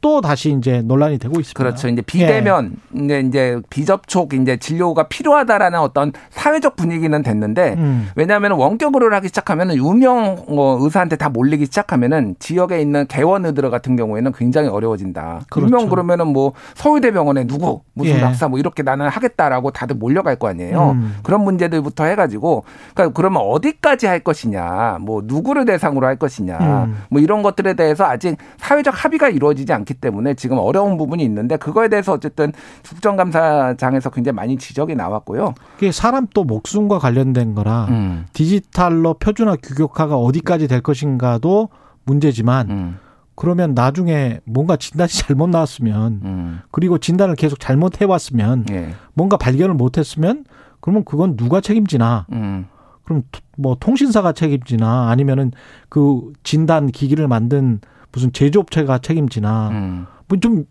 [0.00, 1.56] 또 다시 이제 논란이 되고 있습니다.
[1.56, 1.88] 그렇죠.
[1.88, 8.08] 이제 비대면, 이제 이제 비접촉, 이제 진료가 필요하다라는 어떤 사회적 분위기는 됐는데, 음.
[8.16, 13.70] 왜냐하면 원격 의료를 하기 시작하면은 유명 어, 의사한테 다 몰리기 시작하면은 지역에 있는 개원 의들
[13.70, 15.42] 같은 경우에는 굉장히 어려워진다.
[15.48, 15.76] 그렇죠.
[15.76, 18.20] 유명 그러면은 뭐 서울대병원에 누구 무슨 예.
[18.20, 20.96] 박사 뭐 이렇게 나는 하겠다라고 다들 몰려갈 거 아니에요.
[20.96, 21.16] 음.
[21.22, 27.02] 그런 문제들부터 해가지고, 그러니까 그러면 어디까지 할 것이냐, 뭐 누구를 대상으로 할 것이냐, 음.
[27.10, 31.58] 뭐 이런 것들에 대해서 아직 사회적 합의 가 이루어지지 않기 때문에 지금 어려운 부분이 있는데
[31.58, 32.52] 그거에 대해서 어쨌든
[32.88, 35.54] 국정감사장에서 굉장히 많이 지적이 나왔고요.
[35.74, 38.24] 그게 사람 또 목숨과 관련된 거라 음.
[38.32, 41.68] 디지털로 표준화 규격화가 어디까지 될 것인가도
[42.04, 42.98] 문제지만 음.
[43.34, 46.60] 그러면 나중에 뭔가 진단이 잘못 나왔으면 음.
[46.70, 48.90] 그리고 진단을 계속 잘못 해왔으면 예.
[49.14, 50.44] 뭔가 발견을 못했으면
[50.80, 52.26] 그러면 그건 누가 책임지나?
[52.32, 52.66] 음.
[53.04, 55.52] 그럼 토- 뭐 통신사가 책임지나 아니면은
[55.90, 57.80] 그 진단 기기를 만든
[58.12, 60.06] 무슨 제조업체가 책임지나 음.
[60.28, 60.64] 뭐좀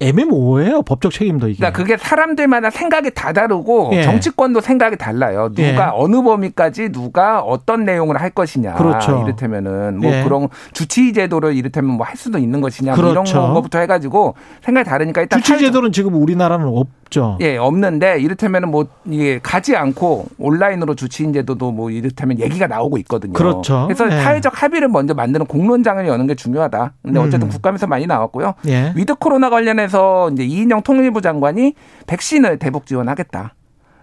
[0.00, 1.56] 애매모호해요 법적 책임도 이게.
[1.58, 4.02] 그러니까 그게 사람들마다 생각이 다 다르고 예.
[4.02, 5.48] 정치권도 생각이 달라요.
[5.54, 5.90] 누가 예.
[5.94, 8.74] 어느 범위까지 누가 어떤 내용을 할 것이냐.
[8.74, 9.22] 그렇죠.
[9.22, 10.24] 이를테면은 뭐 예.
[10.24, 12.94] 그런 주치의 제도를 이를테면 뭐 할 수도 있는 것이냐.
[12.94, 13.30] 뭐 그렇죠.
[13.38, 17.38] 이런 거부터 해가지고 생각이 다르니까 일단 주치 사회적- 제도는 지금 우리나라는 없 죠.
[17.40, 23.34] 예, 없는데 이를테면은 뭐 이게 가지 않고 온라인으로 주치의 제도도 뭐 이를테면 얘기가 나오고 있거든요.
[23.34, 23.84] 그렇죠.
[23.86, 24.22] 그래서 예.
[24.22, 26.94] 사회적 합의를 먼저 만드는 공론장을 여는 게 중요하다.
[27.02, 27.48] 근데 어쨌든 음.
[27.50, 28.54] 국감에서 많이 나왔고요.
[28.66, 28.92] 예.
[28.96, 31.74] with 코로나 관련해서 이제 이인영 통일부 장관이
[32.06, 33.54] 백신을 대북 지원하겠다.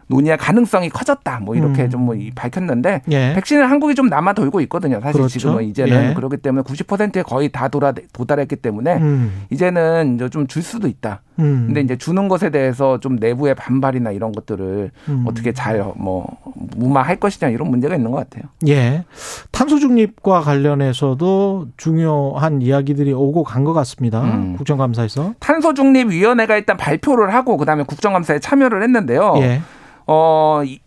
[0.09, 1.39] 논의할 가능성이 커졌다.
[1.39, 1.89] 뭐 이렇게 음.
[1.89, 3.33] 좀뭐 밝혔는데 예.
[3.35, 4.99] 백신을 한국이 좀 남아 돌고 있거든요.
[5.01, 5.39] 사실 그렇죠.
[5.39, 6.13] 지금은 이제는 예.
[6.15, 9.43] 그렇기 때문에 90%에 거의 다 돌아 도달했기 때문에 음.
[9.51, 11.21] 이제는 이제 좀 줄 수도 있다.
[11.37, 11.65] 음.
[11.67, 15.25] 근데 이제 주는 것에 대해서 좀 내부의 반발이나 이런 것들을 음.
[15.27, 16.25] 어떻게 잘 뭐
[16.75, 18.49] 무마할 것이냐 이런 문제가 있는 것 같아요.
[18.67, 19.05] 예.
[19.51, 24.21] 탄소 중립과 관련해서도 중요한 이야기들이 오고 간 것 같습니다.
[24.23, 24.55] 음.
[24.57, 25.33] 국정감사에서.
[25.39, 29.33] 탄소 중립 위원회가 일단 발표를 하고 그다음에 국정감사에 참여를 했는데요.
[29.37, 29.61] 예.
[30.11, 30.79] 어, 이-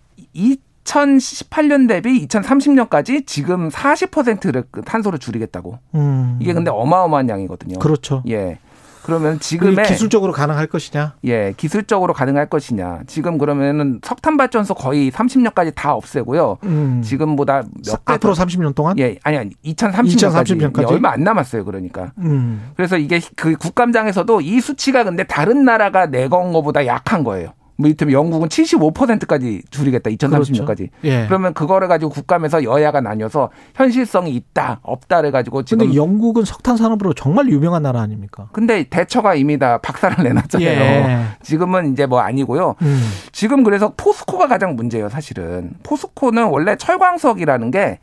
[0.85, 5.78] 2018년 대비 2030년까지 지금 40%를 탄소를 줄이겠다고.
[5.94, 6.39] 음.
[6.40, 7.78] 이게 근데 어마어마한 양이거든요.
[7.78, 8.24] 그렇죠.
[8.28, 8.59] 예.
[9.05, 11.15] 그러면 지금의 기술적으로 가능할 것이냐?
[11.24, 13.01] 예, 기술적으로 가능할 것이냐.
[13.09, 16.59] 지금 그러면은 석탄 발전소 거의 30년까지 다 없애고요.
[16.65, 17.03] 음.
[17.05, 18.97] 지금보다 몇배 앞으로 더- 30년 동안?
[19.01, 20.89] 예, 아니 아니 2030년까지, 2030년까지?
[20.89, 21.65] 얼마 안 남았어요.
[21.65, 22.12] 그러니까.
[22.19, 22.70] 음.
[22.77, 27.55] 그래서 이게 그 국감장에서도 이 수치가 근데 다른 나라가 내건 거보다 약한 거예요.
[27.83, 30.11] 뭐 이를테면 영국은 75%까지 줄이겠다.
[30.11, 30.77] 2030년까지.
[30.77, 30.93] 그렇죠.
[31.05, 31.27] 예.
[31.27, 37.13] 그러면 그거를 가지고 국감에서 여야가 나뉘어서 현실성이 있다, 없다를 가지고 지금 근데 영국은 석탄 산업으로
[37.13, 38.49] 정말 유명한 나라 아닙니까?
[38.53, 40.69] 근데 대처가 이미 다 박살을 내놨잖아요.
[40.69, 41.25] 예.
[41.43, 42.77] 지금은 이제 뭐 아니고요.
[42.83, 43.11] 음.
[43.33, 45.73] 지금 그래서 포스코가 가장 문제예요, 사실은.
[45.83, 47.99] 포스코는 원래 철광석이라는 게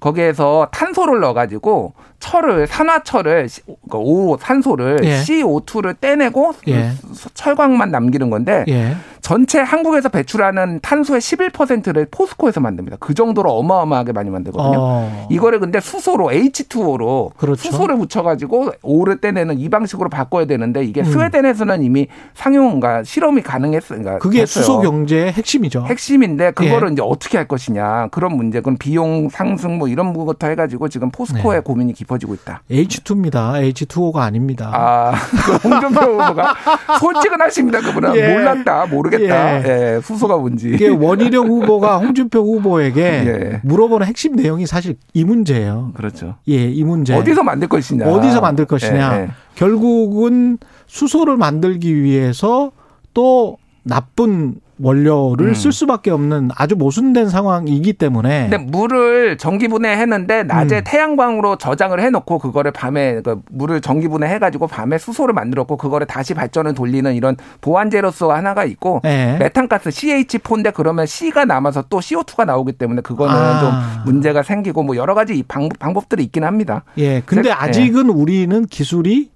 [0.00, 5.16] 거기에서 탄소를 넣어가지고 철을 산화철을 시- 그러니까 오 산소를 예.
[5.22, 6.92] CO2를 떼내고 예.
[7.34, 8.94] 철광만 남기는 건데 예.
[9.22, 12.96] 전체 한국에서 배출하는 탄소의 11%를 포스코에서 만듭니다.
[13.00, 14.76] 그 정도로 어마어마하게 많이 만들거든요.
[14.78, 15.26] 어.
[15.30, 17.62] 이거를 근데 수소로 H2O로 그렇죠.
[17.70, 21.04] 수소를 붙여가지고 O를 떼내는 이 방식으로 바꿔야 되는데 이게 음.
[21.04, 23.98] 스웨덴에서는 이미 상용과 실험이 가능했어요.
[24.00, 24.64] 그러니까 그게 됐어요.
[24.64, 25.84] 수소 경제의 핵심이죠.
[25.86, 26.92] 핵심인데 그거를 예.
[26.92, 31.58] 이제 어떻게 할 것이냐 그런 문제, 그럼 비용 상승 뭐 이런 부분부터 해가지고 지금 포스코의
[31.58, 31.62] 네.
[31.62, 32.62] 고민이 깊 어지고 있다.
[32.70, 33.72] H2입니다.
[33.72, 34.70] H2O가 아닙니다.
[34.72, 36.54] 아, 그 홍준표 후보가
[36.98, 37.80] 솔직은 하십니다.
[37.80, 38.32] 그분은 예.
[38.32, 39.68] 몰랐다, 모르겠다.
[39.68, 40.00] 예.
[40.02, 40.70] 수소가 뭔지.
[40.70, 43.60] 이게 원희룡 후보가 홍준표 후보에게 예.
[43.64, 45.92] 물어보는 핵심 내용이 사실 이 문제예요.
[45.94, 46.36] 그렇죠.
[46.48, 47.14] 예, 이 문제.
[47.14, 48.06] 어디서 만들 것이냐.
[48.06, 49.16] 어디서 만들 것이냐.
[49.16, 49.28] 예, 예.
[49.54, 52.72] 결국은 수소를 만들기 위해서
[53.14, 55.54] 또 나쁜 원료를 음.
[55.54, 60.82] 쓸 수밖에 없는 아주 모순된 상황이기 때문에 근데 물을 전기분해했는데 낮에 음.
[60.84, 67.14] 태양광으로 저장을 해놓고 그거를 밤에 그 물을 전기분해해가지고 밤에 수소를 만들었고 그거를 다시 발전을 돌리는
[67.14, 69.36] 이런 보완제로서 하나가 있고 예.
[69.38, 73.60] 메탄가스 CH4인데 그러면 C가 남아서 또 CO2가 나오기 때문에 그거는 아.
[73.60, 76.84] 좀 문제가 생기고 뭐 여러 가지 방법, 방법들이 있긴 합니다.
[76.98, 77.20] 예.
[77.20, 77.52] 근데 예.
[77.52, 79.30] 아직은 우리는 기술이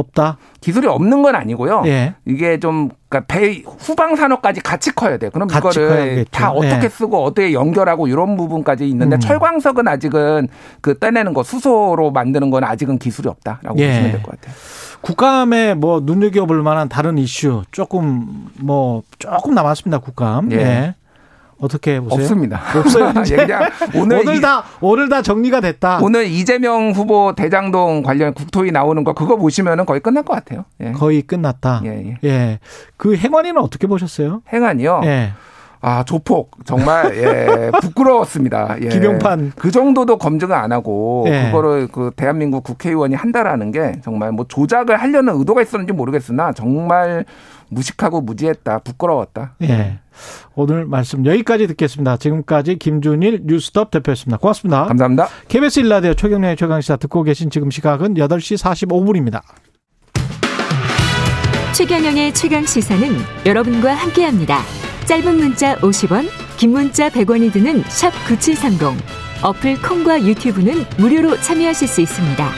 [0.00, 0.38] 없다.
[0.60, 1.82] 기술이 없는 건 아니고요.
[1.86, 2.14] 예.
[2.24, 5.30] 이게 좀 그러니까 배 후방 산업까지 같이 커야 돼요.
[5.32, 6.30] 그럼 이거를 커야겠죠.
[6.30, 6.88] 다 어떻게 예.
[6.88, 9.20] 쓰고 어떻게 연결하고 이런 부분까지 있는데 음.
[9.20, 10.48] 철광석은 아직은
[10.80, 13.88] 그 떼내는 거 수소로 만드는 건 아직은 기술이 없다라고 예.
[13.88, 14.54] 보시면 될 것 같아요.
[15.02, 19.98] 국감에 뭐 눈여겨볼 만한 다른 이슈 조금 뭐 조금 남았습니다.
[19.98, 20.50] 국감.
[20.52, 20.94] 예.
[21.60, 21.64] 예.
[21.64, 22.20] 어떻게 보세요?
[22.20, 22.60] 없습니다.
[22.78, 23.12] 없어요.
[23.24, 26.00] 그냥 오늘 오늘 이- 다 오늘 다 정리가 됐다.
[26.02, 30.64] 오늘 이재명 후보 대장동 관련 국토위 나오는 거 그거 보시면은 거의 끝날 것 같아요.
[30.80, 30.92] 예.
[30.92, 31.82] 거의 끝났다.
[31.84, 31.90] 예,
[32.22, 32.28] 예.
[32.28, 32.58] 예.
[32.96, 34.42] 그 행안위는 어떻게 보셨어요?
[34.52, 35.00] 행안이요.
[35.04, 35.32] 예.
[35.80, 38.76] 아 조폭 정말 예 부끄러웠습니다.
[38.82, 38.88] 예.
[38.88, 39.52] 김용판.
[39.56, 41.46] 그 정도도 검증을 안 하고 예.
[41.46, 47.24] 그거를 그 대한민국 국회의원이 한다라는 게 정말 뭐 조작을 하려는 의도가 있었는지 모르겠으나 정말
[47.68, 49.54] 무식하고 무지했다 부끄러웠다.
[49.62, 49.98] 예.
[50.54, 52.16] 오늘 말씀 여기까지 듣겠습니다.
[52.16, 54.38] 지금까지 김준일 뉴스톱 대표였습니다.
[54.38, 54.84] 고맙습니다.
[54.84, 55.28] 감사합니다.
[55.48, 59.42] KBS 일라디오 최경련의 최강시사 듣고 계신 지금 시각은 8시 45분입니다.
[61.74, 63.06] 최경영의 최강 시사는
[63.44, 64.85] 여러분과 함께합니다.
[65.06, 66.26] 짧은 문자 50원,
[66.56, 68.88] 긴 문자 100원이 드는 샵 9730.
[69.40, 72.48] 어플 콩과 유튜브는 무료로 참여하실 수 있습니다.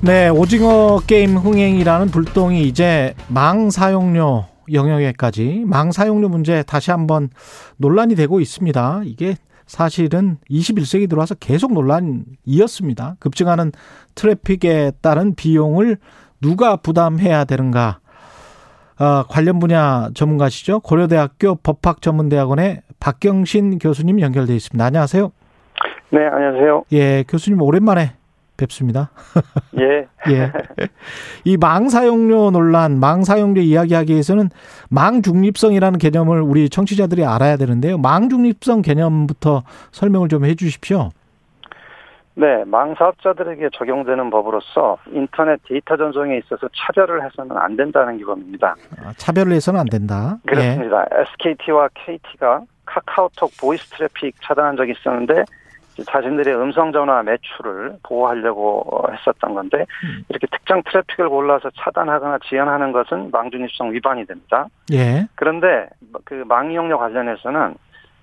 [0.00, 7.28] 네, 오징어 게임 흥행이라는 불똥이 이제 망 사용료 영역에까지 망 사용료 문제 다시 한번
[7.76, 9.02] 논란이 되고 있습니다.
[9.04, 9.36] 이게
[9.66, 13.16] 사실은 21세기 들어와서 계속 논란이었습니다.
[13.18, 13.72] 급증하는
[14.14, 15.98] 트래픽에 따른 비용을
[16.40, 18.00] 누가 부담해야 되는가?
[18.98, 20.80] 어, 관련 분야 전문가시죠?
[20.80, 24.84] 고려대학교 법학전문대학원의 박경신 교수님 연결돼 있습니다.
[24.84, 25.32] 안녕하세요.
[26.10, 26.84] 네, 안녕하세요.
[26.92, 28.12] 예, 교수님 오랜만에
[28.56, 29.10] 뵙습니다.
[29.78, 30.06] 예.
[30.32, 30.50] 예.
[31.44, 34.48] 이 망사용료 논란, 망사용료 이야기하기 위해서는
[34.88, 37.98] 망중립성이라는 개념을 우리 청취자들이 알아야 되는데요.
[37.98, 39.62] 망중립성 개념부터
[39.92, 41.10] 설명을 좀 해 주십시오.
[42.38, 48.76] 네, 망 사업자들에게 적용되는 법으로서 인터넷 데이터 전송에 있어서 차별을 해서는 안 된다는 규범입니다.
[49.02, 50.36] 아, 차별을 해서는 안 된다.
[50.46, 51.06] 그렇습니다.
[51.16, 51.22] 예.
[51.22, 55.44] SKT와 KT가 카카오톡 보이스 트래픽 차단한 적이 있었는데
[56.04, 60.24] 자신들의 음성 전화 매출을 보호하려고 했었던 건데 음.
[60.28, 64.66] 이렇게 특정 트래픽을 골라서 차단하거나 지연하는 것은 망중립성 위반이 됩니다.
[64.92, 65.26] 예.
[65.36, 65.88] 그런데
[66.24, 67.76] 그 망이용료 관련해서는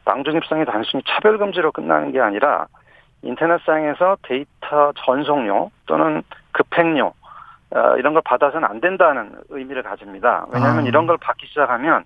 [0.06, 2.68] 망중립성이 단순히 차별 금지로 끝나는 게 아니라
[3.24, 6.22] 인터넷상에서 데이터 전송료 또는
[6.52, 7.14] 급행료
[7.72, 10.46] 어, 이런 걸 받아서는 안 된다는 의미를 가집니다.
[10.52, 10.88] 왜냐하면 아.
[10.88, 12.04] 이런 걸 받기 시작하면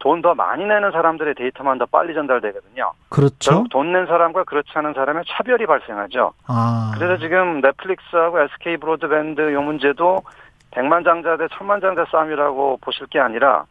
[0.00, 2.92] 돈 더 많이 내는 사람들의 데이터만 더 빨리 전달되거든요.
[3.08, 3.64] 그렇죠.
[3.70, 6.32] 돈낸 사람과 그렇지 않은 사람의 차별이 발생하죠.
[6.46, 6.92] 아.
[6.94, 10.22] 그래서 지금 넷플릭스하고 SK 브로드밴드 요 문제도
[10.72, 13.64] 100만 장자 대 1000만 장자 싸움이라고 보실 게 아니라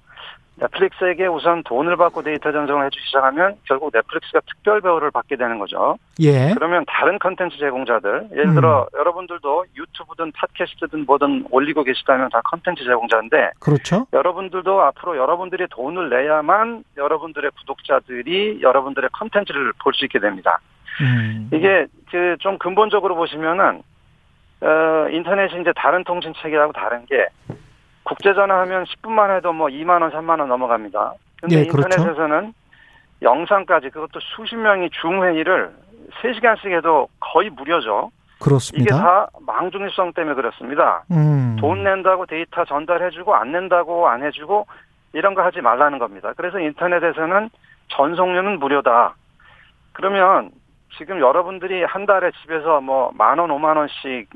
[0.60, 5.98] 넷플릭스에게 우선 돈을 받고 데이터 전송을 해주기 시작하면 결국 넷플릭스가 특별 대우를 받게 되는 거죠.
[6.20, 6.52] 예.
[6.56, 9.00] 그러면 다른 컨텐츠 제공자들, 예를 들어 음.
[9.00, 13.52] 여러분들도 유튜브든 팟캐스트든 뭐든 올리고 계시다면 다 컨텐츠 제공자인데.
[13.60, 14.08] 그렇죠.
[14.14, 20.60] 여러분들도 앞으로 여러분들이 돈을 내야만 여러분들의 구독자들이 여러분들의 컨텐츠를 볼 수 있게 됩니다.
[21.02, 21.50] 음.
[21.54, 23.82] 이게 그 좀 근본적으로 보시면은
[24.62, 27.28] 어, 인터넷이 이제 다른 통신 체계하고 다른 게
[28.08, 31.14] 국제 전화 하면 10분만 해도 뭐 2만 원, 3만 원 넘어갑니다.
[31.42, 31.62] 근데 예.
[31.64, 32.54] 인터넷에서는
[33.22, 35.72] 영상까지 그것도 수십 명이 줌 회의를
[36.22, 38.10] 3시간씩 해도 거의 무료죠.
[38.40, 38.96] 그렇습니다.
[38.96, 41.04] 이게 다 망중립성 때문에 그렇습니다.
[41.12, 41.58] 음.
[41.60, 44.68] 돈 낸다고 데이터 전달해주고 안 낸다고 안 해주고
[45.12, 46.32] 이런 거 하지 말라는 겁니다.
[46.38, 47.50] 그래서 인터넷에서는
[47.90, 49.16] 전송료는 무료다.
[49.92, 50.52] 그러면
[50.98, 54.28] 지금 여러분들이 한 달에 집에서 뭐 만 원, 오만 원씩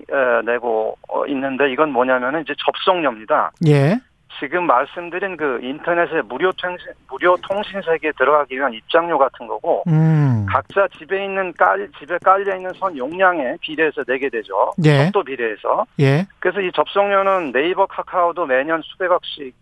[0.45, 3.51] 내고 어, 있는데 이건 뭐냐면은 이제 접속료입니다.
[3.67, 3.99] 예.
[4.39, 10.45] 지금 말씀드린 그 인터넷의 무료 통신 무료 통신 세계에 들어가기 위한 입장료 같은 거고 음.
[10.49, 14.71] 각자 집에 있는 깔 집에 깔려 있는 선 용량에 비례해서 내게 되죠.
[14.83, 15.05] 예.
[15.05, 15.85] 속도 비례해서.
[15.99, 16.25] 예.
[16.39, 19.53] 그래서 이 접속료는 네이버, 카카오도 매년 수백억씩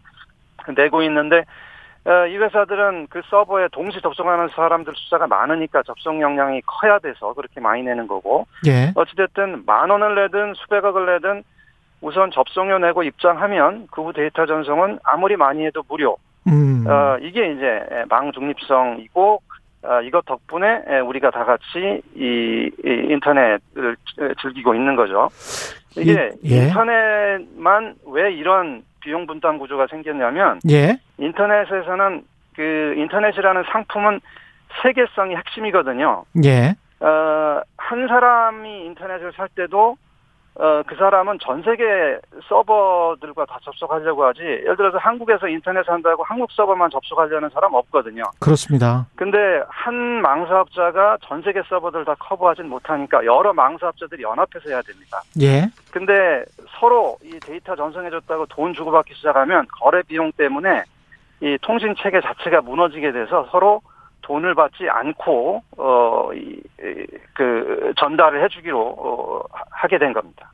[0.77, 1.43] 내고 있는데 어,
[2.27, 7.83] 이 회사들은 그 서버에 동시 접속하는 사람들 숫자가 많으니까 접속 용량이 커야 돼서 그렇게 많이
[7.83, 8.47] 내는 거고.
[8.67, 8.91] 예.
[8.95, 11.43] 어찌됐든 만 원을 내든 수백억을 내든
[12.01, 16.17] 우선 접속료 내고 입장하면 그 후 데이터 전송은 아무리 많이 해도 무료.
[16.47, 16.85] 음.
[16.87, 19.41] 어, 이게 이제 망 중립성이고
[19.83, 23.95] 어, 이것 덕분에 우리가 다 같이 이, 이 인터넷을
[24.41, 25.29] 즐기고 있는 거죠.
[25.97, 26.67] 이게 예.
[26.67, 30.99] 인터넷만 왜 이런 비용 분담 구조가 생겼냐면 예.
[31.17, 32.23] 인터넷에서는
[32.55, 34.19] 그 인터넷이라는 상품은
[34.81, 36.25] 세계성이 핵심이거든요.
[36.43, 36.75] 예.
[36.99, 39.97] 어, 한 사람이 인터넷을 살 때도
[40.55, 42.19] 어, 그 사람은 전 세계
[42.49, 48.23] 서버들과 다 접속하려고 하지, 예를 들어서 한국에서 인터넷 한다고 한국 서버만 접속하려는 사람 없거든요.
[48.39, 49.05] 그렇습니다.
[49.15, 49.37] 근데
[49.69, 55.21] 한 망사업자가 전 세계 서버들 다 커버하진 못하니까 여러 망사업자들이 연합해서 해야 됩니다.
[55.39, 55.69] 예.
[55.91, 56.43] 근데
[56.79, 60.83] 서로 이 데이터 전송해줬다고 돈 주고받기 시작하면 거래 비용 때문에
[61.41, 63.81] 이 통신 체계 자체가 무너지게 돼서 서로
[64.21, 67.13] 돈을 받지 않고 어그
[67.97, 69.41] 전달을 해주기로 어,
[69.71, 70.51] 하게 된 겁니다.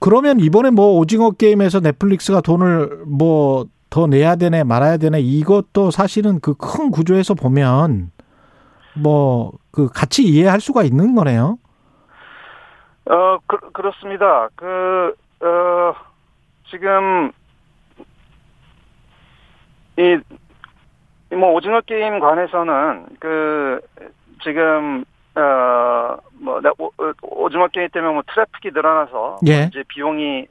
[0.00, 3.64] 그러면 이번에 뭐 오징어 게임에서 넷플릭스가 돈을 뭐
[3.94, 8.10] 더 내야 되네 말아야 되네 이것도 사실은 그 큰 구조에서 보면
[8.94, 11.58] 뭐 그 같이 이해할 수가 있는 거네요.
[13.10, 14.48] 어 그, 그렇습니다.
[14.54, 15.94] 그 어,
[16.70, 17.32] 지금
[19.96, 20.18] 이
[21.36, 23.80] 뭐 오징어 게임 관해서는 그
[24.42, 25.04] 지금
[25.36, 26.60] 어뭐
[27.22, 29.64] 오징어 게임 때문에 뭐 트래픽이 늘어나서 예.
[29.64, 30.46] 이제 비용이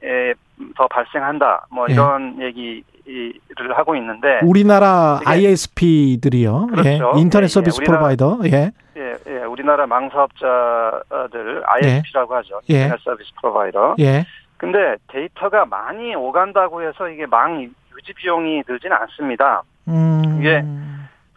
[0.76, 2.46] 더 발생한다 뭐 이런 예.
[2.46, 6.66] 얘기를 하고 있는데 우리나라 ISP들이요.
[6.70, 7.12] 그렇죠.
[7.16, 7.20] 예.
[7.20, 8.38] 인터넷 서비스 예, provider.
[8.46, 8.72] 예.
[8.96, 12.60] 예, 예, 우리나라 망사업자들 ISP라고 하죠.
[12.70, 12.82] 예.
[12.82, 13.96] 인터넷 서비스 프로바이더.
[14.00, 14.24] 예.
[14.56, 19.62] 근데 데이터가 많이 오간다고 해서 이게 망 유지 비용이 들지는 않습니다.
[19.88, 20.36] 음.
[20.38, 20.64] 이게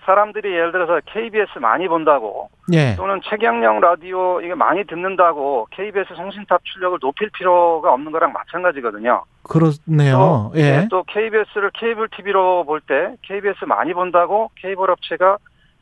[0.06, 2.96] 사람들이 예를 들어서 KBS 많이 본다고 예.
[2.96, 9.24] 또는 최경영 라디오 이게 많이 듣는다고 KBS 송신탑 출력을 높일 필요가 없는 거랑 마찬가지거든요.
[9.44, 10.52] 그렇네요.
[10.54, 10.88] 또, 예.
[10.90, 15.38] 또 KBS를 케이블 TV로 볼 때 KBS 많이 본다고 케이블 업체가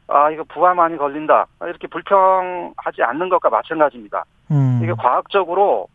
[0.08, 4.24] 아 이거 부하 많이 걸린다 이렇게 불평하지 않는 것과 마찬가지입니다.
[4.50, 4.80] 음.
[4.84, 5.88] 이게 과학적으로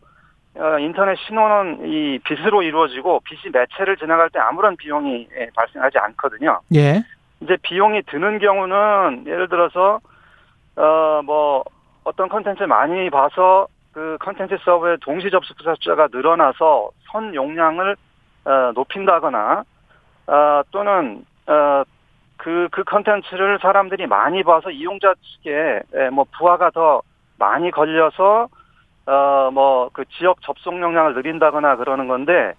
[0.79, 6.59] 인터넷 신호는 이 빛으로 이루어지고 빛이 매체를 지나갈 때 아무런 비용이 예, 발생하지 않거든요.
[6.75, 7.01] 예.
[7.41, 9.99] 이제 비용이 드는 경우는 예를 들어서
[10.75, 11.63] 어 뭐
[12.03, 17.95] 어떤 컨텐츠 많이 봐서 그 컨텐츠 서버의 동시 접속자 숫자가 늘어나서 선 용량을
[18.45, 19.63] 어, 높인다거나
[20.27, 21.83] 어, 또는 어,
[22.37, 27.01] 그, 그 컨텐츠를 사람들이 많이 봐서 이용자 측에 에, 뭐 부하가 더
[27.37, 28.47] 많이 걸려서
[29.05, 32.53] 어, 뭐 그 지역 접속 용량을 늘린다거나 그러는 건데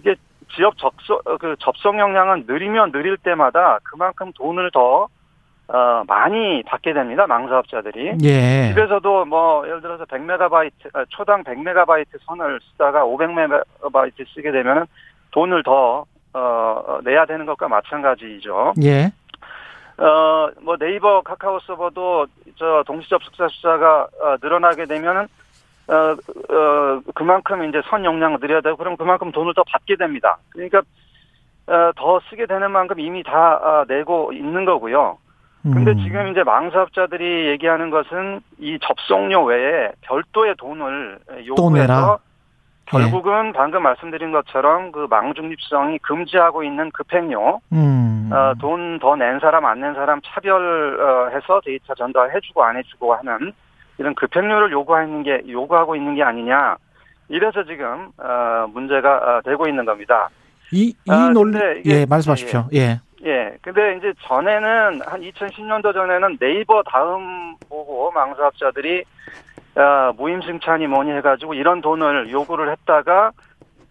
[0.00, 0.16] 이게
[0.54, 5.08] 지역 접속 어, 그 접속 용량은 늘리면 늘릴 때마다 그만큼 돈을 더
[5.68, 7.26] 어, 많이 받게 됩니다.
[7.26, 8.18] 망사업자들이.
[8.22, 8.68] 예.
[8.68, 14.86] 집에서도 뭐 예를 들어서 100메가바이트 아, 초당 100메가바이트 선을 쓰다가 500메가바이트 쓰게 되면은
[15.32, 16.04] 돈을 더
[16.34, 18.74] 어, 내야 되는 것과 마찬가지죠.
[18.84, 19.10] 예.
[19.98, 22.26] 어, 뭐 네이버 카카오 서버도
[22.56, 25.26] 저 동시 접속자 숫자가 어, 늘어나게 되면은
[25.88, 25.94] 어,
[26.54, 30.38] 어, 그만큼 이제 선 용량을 늘려야 되고 그럼 그만큼 돈을 더 받게 됩니다.
[30.50, 30.82] 그러니까
[31.68, 35.18] 어, 더 쓰게 되는 만큼 이미 다 어, 내고 있는 거고요.
[35.62, 35.98] 근데 음.
[36.04, 41.18] 지금 이제 망사업자들이 얘기하는 것은 이 접속료 외에 별도의 돈을.
[41.46, 41.56] 요구해서
[42.86, 48.30] 결국은 방금 말씀드린 것처럼 그 망중립성이 금지하고 있는 급행료, 음.
[48.32, 53.52] 어, 돈 더 낸 사람 안 낸 사람 차별해서 데이터 전달해주고 안 해주고 하는
[53.98, 56.76] 이런 급행료를 요구하는 게 요구하고 있는 게 아니냐.
[57.28, 60.28] 이래서 지금 어, 문제가 어, 되고 있는 겁니다.
[60.72, 62.66] 이, 이 아, 논리, 이게- 예, 말씀하십시오.
[62.74, 63.00] 예.
[63.24, 63.56] 예.
[63.62, 69.04] 근데 이제 전에는 한 2010년도 전에는 네이버 다음 보고 망사업자들이
[69.76, 73.32] 어, 무임승차니 뭐니 해가지고 이런 돈을 요구를 했다가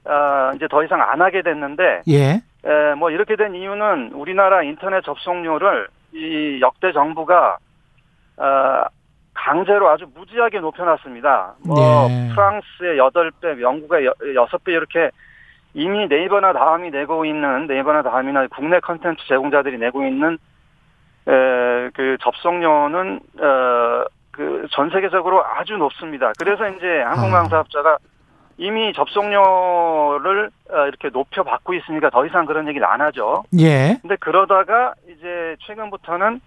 [0.06, 2.42] 어, 이제 더 이상 안 하게 됐는데 예.
[2.66, 7.58] 에, 뭐 이렇게 된 이유는 우리나라 인터넷 접속료를 이 역대 정부가
[8.38, 8.84] 어,
[9.36, 11.56] 강제로 아주 무지하게 높여놨습니다.
[11.66, 12.30] 뭐 예.
[12.34, 15.12] 프랑스의 8배, 영국의 6배 이렇게
[15.74, 20.38] 이미 네이버나 다음이 내고 있는 네이버나 다음이나 국내 컨텐츠 제공자들이 내고 있는
[21.28, 26.32] 에, 그 접속료는 어, 그전 세계적으로 아주 높습니다.
[26.40, 27.98] 그래서 이제 항공망 사업자가
[28.58, 33.44] 이미 접속료를 어, 이렇게 높여 받고 있으니까 더 이상 그런 얘기를 안 하죠.
[33.60, 33.98] 예.
[34.02, 36.40] 근데 그러다가 이제 최근부터는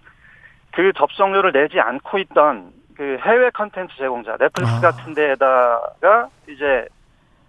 [0.71, 4.81] 그 접속료를 내지 않고 있던 그 해외 컨텐츠 제공자 넷플릭스 아.
[4.81, 6.85] 같은 데에다가 이제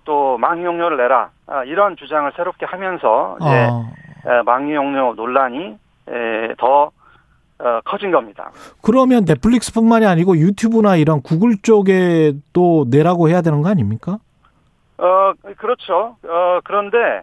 [0.04, 3.90] 또 망이용료를 내라 아, 이런 주장을 새롭게 하면서 이제 어.
[4.26, 5.76] 에, 망이용료 논란이
[6.08, 6.92] 에, 더
[7.58, 8.52] 어, 커진 겁니다.
[8.80, 14.18] 그러면 넷플릭스뿐만이 아니고 유튜브나 이런 구글 쪽에 또 내라고 해야 되는 거 아닙니까?
[14.98, 16.16] 어, 그렇죠.
[16.22, 17.22] 어, 그런데,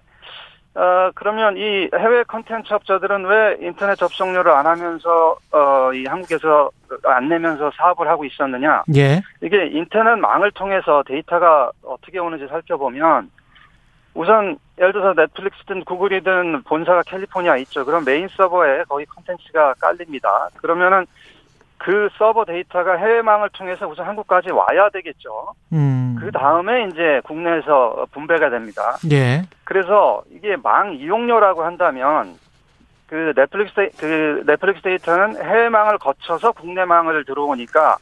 [0.78, 6.70] 어, 그러면 이 해외 컨텐츠 업자들은 왜 인터넷 접속료를 안 하면서, 어, 이 한국에서
[7.04, 8.84] 안 내면서 사업을 하고 있었느냐?
[8.96, 9.20] 예.
[9.42, 13.32] 이게 인터넷 망을 통해서 데이터가 어떻게 오는지 살펴보면,
[14.14, 17.84] 우선, 예를 들어서 넷플릭스든 구글이든 본사가 캘리포니아 있죠.
[17.84, 20.50] 그럼 메인 서버에 거기 컨텐츠가 깔립니다.
[20.58, 21.08] 그러면은
[21.78, 25.54] 그 서버 데이터가 해외망을 통해서 우선 한국까지 와야 되겠죠.
[25.74, 26.16] 음.
[26.20, 28.98] 그 다음에 이제 국내에서 분배가 됩니다.
[29.12, 29.44] 예.
[29.64, 32.36] 그래서 이게 망 이용료라고 한다면
[33.08, 37.98] 그 넷플릭스 데이- 그 넷플릭스 데이터는 해외망을 거쳐서 국내망을 들어오니까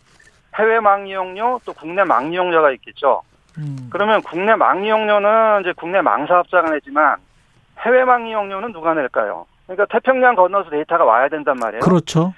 [0.58, 3.22] 해외망 이용료 또 국내 망 이용료가 있겠죠.
[3.58, 3.90] 음.
[3.92, 7.18] 그러면 국내 망 이용료는 이제 국내 망사업자가 내지만
[7.82, 9.46] 해외망 이용료는 누가 낼까요?
[9.68, 11.82] 그러니까 태평양 건너서 데이터가 와야 된단 말이에요.
[11.82, 12.34] 그렇죠.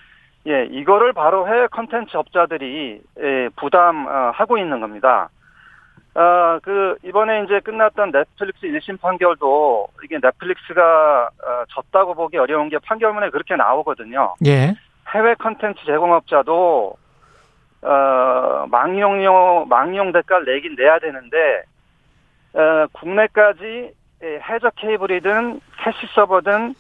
[0.48, 5.30] 예, 이거를 바로 해외 컨텐츠 업자들이 예, 부담하고 있는 겁니다.
[6.14, 12.80] 아, 그 이번에 이제 끝났던 넷플릭스 1심 판결도 이게 넷플릭스가 어, 졌다고 보기 어려운 게
[12.80, 14.34] 판결문에 그렇게 나오거든요.
[14.46, 14.74] 예.
[15.14, 16.98] 해외 컨텐츠 제공업자도
[17.84, 21.64] 어, 망이용료 망이용 대가를 내긴 내야 되는데
[22.54, 23.92] 어, 국내까지
[24.24, 26.74] 예, 해저 케이블이든 캐시 서버든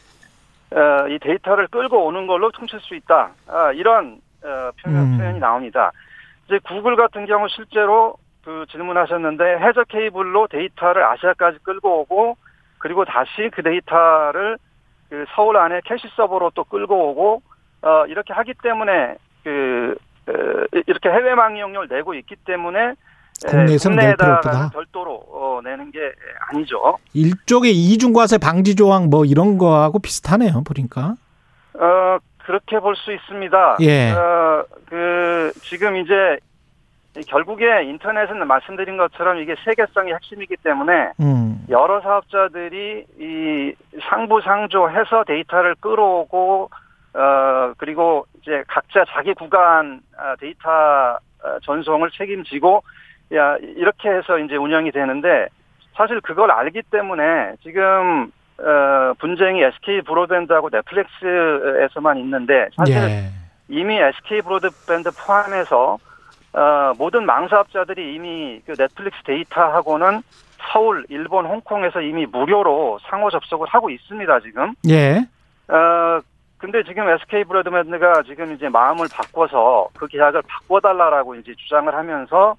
[0.72, 3.32] 어, 이 데이터를 끌고 오는 걸로 퉁칠 수 있다.
[3.48, 5.18] 아, 이런 어, 표현, 음.
[5.18, 5.92] 표현이 나옵니다.
[6.46, 12.38] 이제 구글 같은 경우 실제로 그 질문하셨는데 해저 케이블로 데이터를 아시아까지 끌고 오고
[12.78, 14.58] 그리고 다시 그 데이터를
[15.10, 17.42] 그 서울 안에 캐시 서버로 또 끌고 오고
[17.82, 19.96] 어, 이렇게 하기 때문에 그
[20.28, 20.32] 어,
[20.86, 22.96] 이렇게 해외망 이용료를 내고 있기 때문에 에,
[23.46, 24.70] 필요 국내에다가는 없다.
[24.74, 26.00] 별도로 어, 내는 게
[26.50, 26.98] 아니죠.
[27.14, 30.64] 일종의 이중과세 방지 조항 뭐 이런 거하고 비슷하네요.
[30.64, 31.16] 보니까.
[31.74, 33.78] 어, 그렇게 볼 수 있습니다.
[33.82, 34.12] 예.
[34.12, 36.38] 어, 그, 지금 이제,
[37.18, 41.66] 이 결국에 인터넷은 말씀드린 것처럼 이게 세계성이 핵심이기 때문에 음.
[41.70, 43.74] 여러 사업자들이 이
[44.10, 46.70] 상부상조해서 데이터를 끌어오고
[47.16, 52.84] 어, 그리고 이제 각자 자기 구간 아, 데이터 어, 전송을 책임지고
[53.34, 55.48] 야 이렇게 해서 이제 운영이 되는데
[55.96, 63.30] 사실 그걸 알기 때문에 지금 어, 분쟁이 SK 브로드밴드하고 넷플릭스에서만 있는데 사실 예.
[63.68, 65.98] 이미 SK 브로드밴드 포함해서
[66.54, 70.22] 어, 모든 망사업자들이 이미 그 넷플릭스 데이터하고는
[70.72, 74.74] 서울, 일본, 홍콩에서 이미 무료로 상호 접속을 하고 있습니다, 지금.
[74.90, 75.20] 예.
[75.68, 76.20] 어,
[76.58, 82.56] 근데 지금 SK 브로드밴드가 지금 이제 마음을 바꿔서 그 계약을 바꿔달라라고 이제 주장을 하면서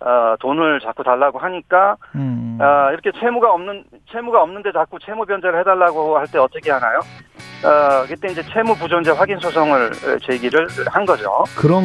[0.00, 2.58] 어, 돈을 자꾸 달라고 하니까 음.
[2.60, 7.00] 어, 이렇게 채무가 없는 채무가 없는데 자꾸 채무 변제를 해달라고 할 때 어떻게 하나요?
[7.64, 9.90] 어, 그때 이제 채무 부존재 확인 소송을
[10.26, 11.44] 제기를 한 거죠.
[11.56, 11.82] 그런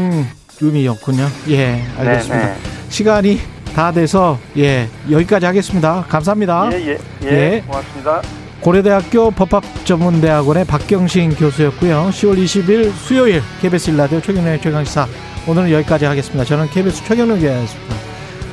[0.62, 1.24] 의미였군요.
[1.50, 2.46] 예, 알겠습니다.
[2.48, 2.54] 네,
[2.90, 3.38] 시간이
[3.76, 6.04] 다 돼서 예 여기까지 하겠습니다.
[6.08, 6.70] 감사합니다.
[6.72, 7.62] 예, 예, 예, 예.
[7.68, 8.22] 고맙습니다.
[8.66, 12.10] 고려대학교 법학전문대학원의 박경신 교수였고요.
[12.10, 15.08] 10월 20일 수요일 KBS 일라디오 최경련의 최강시사
[15.48, 16.44] 오늘은 여기까지 하겠습니다.
[16.44, 17.96] 저는 KBS 최경련이었습니다.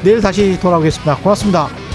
[0.05, 1.17] 내일 다시 돌아오겠습니다.
[1.17, 1.92] 고맙습니다.